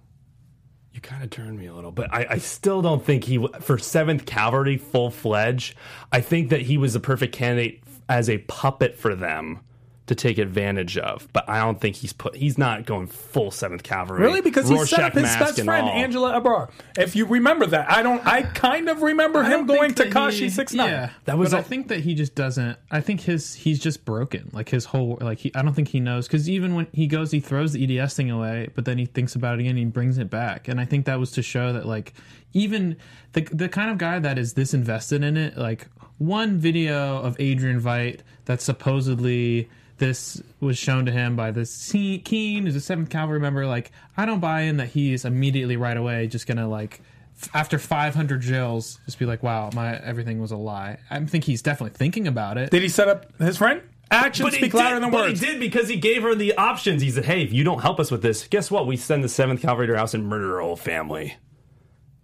You 0.92 1.00
kind 1.00 1.24
of 1.24 1.30
turned 1.30 1.60
me 1.60 1.68
a 1.68 1.74
little, 1.74 1.92
but 1.92 2.12
I, 2.12 2.26
I 2.32 2.38
still 2.40 2.82
don't 2.82 3.06
think 3.06 3.26
he 3.26 3.48
for 3.62 3.78
Seventh 3.78 4.26
Cavalry 4.26 4.78
full 4.78 5.12
fledged. 5.12 5.76
I 6.12 6.22
think 6.22 6.50
that 6.50 6.62
he 6.62 6.78
was 6.78 6.96
a 6.96 7.00
perfect 7.00 7.36
candidate 7.36 7.84
as 8.10 8.30
a 8.30 8.40
puppet 8.40 8.98
for 8.98 9.16
them 9.16 9.60
to 10.08 10.16
take 10.16 10.38
advantage 10.38 10.98
of. 10.98 11.28
But 11.34 11.48
I 11.48 11.60
don't 11.60 11.80
think 11.80 11.98
he's 11.98 12.12
put. 12.14 12.36
He's 12.36 12.58
not 12.58 12.86
going 12.86 13.08
full 13.08 13.52
Seventh 13.52 13.84
Cavalry. 13.84 14.22
Really, 14.22 14.42
because 14.42 14.68
he 14.68 14.78
set 14.86 15.00
up 15.02 15.14
his 15.14 15.24
best 15.24 15.62
friend 15.64 15.88
all. 15.88 15.94
Angela 15.94 16.42
Abar. 16.42 16.70
If 16.98 17.16
you 17.16 17.26
remember 17.26 17.66
that, 17.68 17.92
I 17.92 18.02
don't. 18.04 18.26
I 18.26 18.42
kind 18.42 18.90
of 18.90 19.02
remember 19.02 19.44
him 19.44 19.66
going 19.68 19.94
to 19.96 20.10
Kashi 20.10 20.50
Six 20.50 20.74
Nine. 20.74 20.90
Yeah, 20.90 21.10
That 21.26 21.38
was 21.38 21.52
But 21.52 21.58
a- 21.58 21.60
I 21.60 21.64
think 21.64 21.90
that 21.90 22.00
he 22.02 22.16
just 22.16 22.36
doesn't. 22.36 22.78
I 22.90 23.02
think 23.02 23.22
his 23.22 23.54
he's 23.54 23.80
just 23.80 24.04
broken. 24.06 24.50
Like 24.54 24.70
his 24.70 24.86
whole 24.86 25.18
like 25.22 25.40
he. 25.40 25.52
I 25.54 25.62
don't 25.62 25.74
think 25.74 25.90
he 25.90 26.00
knows 26.00 26.28
because 26.28 26.50
even 26.50 26.74
when 26.76 26.88
he 26.94 27.08
goes, 27.08 27.32
he 27.32 27.40
throws 27.40 27.74
the 27.74 28.00
EDS 28.00 28.16
thing 28.16 28.32
away, 28.32 28.70
but 28.76 28.86
then 28.86 28.98
he 28.98 29.06
thinks 29.06 29.36
about 29.36 29.56
it 29.56 29.60
again. 29.62 29.72
and 29.72 29.80
He 29.80 29.86
brings 29.86 30.18
it 30.18 30.30
back, 30.30 30.68
and 30.68 30.80
I 30.80 30.86
think 30.86 31.06
that 31.06 31.20
was 31.20 31.32
to 31.34 31.42
show 31.44 31.74
that 31.74 31.86
like 31.86 32.14
even 32.54 32.96
the 33.34 33.42
the 33.42 33.68
kind 33.70 33.92
of 33.92 33.98
guy 33.98 34.20
that 34.20 34.38
is 34.40 34.54
this 34.54 34.74
invested 34.74 35.24
in 35.24 35.36
it, 35.38 35.58
like 35.58 35.88
one 36.18 36.58
video 36.58 37.18
of 37.22 37.36
Adrian 37.40 37.80
Veidt 37.82 38.22
that 38.46 38.62
supposedly 38.62 39.70
this 39.98 40.42
was 40.60 40.78
shown 40.78 41.06
to 41.06 41.12
him 41.12 41.36
by 41.36 41.52
this 41.52 41.72
Se- 41.72 42.20
Keene, 42.20 42.66
who's 42.66 42.76
a 42.76 42.82
Seventh 42.82 43.10
Cavalry 43.10 43.40
member. 43.40 43.66
Like, 43.66 43.92
I 44.16 44.26
don't 44.26 44.40
buy 44.40 44.62
in 44.62 44.78
that 44.78 44.90
he's 44.90 45.26
immediately 45.26 45.78
right 45.78 45.98
away 45.98 46.28
just 46.28 46.48
gonna 46.48 46.68
like 46.68 47.02
f- 47.42 47.50
after 47.54 47.80
500 47.80 48.42
jails 48.42 49.00
just 49.06 49.18
be 49.20 49.26
like, 49.26 49.42
wow, 49.44 49.70
my 49.74 49.96
everything 49.98 50.40
was 50.42 50.52
a 50.52 50.58
lie. 50.58 50.98
I 51.10 51.20
think 51.26 51.44
he's 51.44 51.62
definitely 51.62 51.98
thinking 51.98 52.28
about 52.28 52.58
it. 52.58 52.70
Did 52.72 52.82
he 52.84 52.90
set 52.90 53.08
up 53.08 53.36
his 53.40 53.58
friend? 53.58 53.82
Actions 54.10 54.46
But 54.46 54.54
he, 54.54 54.60
speak 54.60 54.72
did, 54.72 54.78
louder 54.78 55.00
than 55.02 55.12
but 55.12 55.22
words. 55.28 55.40
he 55.42 55.46
did 55.48 55.60
because 55.60 55.90
he 55.90 55.98
gave 55.98 56.24
her 56.24 56.34
the 56.34 56.56
options. 56.56 57.02
He 57.02 57.10
said, 57.12 57.26
"Hey, 57.26 57.42
if 57.44 57.52
you 57.52 57.66
don't 57.66 57.82
help 57.82 58.00
us 58.00 58.10
with 58.10 58.22
this, 58.22 58.48
guess 58.48 58.72
what? 58.72 58.88
We 58.88 58.96
send 58.96 59.22
the 59.24 59.28
Seventh 59.28 59.62
Cavalry 59.62 59.88
to 59.88 59.94
her 59.94 60.00
house 60.00 60.14
and 60.14 60.26
murder 60.26 60.52
her 60.56 60.62
whole 60.62 60.78
family." 60.78 61.36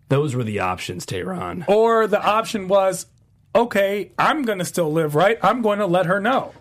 Those 0.09 0.35
were 0.35 0.43
the 0.45 0.59
options, 0.59 1.05
Tehran. 1.05 1.65
Or 1.67 2.07
the 2.07 2.21
option 2.23 2.67
was, 2.67 3.07
okay, 3.55 4.11
I'm 4.17 4.43
going 4.43 4.59
to 4.59 4.65
still 4.65 4.91
live, 4.93 5.15
right? 5.15 5.37
I'm 5.41 5.61
going 5.61 5.79
to 5.79 5.85
let 5.87 6.05
her 6.05 6.19
know. 6.19 6.53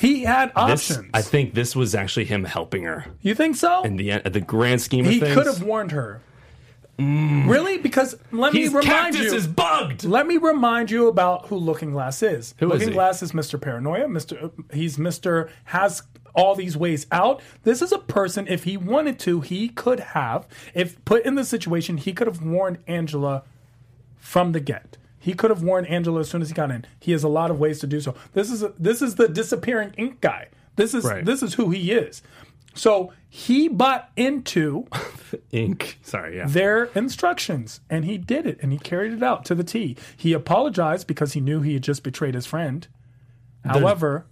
He 0.00 0.24
had 0.24 0.48
This, 0.50 0.90
options. 0.90 1.10
I 1.14 1.22
think 1.22 1.54
this 1.54 1.74
was 1.76 1.94
actually 1.94 2.26
him 2.26 2.44
helping 2.44 2.84
her 2.84 3.06
you 3.22 3.34
think 3.34 3.56
so? 3.56 3.82
in 3.82 3.96
the 3.96 4.10
end, 4.10 4.24
the 4.24 4.40
grand 4.40 4.82
scheme 4.82 5.04
of 5.06 5.10
things. 5.10 5.14
he 5.14 5.20
things. 5.20 5.34
could 5.36 5.46
have 5.46 5.62
warned 5.62 5.92
her. 5.92 6.20
Really? 6.98 7.76
Because 7.78 8.16
let 8.32 8.54
His 8.54 8.72
me 8.72 8.78
remind 8.80 9.14
cactus 9.14 9.32
you. 9.32 9.34
is 9.34 9.46
bugged. 9.46 10.04
Let 10.04 10.26
me 10.26 10.38
remind 10.38 10.90
you 10.90 11.08
about 11.08 11.46
who 11.48 11.56
Looking 11.56 11.90
Glass 11.92 12.22
is. 12.22 12.54
Who 12.58 12.66
is 12.68 12.72
Looking 12.72 12.88
he? 12.88 12.94
Glass 12.94 13.22
is 13.22 13.32
Mr. 13.32 13.60
Paranoia. 13.60 14.06
Mr. 14.06 14.50
He's 14.72 14.96
Mr. 14.96 15.50
has 15.64 16.02
all 16.34 16.54
these 16.54 16.74
ways 16.76 17.06
out. 17.12 17.42
This 17.64 17.82
is 17.82 17.92
a 17.92 17.98
person. 17.98 18.46
If 18.48 18.64
he 18.64 18.76
wanted 18.78 19.18
to, 19.20 19.40
he 19.42 19.68
could 19.68 20.00
have. 20.00 20.46
If 20.74 21.02
put 21.04 21.24
in 21.26 21.34
the 21.34 21.44
situation, 21.44 21.98
he 21.98 22.12
could 22.14 22.26
have 22.26 22.42
warned 22.42 22.78
Angela 22.86 23.42
from 24.18 24.52
the 24.52 24.60
get. 24.60 24.96
He 25.26 25.34
could 25.34 25.50
have 25.50 25.60
warned 25.60 25.88
Angela 25.88 26.20
as 26.20 26.30
soon 26.30 26.40
as 26.40 26.50
he 26.50 26.54
got 26.54 26.70
in. 26.70 26.84
He 27.00 27.10
has 27.10 27.24
a 27.24 27.28
lot 27.28 27.50
of 27.50 27.58
ways 27.58 27.80
to 27.80 27.88
do 27.88 28.00
so. 28.00 28.14
This 28.32 28.48
is 28.48 28.64
this 28.78 29.02
is 29.02 29.16
the 29.16 29.26
disappearing 29.26 29.92
ink 29.96 30.20
guy. 30.20 30.46
This 30.76 30.94
is 30.94 31.02
Right. 31.04 31.24
this 31.24 31.42
is 31.42 31.54
who 31.54 31.70
he 31.70 31.90
is. 31.90 32.22
So 32.74 33.12
he 33.28 33.66
bought 33.66 34.08
into 34.16 34.86
Ink. 35.50 35.98
Sorry, 36.02 36.36
yeah. 36.36 36.46
their 36.46 36.84
instructions 36.94 37.80
and 37.90 38.04
he 38.04 38.18
did 38.18 38.46
it 38.46 38.60
and 38.62 38.70
he 38.70 38.78
carried 38.78 39.12
it 39.14 39.22
out 39.24 39.44
to 39.46 39.56
the 39.56 39.64
T. 39.64 39.96
He 40.16 40.32
apologized 40.32 41.08
because 41.08 41.32
he 41.32 41.40
knew 41.40 41.60
he 41.60 41.74
had 41.74 41.82
just 41.82 42.04
betrayed 42.04 42.34
his 42.36 42.46
friend. 42.46 42.86
However, 43.64 44.26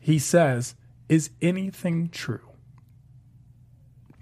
he 0.00 0.18
says, 0.18 0.74
"Is 1.08 1.30
anything 1.42 2.08
true?" 2.08 2.48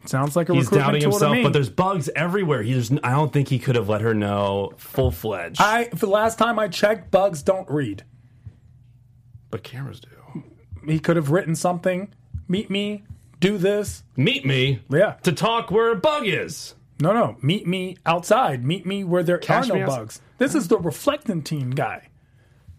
Sounds 0.05 0.35
like 0.37 0.49
a 0.49 0.55
He's 0.55 0.69
doubting 0.69 1.01
himself, 1.03 1.37
but 1.43 1.53
there's 1.53 1.71
bugs 1.71 2.11
everywhere. 2.17 2.63
He's. 2.63 2.91
I 3.05 3.13
don't 3.13 3.33
think 3.33 3.49
he 3.49 3.59
could 3.59 3.77
have 3.77 3.89
let 3.89 4.01
her 4.01 4.15
know 4.15 4.73
full 4.77 5.11
fledged. 5.11 5.61
I 5.61 5.85
for 5.91 6.07
the 6.07 6.13
last 6.13 6.39
time 6.39 6.59
I 6.59 6.69
checked, 6.69 7.11
bugs 7.11 7.43
don't 7.43 7.69
read. 7.71 8.05
but 9.51 9.63
cameras 9.63 10.01
do. 10.01 10.09
He 10.87 10.99
could 10.99 11.17
have 11.17 11.31
written 11.31 11.55
something. 11.55 12.13
Meet 12.49 12.69
me. 12.71 13.05
Do 13.39 13.59
this. 13.59 14.03
Meet 14.17 14.45
me. 14.45 14.83
Yeah. 14.91 15.13
To 15.23 15.33
talk 15.33 15.71
where 15.71 15.93
a 15.93 15.97
bug 15.97 16.27
is. 16.27 16.75
No, 17.01 17.13
no. 17.13 17.37
Meet 17.43 17.67
me 17.67 17.97
outside. 18.07 18.65
Meet 18.65 18.87
me 18.87 19.05
where 19.05 19.23
there 19.23 19.39
Catch 19.39 19.71
are 19.71 19.75
me 19.75 19.79
no 19.81 19.85
outside. 19.87 19.99
bugs. 19.99 20.21
This 20.39 20.55
is 20.55 20.69
the 20.69 20.79
reflectine 20.79 21.71
guy. 21.75 22.09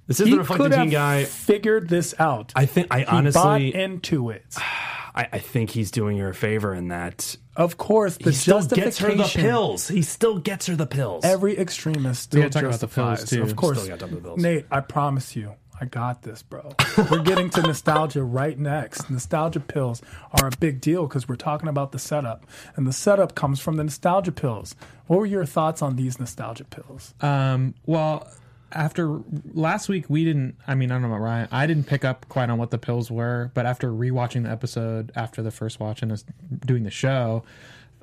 This 0.08 0.20
is 0.20 0.28
He 0.28 0.34
the 0.36 0.40
reflectine 0.44 0.90
guy. 0.92 1.24
figured 1.26 1.88
this 1.90 2.14
out. 2.20 2.52
I 2.56 2.66
think. 2.66 2.88
I 2.92 3.00
he 3.00 3.06
honestly. 3.06 3.42
bought 3.42 3.62
into 3.62 4.30
it. 4.30 4.44
I, 5.16 5.28
I 5.34 5.40
think 5.40 5.70
he's 5.70 5.92
doing 5.92 6.18
her 6.18 6.30
a 6.30 6.34
favor 6.34 6.74
in 6.74 6.88
that 6.88 7.36
Of 7.56 7.78
course, 7.78 8.18
the 8.18 8.32
he 8.32 8.36
still 8.36 8.66
gets 8.66 8.98
her 9.00 9.14
the 9.14 9.24
pills. 9.24 9.88
He 9.88 10.02
still 10.02 10.40
gets 10.40 10.68
her 10.68 10.76
the 10.76 10.88
pills. 10.88 11.24
Every 11.24 11.58
extremist 11.58 12.24
still 12.24 12.42
gotta 12.42 12.54
talk 12.54 12.64
about 12.64 12.80
the 12.80 12.88
pills, 12.88 13.26
too. 13.26 13.44
Of 13.44 13.56
course, 13.56 13.84
Still 13.84 13.98
gotta 13.98 14.14
the 14.16 14.22
pills. 14.22 14.40
Nate. 14.42 14.66
I 14.72 14.80
promise 14.80 15.36
you, 15.36 15.54
I 15.80 15.86
got 15.86 16.22
this, 16.24 16.42
bro. 16.42 16.74
we're 17.12 17.22
getting 17.22 17.50
to 17.52 17.62
nostalgia 17.62 18.24
right 18.24 18.58
next. 18.58 19.10
Nostalgia 19.10 19.60
pills 19.60 20.02
are 20.42 20.48
a 20.48 20.52
big 20.60 20.82
deal 20.82 21.06
because 21.08 21.28
we're 21.28 21.36
talking 21.36 21.68
about 21.70 21.92
the 21.92 22.00
setup, 22.00 22.46
and 22.76 22.88
the 22.88 22.94
setup 22.94 23.36
comes 23.36 23.60
from 23.60 23.76
the 23.78 23.84
nostalgia 23.84 24.32
pills. 24.32 24.76
What 25.08 25.20
were 25.20 25.26
your 25.26 25.46
thoughts 25.46 25.82
on 25.82 25.96
these 25.96 26.20
nostalgia 26.20 26.64
pills? 26.64 27.14
Um, 27.22 27.76
well, 27.86 28.28
after 28.74 29.22
last 29.54 29.90
week, 29.90 30.10
we 30.10 30.26
didn't. 30.26 30.56
I 30.68 30.76
mean, 30.76 30.92
I 30.92 30.96
don't 30.96 31.04
know 31.04 31.08
about 31.10 31.22
Ryan. 31.22 31.48
I 31.52 31.68
didn't 31.68 31.86
pick 31.86 32.04
up 32.04 32.28
quite 32.30 32.50
on 32.50 32.58
what 32.58 32.72
the 32.72 32.78
pills 32.78 33.10
were, 33.10 33.52
but 33.54 33.66
after 33.66 33.92
rewatching 33.92 34.44
the 34.44 34.50
episode 34.50 35.12
after 35.16 35.42
the 35.42 35.52
first 35.52 35.80
watch 35.80 36.02
and 36.02 36.12
us 36.12 36.26
doing 36.66 36.84
the 36.84 36.92
show, 36.92 37.44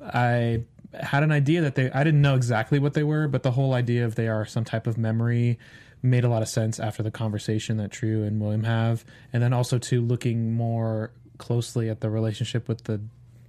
I 0.01 0.63
had 0.93 1.23
an 1.23 1.31
idea 1.31 1.61
that 1.61 1.75
they. 1.75 1.91
I 1.91 2.03
didn't 2.03 2.21
know 2.21 2.35
exactly 2.35 2.79
what 2.79 2.93
they 2.93 3.03
were, 3.03 3.27
but 3.27 3.43
the 3.43 3.51
whole 3.51 3.73
idea 3.73 4.05
of 4.05 4.15
they 4.15 4.27
are 4.27 4.45
some 4.45 4.65
type 4.65 4.87
of 4.87 4.97
memory 4.97 5.59
made 6.03 6.23
a 6.23 6.29
lot 6.29 6.41
of 6.41 6.47
sense 6.47 6.79
after 6.79 7.03
the 7.03 7.11
conversation 7.11 7.77
that 7.77 7.91
Trieu 7.91 8.23
and 8.23 8.41
William 8.41 8.63
have, 8.63 9.05
and 9.31 9.43
then 9.43 9.53
also 9.53 9.77
to 9.77 10.01
looking 10.01 10.53
more 10.53 11.11
closely 11.37 11.89
at 11.89 12.01
the 12.01 12.09
relationship 12.09 12.67
with 12.67 12.83
the 12.85 13.01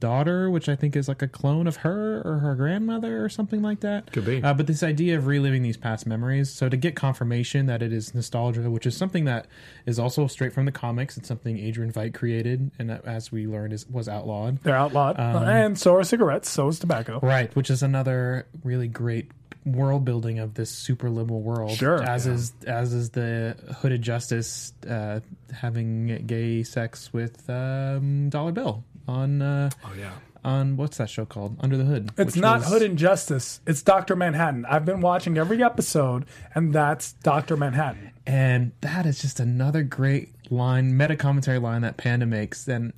daughter, 0.03 0.51
which 0.51 0.69
I 0.69 0.75
think 0.75 0.97
is 0.97 1.07
like 1.07 1.23
a 1.23 1.29
clone 1.29 1.69
of 1.69 1.77
her 1.77 2.21
or 2.25 2.39
her 2.39 2.57
grandmother 2.57 3.25
or 3.25 3.29
something 3.29 3.63
like 3.63 3.81
that. 3.81 4.11
Could 4.11 4.27
be. 4.27 4.43
Uh, 4.43 4.53
but 4.53 4.67
this 4.67 4.83
idea 4.83 5.17
of 5.17 5.29
reliving 5.29 5.63
these 5.63 5.77
past 5.77 6.09
memories, 6.09 6.51
so 6.51 6.69
to 6.69 6.77
get 6.77 6.97
confirmation 6.97 7.67
that 7.67 7.83
it 7.83 7.93
is 7.93 8.13
nostalgia, 8.13 8.69
which 8.69 8.85
is 8.85 8.97
something 8.97 9.27
that 9.27 9.47
is 9.87 10.01
also 10.01 10.27
straight 10.27 10.53
from 10.53 10.65
the 10.65 10.73
comics, 10.73 11.17
it's 11.17 11.29
something 11.29 11.57
Adrian 11.57 11.93
Veidt 11.93 12.15
created, 12.15 12.73
and 12.81 12.91
that, 12.91 13.05
as 13.05 13.31
we 13.31 13.47
learned, 13.47 13.73
is 13.73 13.89
was 13.89 14.09
outlawed. 14.09 14.61
They're 14.65 14.75
outlawed, 14.75 15.21
Um, 15.21 15.45
and 15.45 15.79
so 15.79 15.95
are 15.95 16.03
cigarettes. 16.03 16.51
So 16.51 16.67
is 16.67 16.81
tobacco. 16.81 17.21
Right, 17.23 17.55
which 17.55 17.71
is 17.71 17.85
another 17.85 18.47
really 18.65 18.89
great 18.89 19.31
world 19.65 20.05
building 20.05 20.41
of 20.41 20.55
this 20.55 20.71
super 20.71 21.11
liberal 21.11 21.43
world. 21.43 21.77
Sure, 21.77 22.03
as 22.03 22.27
yeah. 22.27 22.33
is 22.33 22.53
as 22.67 22.93
is 22.93 23.11
the 23.11 23.57
hooded 23.79 24.03
justice 24.03 24.73
uh, 24.89 25.21
having 25.53 26.25
gay 26.27 26.65
sex 26.65 27.13
with 27.13 27.49
um, 27.49 28.31
Dollar 28.31 28.51
Bill 28.51 28.83
on 29.09 29.43
uh, 29.43 29.71
oh 29.85 29.93
yeah. 29.99 30.13
on 30.45 30.77
what's 30.77 30.97
that 30.99 31.11
show 31.11 31.25
called? 31.25 31.57
Under 31.61 31.77
the 31.77 31.85
Hood. 31.85 32.11
It's 32.19 32.37
not 32.37 32.61
was- 32.61 32.69
Hood 32.69 32.83
and 32.83 32.99
Justice. 32.99 33.61
It's 33.67 33.83
Doctor 33.83 34.17
Manhattan. 34.17 34.65
I've 34.67 34.85
been 34.85 35.01
watching 35.01 35.37
every 35.39 35.63
episode, 35.63 36.25
and 36.55 36.73
that's 36.73 37.13
Doctor 37.15 37.57
Manhattan. 37.57 38.13
and 38.27 38.73
that 38.81 39.07
is 39.07 39.21
just 39.21 39.41
another 39.41 39.83
great 39.83 40.31
line, 40.51 40.97
meta 40.97 41.17
commentary 41.17 41.59
line 41.59 41.83
that 41.83 41.97
Panda 41.97 42.27
makes. 42.27 42.69
And 42.69 42.93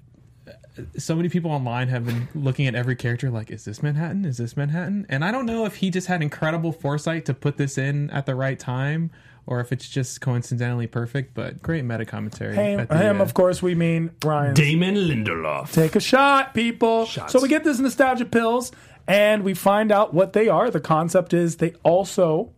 so 0.96 1.14
many 1.14 1.28
people 1.28 1.50
online 1.50 1.88
have 1.88 2.06
been 2.06 2.28
looking 2.34 2.66
at 2.66 2.74
every 2.74 2.96
character 2.96 3.30
like, 3.30 3.50
is 3.50 3.64
this 3.64 3.82
Manhattan? 3.82 4.24
Is 4.24 4.38
this 4.38 4.56
Manhattan? 4.56 5.06
And 5.08 5.24
I 5.24 5.30
don't 5.30 5.46
know 5.46 5.64
if 5.64 5.76
he 5.76 5.90
just 5.90 6.06
had 6.06 6.22
incredible 6.22 6.72
foresight 6.72 7.24
to 7.26 7.34
put 7.34 7.56
this 7.56 7.78
in 7.78 8.10
at 8.10 8.26
the 8.26 8.34
right 8.34 8.58
time 8.58 9.10
or 9.46 9.60
if 9.60 9.72
it's 9.72 9.88
just 9.88 10.20
coincidentally 10.20 10.86
perfect, 10.86 11.34
but 11.34 11.62
great 11.62 11.84
meta 11.84 12.04
commentary. 12.04 12.54
Him, 12.54 12.86
the, 12.86 12.96
him 12.96 13.20
uh, 13.20 13.24
of 13.24 13.34
course, 13.34 13.62
we 13.62 13.74
mean 13.74 14.10
Ryan. 14.24 14.54
Damon 14.54 14.94
Lindelof. 14.94 15.70
Take 15.70 15.96
a 15.96 16.00
shot, 16.00 16.54
people. 16.54 17.04
Shots. 17.04 17.32
So 17.32 17.42
we 17.42 17.48
get 17.48 17.62
this 17.62 17.78
nostalgia 17.78 18.24
pills, 18.24 18.72
and 19.06 19.44
we 19.44 19.52
find 19.52 19.92
out 19.92 20.14
what 20.14 20.32
they 20.32 20.48
are. 20.48 20.70
The 20.70 20.80
concept 20.80 21.34
is 21.34 21.56
they 21.56 21.74
also 21.82 22.53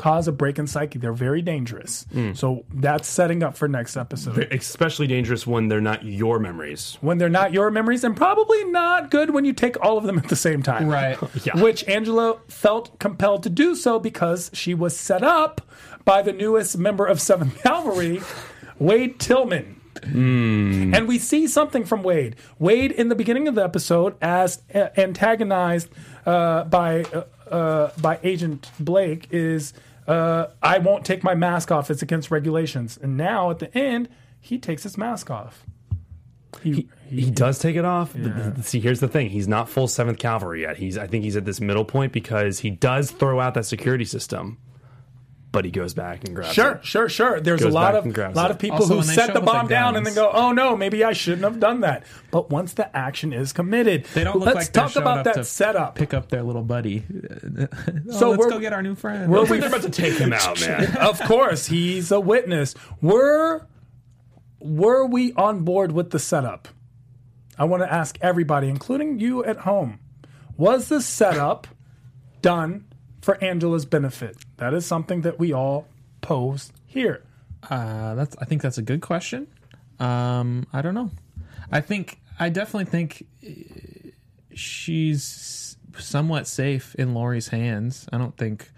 cause 0.00 0.26
a 0.26 0.32
break 0.32 0.58
in 0.58 0.66
psyche. 0.66 0.98
They're 0.98 1.12
very 1.12 1.42
dangerous. 1.42 2.06
Hmm. 2.10 2.32
So 2.32 2.64
that's 2.72 3.06
setting 3.06 3.42
up 3.42 3.54
for 3.54 3.68
next 3.68 3.98
episode. 3.98 4.48
Especially 4.50 5.06
dangerous 5.06 5.46
when 5.46 5.68
they're 5.68 5.82
not 5.82 6.06
your 6.06 6.38
memories. 6.38 6.96
When 7.02 7.18
they're 7.18 7.28
not 7.28 7.52
your 7.52 7.70
memories, 7.70 8.02
and 8.02 8.16
probably 8.16 8.64
not 8.64 9.10
good 9.10 9.34
when 9.34 9.44
you 9.44 9.52
take 9.52 9.78
all 9.84 9.98
of 9.98 10.04
them 10.04 10.16
at 10.16 10.28
the 10.28 10.36
same 10.36 10.62
time. 10.62 10.88
Right. 10.88 11.18
Yeah. 11.44 11.62
Which 11.62 11.84
Angela 11.88 12.38
felt 12.48 12.98
compelled 12.98 13.44
to 13.44 13.50
do 13.50 13.74
so 13.74 13.98
because 13.98 14.50
she 14.52 14.74
was 14.74 14.96
set 14.96 15.22
up 15.22 15.62
by 16.04 16.22
the 16.22 16.32
newest 16.32 16.76
member 16.76 17.06
of 17.06 17.20
Seventh 17.20 17.62
Cavalry, 17.62 18.20
Wade 18.78 19.18
Tillman. 19.18 19.80
And 20.02 21.08
we 21.08 21.18
see 21.18 21.46
something 21.46 21.84
from 21.84 22.02
Wade. 22.02 22.36
Wade, 22.58 22.92
in 22.92 23.08
the 23.08 23.14
beginning 23.14 23.48
of 23.48 23.54
the 23.54 23.64
episode, 23.64 24.16
as 24.20 24.62
uh, 24.74 24.88
antagonized 24.96 25.88
uh, 26.26 26.64
by 26.64 27.04
uh, 27.04 27.24
uh, 27.50 27.90
by 28.00 28.18
Agent 28.22 28.70
Blake, 28.78 29.26
is 29.30 29.72
uh, 30.06 30.46
I 30.62 30.78
won't 30.78 31.04
take 31.04 31.22
my 31.22 31.34
mask 31.34 31.70
off. 31.70 31.90
It's 31.90 32.02
against 32.02 32.30
regulations. 32.30 32.98
And 33.00 33.16
now 33.16 33.50
at 33.50 33.58
the 33.58 33.76
end, 33.76 34.08
he 34.40 34.58
takes 34.58 34.82
his 34.82 34.96
mask 34.98 35.30
off. 35.30 35.64
He, 36.62 36.88
he, 37.08 37.22
He 37.22 37.30
does 37.30 37.58
take 37.58 37.76
it 37.76 37.84
off. 37.84 38.12
th- 38.12 38.56
see, 38.64 38.80
here's 38.80 39.00
the 39.00 39.08
thing: 39.08 39.30
he's 39.30 39.46
not 39.48 39.68
full 39.68 39.86
Seventh 39.86 40.18
Cavalry 40.18 40.62
yet. 40.62 40.76
He's, 40.78 40.98
I 40.98 41.06
think, 41.06 41.22
he's 41.24 41.36
at 41.36 41.44
this 41.44 41.60
middle 41.60 41.84
point 41.84 42.12
because 42.12 42.58
he 42.58 42.70
does 42.70 43.10
throw 43.12 43.38
out 43.40 43.54
that 43.54 43.66
security 43.66 44.04
system, 44.04 44.58
but 45.52 45.64
he 45.64 45.70
goes 45.72 45.94
back 45.94 46.24
and 46.24 46.34
grabs 46.36 46.52
Sure, 46.54 46.72
it. 46.72 46.84
sure, 46.84 47.08
sure. 47.08 47.40
There's 47.40 47.62
a 47.62 47.68
lot 47.68 47.96
of 47.96 48.04
and 48.04 48.14
grabs 48.14 48.36
lot 48.36 48.50
it. 48.50 48.54
of 48.54 48.58
people 48.60 48.78
Also, 48.78 48.96
who 48.96 49.02
set 49.02 49.34
the 49.34 49.40
bomb 49.40 49.66
the 49.66 49.70
down 49.74 49.96
and 49.96 50.06
then 50.06 50.14
go, 50.14 50.30
"Oh 50.32 50.52
no, 50.52 50.76
maybe 50.76 51.02
I 51.02 51.12
shouldn't 51.12 51.42
have 51.42 51.58
done 51.58 51.80
that." 51.80 52.04
But 52.30 52.50
once 52.50 52.74
the 52.74 52.94
action 52.96 53.32
is 53.32 53.52
committed, 53.52 54.04
They 54.14 54.22
don't 54.24 54.36
look 54.36 54.46
let's 54.46 54.56
like 54.56 54.72
they're 54.72 54.82
talk 54.84 54.92
showing 54.92 55.02
about 55.02 55.18
up 55.18 55.24
that 55.24 55.34
to 55.34 55.44
setup. 55.44 55.94
Pick 55.96 56.14
up 56.14 56.28
their 56.28 56.42
little 56.44 56.62
buddy. 56.62 57.04
So 57.08 57.08
oh, 58.10 58.12
so 58.12 58.30
let's 58.30 58.38
we're- 58.38 58.50
go 58.50 58.58
get 58.60 58.72
our 58.72 58.82
new 58.82 58.94
friend. 58.94 59.30
we're- 59.30 59.44
They're 59.58 59.68
about 59.68 59.82
to 59.82 59.90
take 59.90 60.14
him 60.18 60.32
out, 60.32 60.60
man. 60.60 60.96
of 61.00 61.20
course, 61.22 61.66
he's 61.66 62.12
a 62.12 62.20
witness. 62.20 62.74
Were 63.02 63.66
were 64.60 65.06
we 65.06 65.32
on 65.34 65.64
board 65.64 65.92
with 65.92 66.10
the 66.10 66.18
setup? 66.18 66.68
I 67.58 67.64
want 67.64 67.82
to 67.82 67.92
ask 67.92 68.16
everybody, 68.20 68.68
including 68.68 69.18
you 69.18 69.44
at 69.44 69.58
home, 69.58 69.98
was 70.56 70.88
the 70.88 71.00
setup 71.02 71.66
done 72.40 72.84
for 73.20 73.42
Angela's 73.42 73.84
benefit? 73.84 74.36
That 74.60 74.74
is 74.74 74.84
something 74.84 75.22
that 75.22 75.38
we 75.38 75.54
all 75.54 75.86
pose 76.20 76.70
here. 76.86 77.22
Uh, 77.68 78.14
that's. 78.14 78.36
I 78.38 78.44
think 78.44 78.60
that's 78.60 78.76
a 78.76 78.82
good 78.82 79.00
question. 79.00 79.46
Um, 79.98 80.66
I 80.70 80.82
don't 80.82 80.94
know. 80.94 81.10
I 81.72 81.80
think 81.80 82.20
I 82.38 82.50
definitely 82.50 82.84
think 82.84 83.26
uh, 83.42 84.10
she's 84.54 85.76
somewhat 85.98 86.46
safe 86.46 86.94
in 86.96 87.14
Laurie's 87.14 87.48
hands. 87.48 88.06
I 88.12 88.18
don't 88.18 88.36
think 88.36 88.70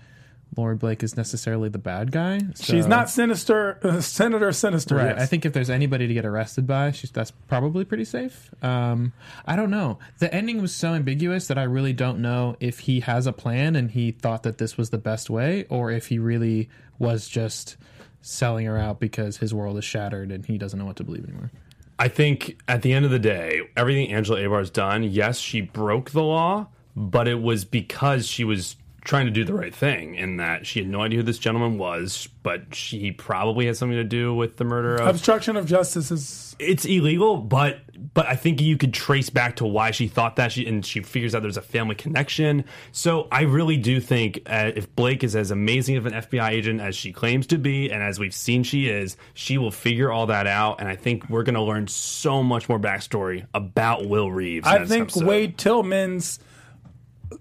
Laurie 0.57 0.77
Blake 0.77 1.03
is 1.03 1.17
necessarily 1.17 1.69
the 1.71 1.79
bad 1.79 2.13
guy. 2.13 2.41
She's 2.61 2.87
not 2.87 3.09
sinister, 3.09 3.79
uh, 3.83 4.01
Senator 4.01 4.53
Sinister. 4.53 4.97
Right. 4.97 5.17
yes. 5.17 5.23
I 5.23 5.27
think 5.27 5.47
if 5.47 5.53
there's 5.53 5.71
anybody 5.71 6.07
to 6.07 6.15
get 6.15 6.27
arrested 6.27 6.67
by, 6.67 6.91
she's 6.91 7.11
that's 7.11 7.31
probably 7.31 7.85
pretty 7.85 8.05
safe. 8.05 8.51
Um, 8.63 9.13
I 9.47 9.57
don't 9.57 9.71
know. 9.71 9.99
The 10.19 10.33
ending 10.33 10.61
was 10.61 10.75
so 10.75 10.93
ambiguous 10.93 11.47
that 11.47 11.57
I 11.57 11.63
really 11.63 11.95
don't 11.95 12.21
know 12.21 12.57
if 12.61 12.81
he 12.81 13.01
has 13.01 13.27
a 13.27 13.33
plan 13.33 13.77
and 13.77 13.91
he 13.91 14.11
thought 14.11 14.43
that 14.43 14.59
this 14.59 14.77
was 14.77 14.91
the 14.91 14.99
best 14.99 15.31
way, 15.31 15.65
or 15.71 15.91
if 15.91 16.09
he 16.09 16.19
really 16.19 16.69
was 16.99 17.29
just 17.29 17.77
selling 18.21 18.67
her 18.67 18.79
out 18.79 19.01
because 19.01 19.39
his 19.39 19.53
world 19.55 19.79
is 19.79 19.85
shattered 19.85 20.31
and 20.31 20.47
he 20.47 20.59
doesn't 20.59 20.79
know 20.79 20.85
what 20.85 20.97
to 20.97 21.05
believe 21.05 21.25
anymore. 21.25 21.51
I 21.99 22.09
think 22.09 22.59
at 22.69 22.83
the 22.83 22.93
end 22.93 23.05
of 23.05 23.11
the 23.11 23.19
day, 23.19 23.63
everything 23.77 24.13
Angela 24.13 24.41
Abar's 24.41 24.71
done, 24.71 25.03
yes, 25.03 25.39
she 25.39 25.61
broke 25.61 26.11
the 26.11 26.23
law, 26.23 26.69
but 26.97 27.29
it 27.29 27.41
was 27.41 27.65
because 27.65 28.27
she 28.27 28.45
was 28.45 28.77
trying 29.05 29.27
to 29.27 29.33
do 29.33 29.45
the 29.45 29.55
right 29.55 29.75
thing 29.75 30.15
in 30.15 30.37
that 30.37 30.67
she 30.67 30.79
had 30.79 30.89
no 30.89 31.03
idea 31.03 31.19
who 31.19 31.23
this 31.23 31.39
gentleman 31.39 31.77
was, 31.77 32.29
but 32.43 32.75
she 32.75 33.11
probably 33.11 33.67
had 33.67 33.77
something 33.77 33.97
to 33.97 34.05
do 34.05 34.35
with 34.35 34.57
the 34.57 34.65
murder 34.65 34.97
of 34.97 35.09
obstruction 35.09 35.57
of 35.57 35.67
justice 35.67 36.11
is 36.11 36.55
it's 36.59 36.85
illegal, 36.85 37.37
but 37.37 37.81
but 38.15 38.27
I 38.27 38.37
think 38.37 38.61
you 38.61 38.77
could 38.77 38.95
trace 38.95 39.31
back 39.31 39.57
to 39.57 39.67
why 39.67 39.91
she 39.91 40.07
thought 40.07 40.37
that 40.37 40.53
she 40.53 40.67
and 40.67 40.85
she 40.85 41.01
figures 41.01 41.35
out 41.35 41.43
there's 41.43 41.57
a 41.57 41.63
family 41.63 41.95
connection. 41.95 42.65
So 42.93 43.29
I 43.33 43.43
really 43.43 43.77
do 43.77 44.01
think 44.01 44.43
uh, 44.47 44.71
if 44.75 44.95
Blake 44.95 45.25
is 45.25 45.35
as 45.35 45.51
amazing 45.51 45.97
of 45.97 46.07
an 46.07 46.13
FBI 46.13 46.51
agent 46.51 46.81
as 46.81 46.95
she 46.95 47.13
claims 47.13 47.47
to 47.49 47.59
be, 47.59 47.91
and 47.91 48.03
as 48.03 48.19
we've 48.19 48.35
seen 48.35 48.63
she 48.63 48.89
is, 48.89 49.17
she 49.35 49.59
will 49.59 49.71
figure 49.71 50.11
all 50.11 50.27
that 50.27 50.47
out. 50.47 50.81
And 50.81 50.89
I 50.89 50.97
think 50.97 51.29
we're 51.29 51.43
going 51.43 51.55
to 51.55 51.63
learn 51.63 51.89
so 51.89 52.43
much 52.43 52.69
more 52.69 52.79
backstory 52.79 53.47
about 53.55 54.07
Will 54.07 54.31
Reeves. 54.31 54.67
I 54.67 54.85
think 54.85 55.11
episode. 55.11 55.27
Wade 55.27 55.59
Tillman's 55.59 56.39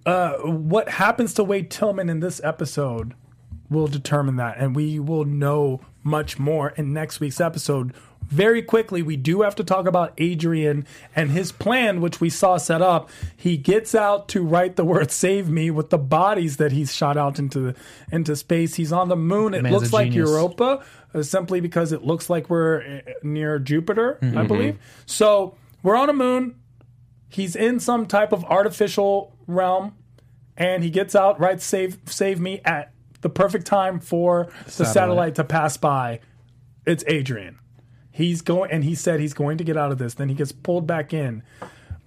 uh, 0.05 0.33
what 0.39 0.89
happens 0.89 1.33
to 1.35 1.43
Wade 1.43 1.69
Tillman 1.69 2.09
in 2.09 2.19
this 2.19 2.41
episode 2.43 3.13
will 3.69 3.87
determine 3.87 4.35
that, 4.35 4.57
and 4.57 4.75
we 4.75 4.99
will 4.99 5.25
know 5.25 5.81
much 6.03 6.37
more 6.37 6.69
in 6.69 6.93
next 6.93 7.19
week's 7.19 7.39
episode. 7.39 7.93
Very 8.27 8.61
quickly, 8.61 9.01
we 9.01 9.17
do 9.17 9.41
have 9.41 9.55
to 9.55 9.63
talk 9.63 9.87
about 9.87 10.13
Adrian 10.17 10.85
and 11.15 11.31
his 11.31 11.51
plan, 11.51 11.99
which 11.99 12.21
we 12.21 12.29
saw 12.29 12.57
set 12.57 12.81
up. 12.81 13.09
He 13.35 13.57
gets 13.57 13.93
out 13.93 14.29
to 14.29 14.41
write 14.41 14.77
the 14.77 14.85
word 14.85 15.11
"Save 15.11 15.49
me" 15.49 15.69
with 15.69 15.89
the 15.89 15.97
bodies 15.97 16.57
that 16.57 16.71
he's 16.71 16.95
shot 16.95 17.17
out 17.17 17.39
into 17.39 17.73
into 18.11 18.35
space. 18.35 18.75
He's 18.75 18.93
on 18.93 19.09
the 19.09 19.17
moon. 19.17 19.53
It 19.53 19.63
Man's 19.63 19.75
looks 19.75 19.93
like 19.93 20.11
genius. 20.11 20.29
Europa, 20.29 20.83
uh, 21.13 21.23
simply 21.23 21.59
because 21.59 21.91
it 21.91 22.03
looks 22.03 22.29
like 22.29 22.49
we're 22.49 23.01
uh, 23.05 23.11
near 23.23 23.59
Jupiter, 23.59 24.17
I 24.21 24.45
believe. 24.45 24.79
So 25.05 25.55
we're 25.83 25.97
on 25.97 26.09
a 26.09 26.13
moon 26.13 26.55
he's 27.31 27.55
in 27.55 27.79
some 27.79 28.05
type 28.05 28.31
of 28.31 28.43
artificial 28.45 29.30
realm 29.51 29.95
and 30.57 30.83
he 30.83 30.89
gets 30.89 31.15
out 31.15 31.39
right 31.39 31.61
save 31.61 31.97
save 32.05 32.39
me 32.39 32.61
at 32.65 32.91
the 33.21 33.29
perfect 33.29 33.65
time 33.67 33.99
for 33.99 34.51
the 34.65 34.71
satellite, 34.71 34.93
Satellite. 34.93 35.35
to 35.35 35.43
pass 35.43 35.77
by 35.77 36.19
it's 36.85 37.03
adrian 37.07 37.57
he's 38.11 38.41
going 38.41 38.71
and 38.71 38.83
he 38.83 38.95
said 38.95 39.19
he's 39.19 39.33
going 39.33 39.57
to 39.57 39.63
get 39.63 39.77
out 39.77 39.91
of 39.91 39.97
this 39.97 40.15
then 40.15 40.29
he 40.29 40.35
gets 40.35 40.51
pulled 40.51 40.85
back 40.87 41.13
in 41.13 41.43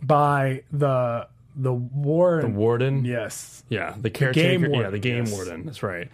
by 0.03 0.63
the 0.73 1.27
the 1.57 1.73
warden. 1.73 2.53
the 2.53 2.59
warden. 2.59 3.05
yes 3.05 3.63
Yeah, 3.69 3.95
the 4.01 4.11
caretaker. 4.11 4.59
game 4.67 4.75
yeah, 4.75 4.91
the 4.91 4.99
game 4.99 5.25
yes. 5.27 5.33
warden. 5.33 5.65
That's 5.67 5.83
right. 5.85 6.11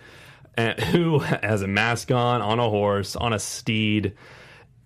And 0.55 0.79
who 0.93 1.21
has 1.21 1.63
a 1.63 1.67
mask 1.67 2.11
on, 2.11 2.43
on 2.43 2.59
a 2.59 2.69
horse, 2.69 3.17
on 3.17 3.33
a 3.33 3.39
steed. 3.39 4.13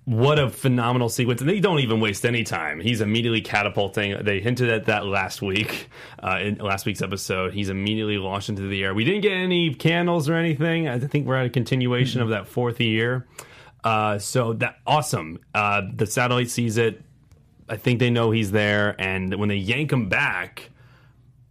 What 0.06 0.38
a 0.38 0.50
phenomenal 0.50 1.08
sequence! 1.08 1.40
And 1.40 1.48
they 1.48 1.60
don't 1.60 1.78
even 1.78 1.98
waste 1.98 2.26
any 2.26 2.44
time. 2.44 2.78
He's 2.78 3.00
immediately 3.00 3.40
catapulting. 3.40 4.22
They 4.22 4.40
hinted 4.40 4.68
at 4.68 4.84
that 4.84 5.06
last 5.06 5.40
week, 5.40 5.88
uh, 6.22 6.38
in 6.42 6.56
last 6.56 6.84
week's 6.84 7.00
episode. 7.00 7.54
He's 7.54 7.70
immediately 7.70 8.18
launched 8.18 8.50
into 8.50 8.68
the 8.68 8.84
air. 8.84 8.92
We 8.92 9.04
didn't 9.04 9.22
get 9.22 9.32
any 9.32 9.74
candles 9.74 10.28
or 10.28 10.34
anything. 10.34 10.88
I 10.88 10.98
think 10.98 11.26
we're 11.26 11.36
at 11.36 11.46
a 11.46 11.50
continuation 11.50 12.20
of 12.20 12.28
that 12.28 12.46
fourth 12.46 12.80
year. 12.80 13.26
Uh, 13.82 14.18
so 14.18 14.52
that 14.54 14.76
awesome. 14.86 15.38
Uh, 15.54 15.82
the 15.94 16.06
satellite 16.06 16.50
sees 16.50 16.76
it. 16.76 17.02
I 17.66 17.76
think 17.76 17.98
they 17.98 18.10
know 18.10 18.30
he's 18.30 18.50
there, 18.50 18.94
and 18.98 19.34
when 19.36 19.48
they 19.48 19.56
yank 19.56 19.90
him 19.90 20.10
back, 20.10 20.70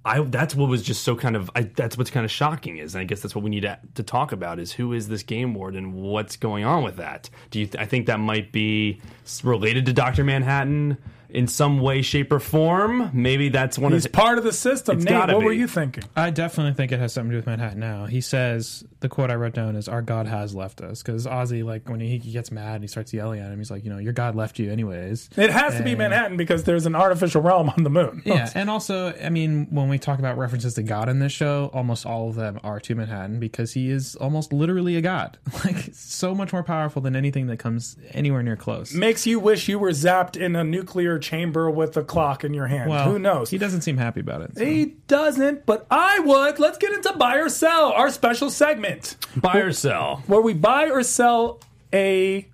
I 0.05 0.21
that's 0.21 0.53
what 0.53 0.67
was 0.69 0.81
just 0.81 1.03
so 1.03 1.15
kind 1.15 1.35
of 1.35 1.49
I, 1.55 1.61
that's 1.63 1.97
what's 1.97 2.11
kind 2.11 2.25
of 2.25 2.31
shocking 2.31 2.77
is 2.77 2.93
and 2.93 3.01
I 3.01 3.05
guess 3.05 3.21
that's 3.21 3.33
what 3.33 3.43
we 3.43 3.49
need 3.49 3.61
to, 3.61 3.79
to 3.95 4.03
talk 4.03 4.31
about 4.31 4.59
is 4.59 4.71
who 4.73 4.91
is 4.93 5.07
this 5.07 5.23
game 5.23 5.53
warden? 5.53 5.85
And 5.85 5.93
what's 5.93 6.35
going 6.35 6.65
on 6.65 6.83
with 6.83 6.97
that? 6.97 7.29
Do 7.51 7.59
you 7.59 7.67
th- 7.67 7.81
I 7.81 7.85
think 7.85 8.07
that 8.07 8.19
might 8.19 8.51
be 8.51 8.99
related 9.43 9.85
to 9.85 9.93
Doctor 9.93 10.23
Manhattan 10.23 10.97
in 11.33 11.47
some 11.47 11.79
way 11.79 12.01
shape 12.01 12.31
or 12.31 12.39
form 12.39 13.09
maybe 13.13 13.49
that's 13.49 13.77
one 13.77 13.91
he's 13.91 14.05
of 14.05 14.11
the, 14.11 14.17
part 14.17 14.37
of 14.37 14.43
the 14.43 14.53
system 14.53 14.97
It's 14.97 15.05
nate 15.05 15.11
gotta 15.11 15.33
what 15.35 15.43
were 15.43 15.53
you 15.53 15.67
thinking 15.67 16.03
I 16.15 16.29
definitely 16.29 16.73
think 16.73 16.91
it 16.91 16.99
has 16.99 17.13
something 17.13 17.31
to 17.31 17.33
do 17.33 17.37
with 17.37 17.47
Manhattan 17.47 17.79
now. 17.79 18.05
He 18.05 18.21
says 18.21 18.83
the 18.99 19.09
quote 19.09 19.31
I 19.31 19.35
wrote 19.35 19.53
down 19.53 19.75
is 19.75 19.87
"Our 19.87 20.01
God 20.01 20.27
has 20.27 20.55
left 20.55 20.81
us" 20.81 21.01
because 21.01 21.25
Ozzy, 21.25 21.63
like 21.63 21.89
when 21.89 21.99
he 21.99 22.17
gets 22.19 22.51
mad 22.51 22.75
and 22.75 22.83
he 22.83 22.87
starts 22.87 23.13
yelling 23.13 23.39
at 23.39 23.51
him, 23.51 23.57
he's 23.57 23.71
like, 23.71 23.83
"You 23.83 23.89
know, 23.89 23.97
your 23.97 24.13
God 24.13 24.35
left 24.35 24.59
you 24.59 24.71
anyways." 24.71 25.29
it 25.35 25.49
has 25.49 25.75
to 25.77 25.83
be 25.83 25.95
manhattan 25.95 26.37
because 26.37 26.63
there's 26.63 26.85
an 26.85 26.95
artificial 26.95 27.41
realm 27.41 27.69
on 27.69 27.83
the 27.83 27.89
moon 27.89 28.21
Yeah, 28.25 28.49
and 28.55 28.69
also, 28.69 29.13
I 29.13 29.29
mean, 29.29 29.67
when 29.71 29.89
we 29.89 29.99
talk 29.99 30.19
about 30.19 30.37
references 30.37 30.75
to 30.75 30.83
God 30.83 31.09
in 31.09 31.19
this 31.19 31.31
show, 31.31 31.69
almost 31.73 32.05
all 32.05 32.29
of 32.29 32.35
them 32.35 32.59
are 32.63 32.79
to 32.79 32.95
Manhattan 32.95 33.39
because 33.39 33.73
he 33.73 33.89
is 33.89 34.15
almost 34.15 34.53
literally 34.53 34.95
a 34.95 35.01
god, 35.01 35.37
like 35.65 35.89
so 35.93 36.33
much 36.33 36.53
more 36.53 36.63
powerful 36.63 37.01
than 37.01 37.15
anything 37.15 37.47
that 37.47 37.57
comes 37.57 37.97
anywhere 38.11 38.43
near 38.43 38.55
close. 38.55 38.93
makes 38.93 39.25
you 39.25 39.39
wish 39.39 39.67
you 39.67 39.79
were 39.79 39.91
zapped 39.91 40.37
in 40.37 40.55
a 40.55 40.63
nuclear 40.63 41.19
chamber 41.23 41.71
with 41.71 41.97
a 41.97 42.03
clock 42.03 42.43
in 42.43 42.53
your 42.53 42.67
hand 42.67 42.89
Well, 42.89 43.11
who 43.11 43.17
knows 43.17 43.49
He 43.49 43.57
doesn't 43.57 43.81
seem 43.81 43.97
happy 43.97 44.19
about 44.19 44.41
it. 44.41 44.57
so. 44.57 44.63
He 44.65 44.85
doesn't, 45.07 45.65
but 45.65 45.87
I 45.89 46.19
would. 46.19 46.59
Let's 46.59 46.77
get 46.77 46.93
into 46.93 47.13
buy 47.13 47.37
or 47.37 47.49
sell, 47.49 47.91
our 47.93 48.09
special 48.11 48.49
segment 48.51 49.15
buy 49.35 49.57
or 49.59 49.71
sell 49.71 50.23
where 50.27 50.41
we 50.41 50.53
buy 50.53 50.89
or 50.89 51.01
sell 51.03 51.59
a 51.93 52.47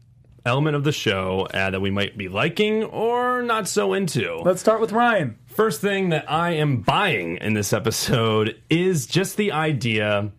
element 0.46 0.76
of 0.76 0.84
the 0.84 0.92
show 0.92 1.48
uh, 1.54 1.70
that 1.70 1.82
we 1.82 1.92
might 1.92 2.18
be 2.18 2.30
liking 2.30 2.84
or 2.86 3.42
not 3.42 3.68
so 3.68 3.94
into. 3.94 4.38
Let's 4.44 4.62
start 4.62 4.80
with 4.80 4.92
Ryan. 4.94 5.38
First 5.48 5.82
thing 5.82 6.10
that 6.10 6.32
I 6.32 6.52
am 6.52 6.78
buying 6.82 7.38
in 7.38 7.54
this 7.54 7.74
episode 7.74 8.56
is 8.70 9.06
just 9.06 9.36
the 9.36 9.52
idea 9.52 10.32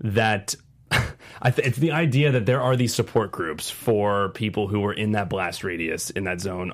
that 0.00 0.54
I 0.90 1.50
th- 1.50 1.66
it's 1.68 1.78
the 1.78 1.92
idea 1.92 2.32
that 2.32 2.46
there 2.46 2.60
are 2.62 2.76
these 2.76 2.94
support 2.94 3.30
groups 3.32 3.68
for 3.70 4.30
people 4.30 4.68
who 4.68 4.80
were 4.80 4.92
in 4.92 5.12
that 5.12 5.28
blast 5.28 5.64
radius 5.64 6.10
in 6.10 6.24
that 6.24 6.40
zone 6.40 6.72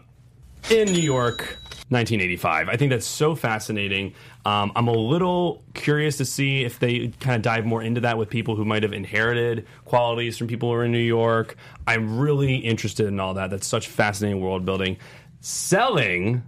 in 0.70 0.92
New 0.92 1.00
York, 1.00 1.58
1985. 1.88 2.68
I 2.68 2.76
think 2.76 2.90
that's 2.90 3.06
so 3.06 3.34
fascinating. 3.34 4.12
Um, 4.44 4.70
I'm 4.76 4.88
a 4.88 4.92
little 4.92 5.62
curious 5.74 6.18
to 6.18 6.24
see 6.24 6.64
if 6.64 6.78
they 6.78 7.08
kind 7.20 7.36
of 7.36 7.42
dive 7.42 7.64
more 7.64 7.82
into 7.82 8.02
that 8.02 8.18
with 8.18 8.28
people 8.28 8.54
who 8.54 8.64
might 8.64 8.82
have 8.82 8.92
inherited 8.92 9.66
qualities 9.86 10.36
from 10.36 10.46
people 10.46 10.68
who 10.68 10.74
are 10.74 10.84
in 10.84 10.92
New 10.92 10.98
York. 10.98 11.56
I'm 11.86 12.18
really 12.18 12.56
interested 12.56 13.06
in 13.06 13.18
all 13.18 13.34
that. 13.34 13.50
That's 13.50 13.66
such 13.66 13.88
fascinating 13.88 14.42
world 14.42 14.66
building. 14.66 14.98
Selling 15.40 16.42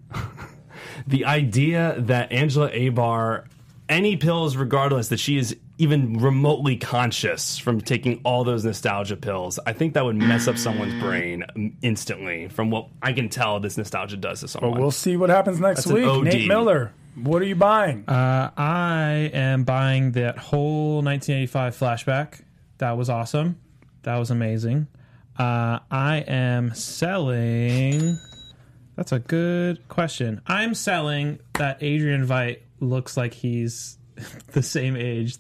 the 1.07 1.25
idea 1.25 1.95
that 1.99 2.31
Angela 2.31 2.71
Abar, 2.71 3.47
any 3.89 4.17
pills 4.17 4.57
regardless, 4.57 5.09
that 5.09 5.21
she 5.21 5.39
is 5.39 5.57
even 5.81 6.19
remotely 6.19 6.77
conscious 6.77 7.57
from 7.57 7.81
taking 7.81 8.21
all 8.23 8.45
those 8.45 8.67
nostalgia 8.67 9.17
pills, 9.17 9.59
I 9.65 9.73
think 9.73 9.95
that 9.95 10.05
would 10.05 10.15
mess 10.17 10.47
up 10.47 10.59
someone's 10.59 11.01
brain 11.03 11.73
instantly. 11.81 12.49
From 12.49 12.71
what 12.71 12.89
I 13.03 13.15
can 13.15 13.31
tell, 13.31 13.61
this 13.61 13.79
nostalgia 13.79 14.19
does 14.19 14.41
to 14.41 14.49
someone. 14.49 14.73
But 14.73 14.81
we'll 14.81 14.91
see 14.91 15.17
what 15.17 15.31
happens 15.31 15.59
next 15.59 15.85
That's 15.85 15.93
week. 15.95 16.25
Nate 16.25 16.47
Miller, 16.47 16.93
what 17.15 17.41
are 17.41 17.47
you 17.47 17.55
buying? 17.55 18.07
Uh, 18.07 18.51
I 18.59 19.31
am 19.33 19.65
buying 19.65 20.13
that 20.13 20.37
whole 20.37 20.97
1985 21.03 21.77
flashback. 21.77 22.43
That 22.77 22.99
was 22.99 23.09
awesome. 23.09 23.59
That 24.03 24.17
was 24.19 24.31
amazing. 24.31 24.87
Uh, 25.39 25.79
I 25.91 26.25
am 26.29 26.75
selling. 26.75 28.19
That's 28.97 29.13
a 29.13 29.19
good 29.19 29.89
question. 29.89 30.43
I'm 30.47 30.75
selling 30.75 31.39
that 31.55 31.83
Adrian 31.83 32.27
Veidt 32.27 32.59
looks 32.81 33.17
like 33.17 33.33
he's 33.33 33.97
the 34.53 34.63
same 34.63 34.95
age 34.95 35.39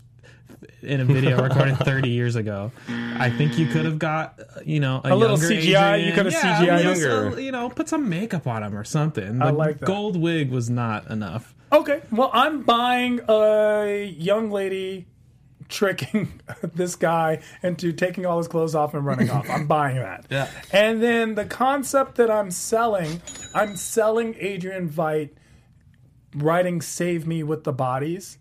in 0.82 1.00
a 1.00 1.04
video 1.04 1.42
recorded 1.42 1.76
30 1.84 2.08
years 2.10 2.36
ago. 2.36 2.72
I 2.88 3.30
think 3.30 3.58
you 3.58 3.66
could 3.66 3.84
have 3.84 3.98
got, 3.98 4.38
you 4.64 4.80
know, 4.80 5.00
a, 5.04 5.12
A 5.12 5.16
little 5.16 5.36
CGI, 5.36 5.94
Adrian. 5.94 6.06
you 6.08 6.12
could 6.14 6.26
have 6.26 6.32
Yeah, 6.32 6.60
CGI 6.80 6.82
younger. 6.84 7.40
you 7.40 7.52
know, 7.52 7.68
put 7.68 7.88
some 7.88 8.08
makeup 8.08 8.46
on 8.46 8.62
him 8.62 8.76
or 8.76 8.84
something. 8.84 9.40
I 9.42 9.46
The 9.50 9.52
like 9.56 9.78
that. 9.80 9.86
gold 9.86 10.16
wig 10.16 10.50
was 10.50 10.68
not 10.70 11.08
enough. 11.10 11.54
Okay, 11.72 12.00
well, 12.10 12.30
I'm 12.32 12.62
buying 12.62 13.20
a 13.28 14.04
young 14.18 14.50
lady 14.50 15.06
tricking 15.68 16.40
this 16.74 16.96
guy 16.96 17.40
into 17.62 17.92
taking 17.92 18.26
all 18.26 18.38
his 18.38 18.48
clothes 18.48 18.74
off 18.74 18.92
and 18.94 19.06
running 19.06 19.30
off. 19.30 19.48
I'm 19.48 19.68
buying 19.68 19.96
that. 19.96 20.26
Yeah. 20.30 20.48
And 20.72 21.00
then 21.00 21.36
the 21.36 21.44
concept 21.44 22.16
that 22.16 22.28
I'm 22.30 22.50
selling, 22.50 23.22
I'm 23.54 23.76
selling 23.76 24.34
Adrian 24.40 24.88
Veidt 24.88 25.30
writing 26.34 26.80
"Save 26.80 27.26
Me" 27.26 27.42
with 27.44 27.62
the 27.64 27.72
bodies, 27.72 28.38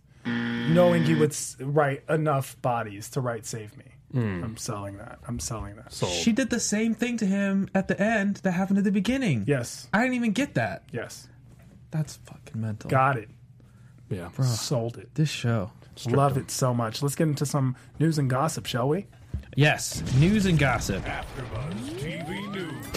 knowing 0.74 1.04
he 1.04 1.16
would 1.16 1.32
s- 1.32 1.56
write 1.60 2.04
enough 2.10 2.60
bodies 2.62 3.10
to 3.12 3.22
write 3.22 3.46
"Save 3.46 3.78
Me." 3.78 3.86
I'm 4.12 4.58
selling 4.58 4.98
that. 4.98 5.20
I'm 5.28 5.40
selling 5.40 5.76
that. 5.76 5.94
She 5.94 6.32
did 6.32 6.50
the 6.50 6.60
same 6.60 6.96
thing 6.96 7.18
to 7.18 7.26
him 7.28 7.70
at 7.76 7.88
the 7.88 8.00
end 8.02 8.38
that 8.38 8.52
happened 8.54 8.80
at 8.80 8.84
the 8.84 8.92
beginning. 8.92 9.44
yes, 9.48 9.88
I 9.94 10.02
didn't 10.02 10.16
even 10.16 10.32
get 10.32 10.56
that. 10.56 10.84
yes, 10.92 11.28
That's 11.92 12.16
fucking 12.26 12.60
mental. 12.60 12.90
got 12.90 13.18
it. 13.18 13.30
yeah. 14.10 14.30
Sold 14.42 14.98
it. 14.98 15.14
This 15.14 15.30
show. 15.30 15.72
Love 16.08 16.38
it 16.38 16.50
so 16.50 16.74
much. 16.74 17.04
Let's 17.04 17.16
get 17.16 17.28
into 17.28 17.46
some 17.46 17.76
news 18.00 18.18
and 18.18 18.30
gossip, 18.30 18.66
shall 18.66 18.88
we? 18.90 19.06
Yes, 19.56 20.02
news 20.16 20.46
and 20.48 20.58
gossip. 20.58 21.04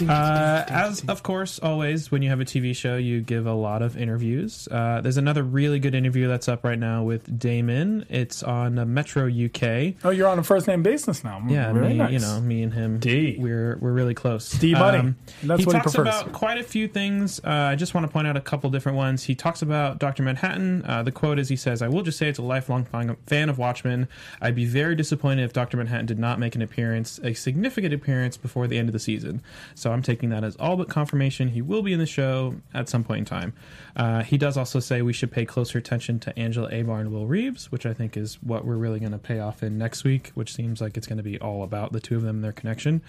Uh, 0.01 0.65
as 0.67 1.03
of 1.07 1.23
course, 1.23 1.59
always 1.59 2.11
when 2.11 2.21
you 2.21 2.29
have 2.29 2.39
a 2.39 2.45
TV 2.45 2.75
show, 2.75 2.97
you 2.97 3.21
give 3.21 3.45
a 3.45 3.53
lot 3.53 3.81
of 3.81 3.95
interviews. 3.97 4.67
Uh, 4.71 5.01
there's 5.01 5.17
another 5.17 5.43
really 5.43 5.79
good 5.79 5.95
interview 5.95 6.27
that's 6.27 6.47
up 6.47 6.63
right 6.63 6.79
now 6.79 7.03
with 7.03 7.37
Damon. 7.39 8.05
It's 8.09 8.43
on 8.43 8.79
uh, 8.79 8.85
Metro 8.85 9.27
UK. 9.27 9.95
Oh, 10.03 10.09
you're 10.09 10.27
on 10.27 10.39
a 10.39 10.43
first 10.43 10.67
name 10.67 10.83
basis 10.83 11.23
now. 11.23 11.43
Yeah, 11.47 11.71
Very 11.73 11.89
me, 11.89 11.93
nice. 11.95 12.11
you 12.11 12.19
know, 12.19 12.39
me 12.41 12.63
and 12.63 12.73
him, 12.73 12.99
D. 12.99 13.37
we're 13.39 13.77
we're 13.79 13.91
really 13.93 14.13
close. 14.13 14.49
D 14.51 14.73
buddy. 14.73 15.13
That's 15.43 15.59
he 15.61 15.65
what 15.65 15.75
he 15.75 15.81
prefers. 15.81 15.95
about 15.95 16.31
quite 16.33 16.57
a 16.57 16.63
few 16.63 16.87
things. 16.87 17.39
Uh, 17.43 17.49
I 17.49 17.75
just 17.75 17.93
want 17.93 18.05
to 18.07 18.11
point 18.11 18.27
out 18.27 18.35
a 18.37 18.41
couple 18.41 18.69
different 18.69 18.97
ones. 18.97 19.23
He 19.23 19.35
talks 19.35 19.61
about 19.61 19.99
Doctor 19.99 20.23
Manhattan. 20.23 20.83
Uh, 20.85 21.03
the 21.03 21.11
quote 21.11 21.39
is, 21.39 21.49
he 21.49 21.55
says, 21.55 21.81
"I 21.81 21.87
will 21.87 22.01
just 22.03 22.17
say 22.17 22.27
it's 22.29 22.39
a 22.39 22.43
lifelong 22.43 22.85
fan- 22.85 23.15
fan 23.27 23.49
of 23.49 23.57
Watchmen. 23.57 24.07
I'd 24.41 24.55
be 24.55 24.65
very 24.65 24.95
disappointed 24.95 25.43
if 25.43 25.53
Doctor 25.53 25.77
Manhattan 25.77 26.05
did 26.05 26.19
not 26.19 26.39
make 26.39 26.55
an 26.55 26.61
appearance, 26.61 27.19
a 27.23 27.33
significant 27.33 27.93
appearance, 27.93 28.37
before 28.37 28.67
the 28.67 28.77
end 28.77 28.89
of 28.89 28.93
the 28.93 28.99
season. 28.99 29.41
So 29.75 29.82
I'm 29.91 30.01
taking 30.01 30.29
that 30.29 30.43
as 30.43 30.55
all 30.57 30.77
but 30.77 30.89
confirmation. 30.89 31.49
He 31.49 31.61
will 31.61 31.81
be 31.81 31.93
in 31.93 31.99
the 31.99 32.05
show 32.05 32.55
at 32.73 32.89
some 32.89 33.03
point 33.03 33.19
in 33.19 33.25
time. 33.25 33.53
Uh, 33.95 34.23
he 34.23 34.37
does 34.37 34.57
also 34.57 34.79
say 34.79 35.01
we 35.01 35.13
should 35.13 35.31
pay 35.31 35.45
closer 35.45 35.77
attention 35.77 36.19
to 36.21 36.37
Angela 36.37 36.69
Abar 36.71 37.01
and 37.01 37.11
Will 37.11 37.27
Reeves, 37.27 37.71
which 37.71 37.85
I 37.85 37.93
think 37.93 38.17
is 38.17 38.35
what 38.41 38.65
we're 38.65 38.77
really 38.77 38.99
going 38.99 39.11
to 39.11 39.17
pay 39.17 39.39
off 39.39 39.63
in 39.63 39.77
next 39.77 40.03
week, 40.03 40.31
which 40.33 40.53
seems 40.53 40.81
like 40.81 40.97
it's 40.97 41.07
going 41.07 41.17
to 41.17 41.23
be 41.23 41.39
all 41.39 41.63
about 41.63 41.93
the 41.93 41.99
two 41.99 42.15
of 42.15 42.23
them 42.23 42.37
and 42.37 42.43
their 42.43 42.51
connection. 42.51 43.01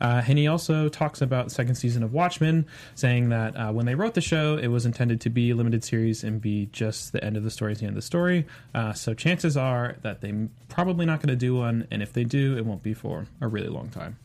Uh, 0.00 0.22
and 0.26 0.38
he 0.38 0.46
also 0.46 0.88
talks 0.88 1.20
about 1.20 1.46
the 1.46 1.50
second 1.50 1.74
season 1.74 2.02
of 2.02 2.12
Watchmen, 2.12 2.66
saying 2.94 3.28
that 3.28 3.56
uh, 3.56 3.72
when 3.72 3.86
they 3.86 3.94
wrote 3.94 4.14
the 4.14 4.20
show, 4.20 4.56
it 4.56 4.68
was 4.68 4.86
intended 4.86 5.20
to 5.22 5.30
be 5.30 5.50
a 5.50 5.54
limited 5.54 5.84
series 5.84 6.24
and 6.24 6.40
be 6.40 6.66
just 6.72 7.12
the 7.12 7.22
end 7.22 7.36
of 7.36 7.44
the 7.44 7.50
story 7.50 7.72
is 7.72 7.78
the 7.78 7.86
end 7.86 7.92
of 7.92 7.96
the 7.96 8.02
story. 8.02 8.46
Uh, 8.74 8.92
so 8.92 9.14
chances 9.14 9.56
are 9.56 9.96
that 10.02 10.20
they're 10.20 10.48
probably 10.68 11.06
not 11.06 11.20
going 11.20 11.28
to 11.28 11.36
do 11.36 11.56
one, 11.56 11.86
and 11.90 12.02
if 12.02 12.12
they 12.12 12.24
do, 12.24 12.56
it 12.56 12.64
won't 12.64 12.82
be 12.82 12.94
for 12.94 13.26
a 13.40 13.48
really 13.48 13.68
long 13.68 13.88
time. 13.88 14.16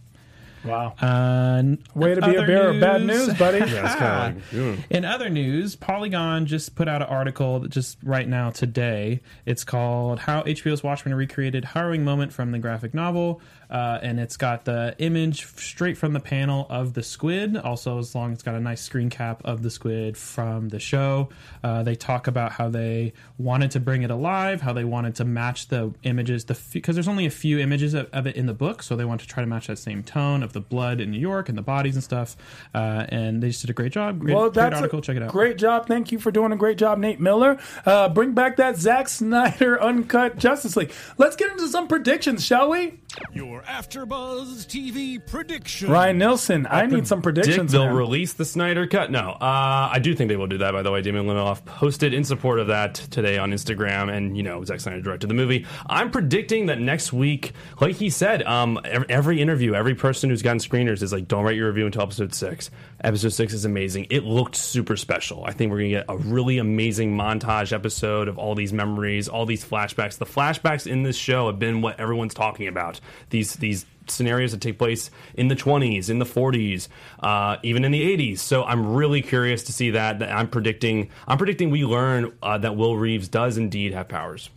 Wow. 0.66 0.94
Uh, 1.00 1.64
Way 1.96 2.16
to 2.16 2.22
be 2.22 2.36
a 2.36 2.40
other 2.40 2.48
bearer 2.48 2.70
of 2.70 2.80
bad 2.80 3.02
news- 3.04 3.28
news, 3.28 3.38
buddy. 3.38 3.58
Yeah, 3.72 3.86
it's 3.86 3.96
kind 3.96 4.38
of 4.54 4.54
like, 4.78 4.86
In 4.90 5.06
other 5.06 5.30
news, 5.30 5.76
Polygon 5.76 6.46
just 6.46 6.76
put 6.76 6.88
out 6.88 7.02
an 7.02 7.08
article 7.08 7.60
that 7.60 7.70
just 7.72 7.98
right 8.04 8.28
now 8.28 8.50
today. 8.50 9.22
It's 9.46 9.64
called 9.64 10.20
"How 10.20 10.42
HBO's 10.44 10.84
Watchmen 10.84 11.14
Recreated 11.16 11.66
Harrowing 11.66 12.04
Moment 12.04 12.34
from 12.34 12.52
the 12.52 12.60
Graphic 12.60 12.94
Novel," 12.94 13.42
uh, 13.70 14.00
and 14.02 14.20
it's 14.20 14.38
got 14.38 14.66
the 14.66 14.96
image 15.00 15.46
straight 15.58 15.98
from 15.98 16.14
the 16.14 16.20
panel 16.20 16.66
of 16.70 16.94
the 16.94 17.04
squid. 17.04 17.58
Also, 17.58 17.98
as 18.00 18.14
long 18.16 18.32
as 18.32 18.36
it's 18.38 18.44
got 18.44 18.56
a 18.56 18.60
nice 18.60 18.82
screen 18.82 19.10
cap 19.10 19.42
of 19.46 19.64
the 19.64 19.70
squid 19.70 20.18
from 20.18 20.70
the 20.70 20.80
show. 20.80 21.30
Uh, 21.64 21.84
they 21.84 21.96
talk 21.96 22.28
about 22.28 22.52
how 22.54 22.70
they 22.70 23.14
wanted 23.38 23.72
to 23.72 23.80
bring 23.80 24.04
it 24.04 24.12
alive, 24.12 24.62
how 24.62 24.74
they 24.74 24.84
wanted 24.84 25.16
to 25.16 25.26
match 25.26 25.68
the 25.68 25.94
images, 26.04 26.46
the 26.46 26.58
because 26.74 26.96
there's 26.96 27.08
only 27.08 27.26
a 27.26 27.30
few 27.32 27.60
images 27.60 27.94
of, 27.94 28.10
of 28.14 28.26
it 28.28 28.36
in 28.36 28.46
the 28.46 28.54
book, 28.54 28.82
so 28.84 28.96
they 28.96 29.06
want 29.06 29.22
to 29.22 29.28
try 29.28 29.42
to 29.42 29.48
match 29.48 29.68
that 29.68 29.78
same 29.80 30.04
tone 30.04 30.44
of 30.44 30.54
the 30.54 30.62
blood 30.62 31.00
in 31.02 31.12
New 31.12 31.20
York 31.20 31.50
and 31.50 31.58
the 31.58 31.62
bodies 31.62 31.96
and 31.96 32.04
stuff. 32.04 32.36
Uh, 32.74 33.06
and 33.10 33.42
they 33.44 33.50
just 33.50 33.62
did 33.62 33.70
a 33.70 33.74
great 33.74 33.92
job. 33.92 34.20
Great, 34.20 34.34
Well, 34.36 34.44
great 34.46 34.54
that's 34.54 34.76
article. 34.78 35.00
a 35.00 35.02
Check 35.02 35.18
it 35.18 35.24
out. 35.24 35.32
Great 35.32 35.58
job. 35.58 35.88
Thank 35.88 36.12
you 36.12 36.20
for 36.20 36.32
doing 36.32 36.52
a 36.52 36.56
great 36.56 36.78
job, 36.78 36.98
Nate 37.00 37.20
Miller. 37.20 37.58
Uh, 37.86 38.10
bring 38.10 38.34
back 38.34 38.58
that 38.58 38.78
Zack 38.78 39.08
Snyder 39.10 39.82
uncut 39.82 40.38
Justice 40.38 40.76
League. 40.76 40.92
Let's 41.18 41.36
get 41.36 41.52
into 41.52 41.68
some 41.68 41.88
predictions, 41.88 42.46
shall 42.46 42.70
we? 42.70 43.00
Your 43.34 43.62
AfterBuzz 43.64 44.66
TV 44.68 45.26
prediction. 45.26 45.90
Ryan 45.90 46.18
Nilsen, 46.18 46.68
I 46.70 46.86
need 46.86 47.08
some 47.08 47.22
predictions. 47.22 47.72
they'll 47.72 47.86
man. 47.86 47.96
release 47.96 48.34
the 48.34 48.46
Snyder 48.46 48.86
Cut. 48.86 49.12
No, 49.12 49.32
uh, 49.32 49.90
I 49.92 50.00
do 50.00 50.14
think 50.14 50.28
they 50.28 50.36
will 50.36 50.48
do 50.48 50.58
that. 50.60 50.72
By 50.72 50.82
the 50.82 50.92
way, 50.92 51.02
Damon 51.02 51.26
Lindelof 51.26 51.64
posted 51.66 52.14
in 52.14 52.24
support 52.24 52.60
of 52.60 52.68
that 52.68 52.96
today 52.96 53.38
on 53.38 53.52
Instagram, 53.52 54.14
and 54.16 54.36
you 54.36 54.44
know 54.44 54.64
Zack 54.66 54.82
Snyder 54.82 55.02
directed 55.02 55.28
the 55.28 55.34
movie. 55.34 55.66
I'm 55.88 56.12
predicting 56.12 56.68
that 56.68 56.80
next 56.80 57.14
week, 57.14 57.54
like 57.80 57.96
he 57.96 58.10
said, 58.10 58.44
um, 58.44 58.80
every, 58.84 59.10
every 59.10 59.42
interview, 59.42 59.74
every 59.74 59.96
person 59.96 60.30
who's 60.30 60.42
gotten 60.42 60.60
screeners 60.60 61.02
is 61.02 61.14
like, 61.14 61.28
"Don't 61.28 61.44
write 61.44 61.56
your 61.56 61.68
review 61.68 61.86
until 61.86 62.02
episode 62.04 62.34
six. 62.36 62.70
Episode 63.04 63.30
six 63.30 63.54
is 63.54 63.64
amazing. 63.66 64.08
It 64.10 64.24
looked 64.26 64.56
super 64.56 64.98
special. 64.98 65.44
I 65.46 65.52
think 65.54 65.72
we're 65.72 65.78
gonna 65.80 65.90
get 65.90 66.06
a 66.10 66.18
really 66.18 66.58
amazing 66.58 67.16
montage 67.16 67.72
episode 67.72 68.28
of 68.28 68.38
all 68.38 68.54
these 68.54 68.74
memories, 68.74 69.28
all 69.28 69.46
these 69.46 69.64
flashbacks. 69.64 70.18
The 70.18 70.26
flashbacks 70.26 70.86
in 70.86 71.04
this 71.04 71.16
show 71.16 71.48
have 71.48 71.58
been 71.58 71.82
what 71.82 72.00
everyone's 72.00 72.34
talking 72.34 72.68
about. 72.68 72.97
These 73.30 73.56
these 73.56 73.86
scenarios 74.08 74.52
that 74.52 74.62
take 74.62 74.78
place 74.78 75.12
in 75.34 75.48
the 75.48 75.56
20s, 75.56 76.10
in 76.10 76.20
the 76.20 76.26
40s, 76.26 76.88
uh, 77.20 77.58
even 77.64 77.84
in 77.84 77.92
the 77.92 78.02
80s. 78.18 78.40
So 78.40 78.64
I'm 78.64 78.94
really 78.94 79.22
curious 79.22 79.64
to 79.64 79.74
see 79.74 79.92
that. 79.92 80.20
That 80.20 80.32
I'm 80.32 80.48
predicting. 80.48 81.10
I'm 81.28 81.38
predicting 81.38 81.70
we 81.70 81.86
learn 81.86 82.34
uh, 82.42 82.58
that 82.60 82.76
Will 82.76 82.98
Reeves 82.98 83.28
does 83.28 83.58
indeed 83.58 83.94
have 83.94 84.08
powers. 84.08 84.50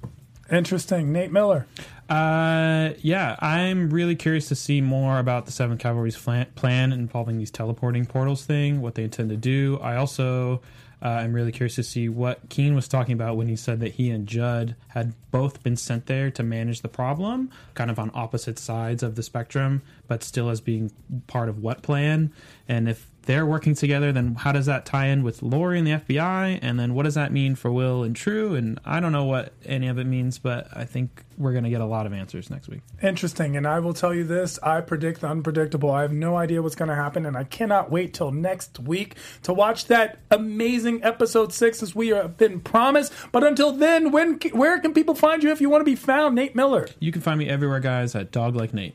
Interesting. 0.50 1.12
Nate 1.12 1.30
Miller. 1.30 1.66
Uh, 2.08 2.94
yeah, 3.02 3.36
I'm 3.38 3.88
really 3.90 4.16
curious 4.16 4.48
to 4.48 4.56
see 4.56 4.80
more 4.80 5.20
about 5.20 5.46
the 5.46 5.52
Seventh 5.52 5.80
Cavalry's 5.80 6.16
flan- 6.16 6.48
plan 6.56 6.92
involving 6.92 7.38
these 7.38 7.52
teleporting 7.52 8.04
portals 8.04 8.44
thing, 8.44 8.80
what 8.80 8.96
they 8.96 9.04
intend 9.04 9.30
to 9.30 9.36
do. 9.36 9.78
I 9.80 9.94
also 9.94 10.60
uh, 11.02 11.20
am 11.22 11.32
really 11.32 11.52
curious 11.52 11.76
to 11.76 11.82
see 11.82 12.08
what 12.08 12.48
Keene 12.48 12.74
was 12.74 12.88
talking 12.88 13.14
about 13.14 13.36
when 13.36 13.48
he 13.48 13.56
said 13.56 13.80
that 13.80 13.92
he 13.94 14.10
and 14.10 14.26
Judd 14.26 14.76
had 14.88 15.14
both 15.30 15.62
been 15.62 15.76
sent 15.76 16.06
there 16.06 16.30
to 16.30 16.42
manage 16.42 16.82
the 16.82 16.88
problem, 16.88 17.50
kind 17.74 17.90
of 17.90 17.98
on 17.98 18.10
opposite 18.14 18.58
sides 18.58 19.02
of 19.02 19.14
the 19.14 19.22
spectrum, 19.22 19.82
but 20.08 20.22
still 20.22 20.50
as 20.50 20.60
being 20.60 20.92
part 21.26 21.48
of 21.48 21.62
what 21.62 21.82
plan. 21.82 22.32
And 22.68 22.88
if 22.88 23.09
they're 23.22 23.46
working 23.46 23.74
together, 23.74 24.12
then 24.12 24.34
how 24.34 24.52
does 24.52 24.66
that 24.66 24.86
tie 24.86 25.06
in 25.06 25.22
with 25.22 25.42
Laurie 25.42 25.78
and 25.78 25.86
the 25.86 25.92
FBI? 25.92 26.58
And 26.62 26.78
then 26.78 26.94
what 26.94 27.04
does 27.04 27.14
that 27.14 27.32
mean 27.32 27.54
for 27.54 27.70
Will 27.70 28.02
and 28.02 28.16
Trieu? 28.16 28.54
And 28.54 28.80
I 28.84 29.00
don't 29.00 29.12
know 29.12 29.24
what 29.24 29.52
any 29.64 29.88
of 29.88 29.98
it 29.98 30.04
means, 30.04 30.38
but 30.38 30.68
I 30.74 30.84
think 30.84 31.24
we're 31.36 31.52
going 31.52 31.64
to 31.64 31.70
get 31.70 31.80
a 31.80 31.86
lot 31.86 32.06
of 32.06 32.12
answers 32.12 32.50
next 32.50 32.68
week. 32.68 32.80
Interesting. 33.02 33.56
And 33.56 33.66
I 33.66 33.80
will 33.80 33.94
tell 33.94 34.14
you 34.14 34.24
this 34.24 34.58
I 34.62 34.80
predict 34.80 35.20
the 35.20 35.28
unpredictable. 35.28 35.90
I 35.90 36.02
have 36.02 36.12
no 36.12 36.36
idea 36.36 36.62
what's 36.62 36.74
going 36.74 36.88
to 36.88 36.94
happen, 36.94 37.26
and 37.26 37.36
I 37.36 37.44
cannot 37.44 37.90
wait 37.90 38.14
till 38.14 38.30
next 38.30 38.78
week 38.78 39.16
to 39.42 39.52
watch 39.52 39.86
that 39.86 40.18
amazing 40.30 41.02
episode 41.02 41.52
six 41.52 41.82
as 41.82 41.94
we 41.94 42.08
have 42.08 42.36
been 42.36 42.60
promised. 42.60 43.12
But 43.32 43.44
until 43.44 43.72
then, 43.72 44.12
when 44.12 44.38
where 44.52 44.78
can 44.80 44.92
people 44.92 45.14
find 45.14 45.42
you 45.42 45.50
if 45.50 45.60
you 45.60 45.70
want 45.70 45.80
to 45.80 45.90
be 45.90 45.96
found? 45.96 46.34
Nate 46.34 46.54
Miller, 46.54 46.88
You 46.98 47.12
can 47.12 47.22
find 47.22 47.38
me 47.38 47.48
everywhere, 47.48 47.80
guys, 47.80 48.14
at 48.14 48.30
Dog 48.30 48.54
Like 48.56 48.74
Nate. 48.74 48.94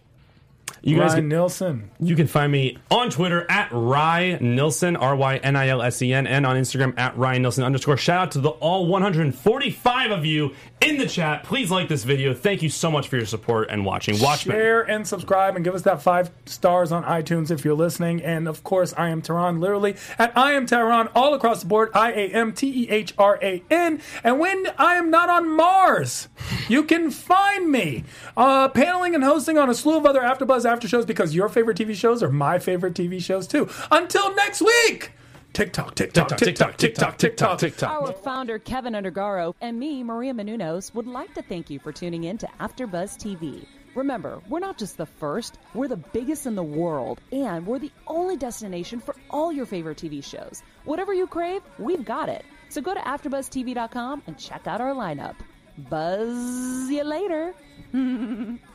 You 0.82 0.98
guys 0.98 1.14
Ryan 1.14 1.24
can, 1.24 1.30
Nilsen. 1.30 1.92
you 2.00 2.16
can 2.16 2.28
find 2.28 2.52
me 2.52 2.78
on 2.92 3.10
Twitter 3.10 3.50
at 3.50 3.70
Rye 3.72 4.38
Nilsen, 4.40 4.96
R 4.96 5.16
Y 5.16 5.38
N 5.38 5.56
I 5.56 5.70
L 5.70 5.82
S 5.82 6.00
E 6.02 6.14
N, 6.14 6.28
and 6.28 6.46
on 6.46 6.56
Instagram 6.56 6.98
at 7.00 7.18
Ryan 7.18 7.42
Nilsen 7.42 7.64
underscore. 7.64 7.98
Shout 7.98 8.20
out 8.20 8.32
to 8.34 8.40
the 8.40 8.50
all 8.50 8.86
145 8.88 10.12
of 10.12 10.26
you 10.26 10.54
in 10.82 10.98
the 10.98 11.08
chat. 11.08 11.44
Please 11.44 11.72
like 11.72 11.88
this 11.88 12.04
video. 12.04 12.36
Thank 12.36 12.62
you 12.62 12.70
so 12.70 12.92
much 12.92 13.08
for 13.08 13.18
your 13.18 13.26
support 13.26 13.70
and 13.72 13.84
watching. 13.84 14.20
Watchmen. 14.22 14.56
Share 14.56 14.82
and 14.84 15.08
subscribe 15.08 15.56
and 15.56 15.66
give 15.66 15.74
us 15.74 15.82
that 15.84 16.04
five 16.04 16.30
stars 16.46 16.92
on 16.92 17.04
iTunes 17.04 17.50
if 17.50 17.66
you're 17.66 17.74
listening. 17.74 18.22
And 18.22 18.48
of 18.48 18.64
course, 18.64 18.94
I 18.96 19.10
am 19.10 19.24
Tehran, 19.24 19.60
literally 19.60 19.96
at 20.20 20.38
I 20.38 20.54
am 20.54 20.68
Tehran 20.68 21.10
all 21.16 21.34
across 21.34 21.62
the 21.62 21.68
board. 21.68 21.90
I 21.96 22.12
A 22.12 22.30
M 22.30 22.54
T 22.54 22.84
E 22.84 22.90
H 22.90 23.14
R 23.18 23.40
A 23.42 23.64
N. 23.72 24.02
And 24.24 24.40
when 24.40 24.68
I 24.78 24.96
am 24.96 25.10
not 25.10 25.30
on 25.30 25.50
Mars, 25.50 26.28
you 26.68 26.84
can 26.84 27.10
find 27.10 27.72
me 27.72 28.04
uh, 28.38 28.68
paneling 28.70 29.16
and 29.16 29.24
hosting 29.24 29.58
on 29.58 29.70
a 29.70 29.74
slew 29.74 29.98
of 29.98 30.06
other 30.06 30.22
AfterBuzz 30.56 30.66
after 30.66 30.88
shows 30.88 31.06
because 31.06 31.36
your 31.36 31.50
favorite 31.50 31.78
TV 31.78 31.96
shows 31.96 32.24
are 32.24 32.32
my 32.32 32.60
favorite 32.60 32.94
TV 32.94 33.22
shows 33.22 33.48
too. 33.48 33.70
Until 33.92 34.34
next 34.36 34.62
week. 34.62 35.12
TikTok, 35.54 35.96
TikTok, 35.96 36.38
TikTok, 36.38 36.76
TikTok, 36.78 37.18
TikTok, 37.18 37.58
TikTok. 37.58 37.90
Our 37.90 38.12
founder, 38.12 38.60
Kevin 38.60 38.94
Undergaro, 38.94 39.54
and 39.62 39.80
me, 39.80 40.04
Maria 40.04 40.34
Menounos, 40.34 40.94
would 40.94 41.08
like 41.08 41.34
to 41.36 41.42
thank 41.42 41.70
you 41.70 41.80
for 41.80 41.94
tuning 41.94 42.26
in 42.26 42.38
to 42.40 42.48
AfterBuzz 42.60 43.18
TV. 43.18 43.66
Remember, 43.96 44.42
we're 44.50 44.60
not 44.60 44.78
just 44.78 44.98
the 44.98 45.06
first, 45.06 45.58
we're 45.74 45.88
the 45.88 45.96
biggest 45.96 46.46
in 46.46 46.56
the 46.56 46.64
world, 46.64 47.22
and 47.32 47.66
we're 47.66 47.80
the 47.80 47.92
only 48.08 48.36
destination 48.36 49.00
for 49.00 49.16
all 49.30 49.54
your 49.54 49.66
favorite 49.66 49.98
TV 49.98 50.22
shows. 50.22 50.62
Whatever 50.84 51.14
you 51.14 51.26
crave, 51.26 51.62
we've 51.80 52.04
got 52.04 52.28
it. 52.28 52.44
So 52.68 52.82
go 52.82 52.94
to 52.94 53.00
AfterBuzzTV.com 53.00 54.24
and 54.28 54.38
check 54.38 54.68
out 54.68 54.82
our 54.82 54.94
lineup. 54.94 55.36
Buzz 55.78 56.90
you 56.90 57.04
later. 57.06 57.54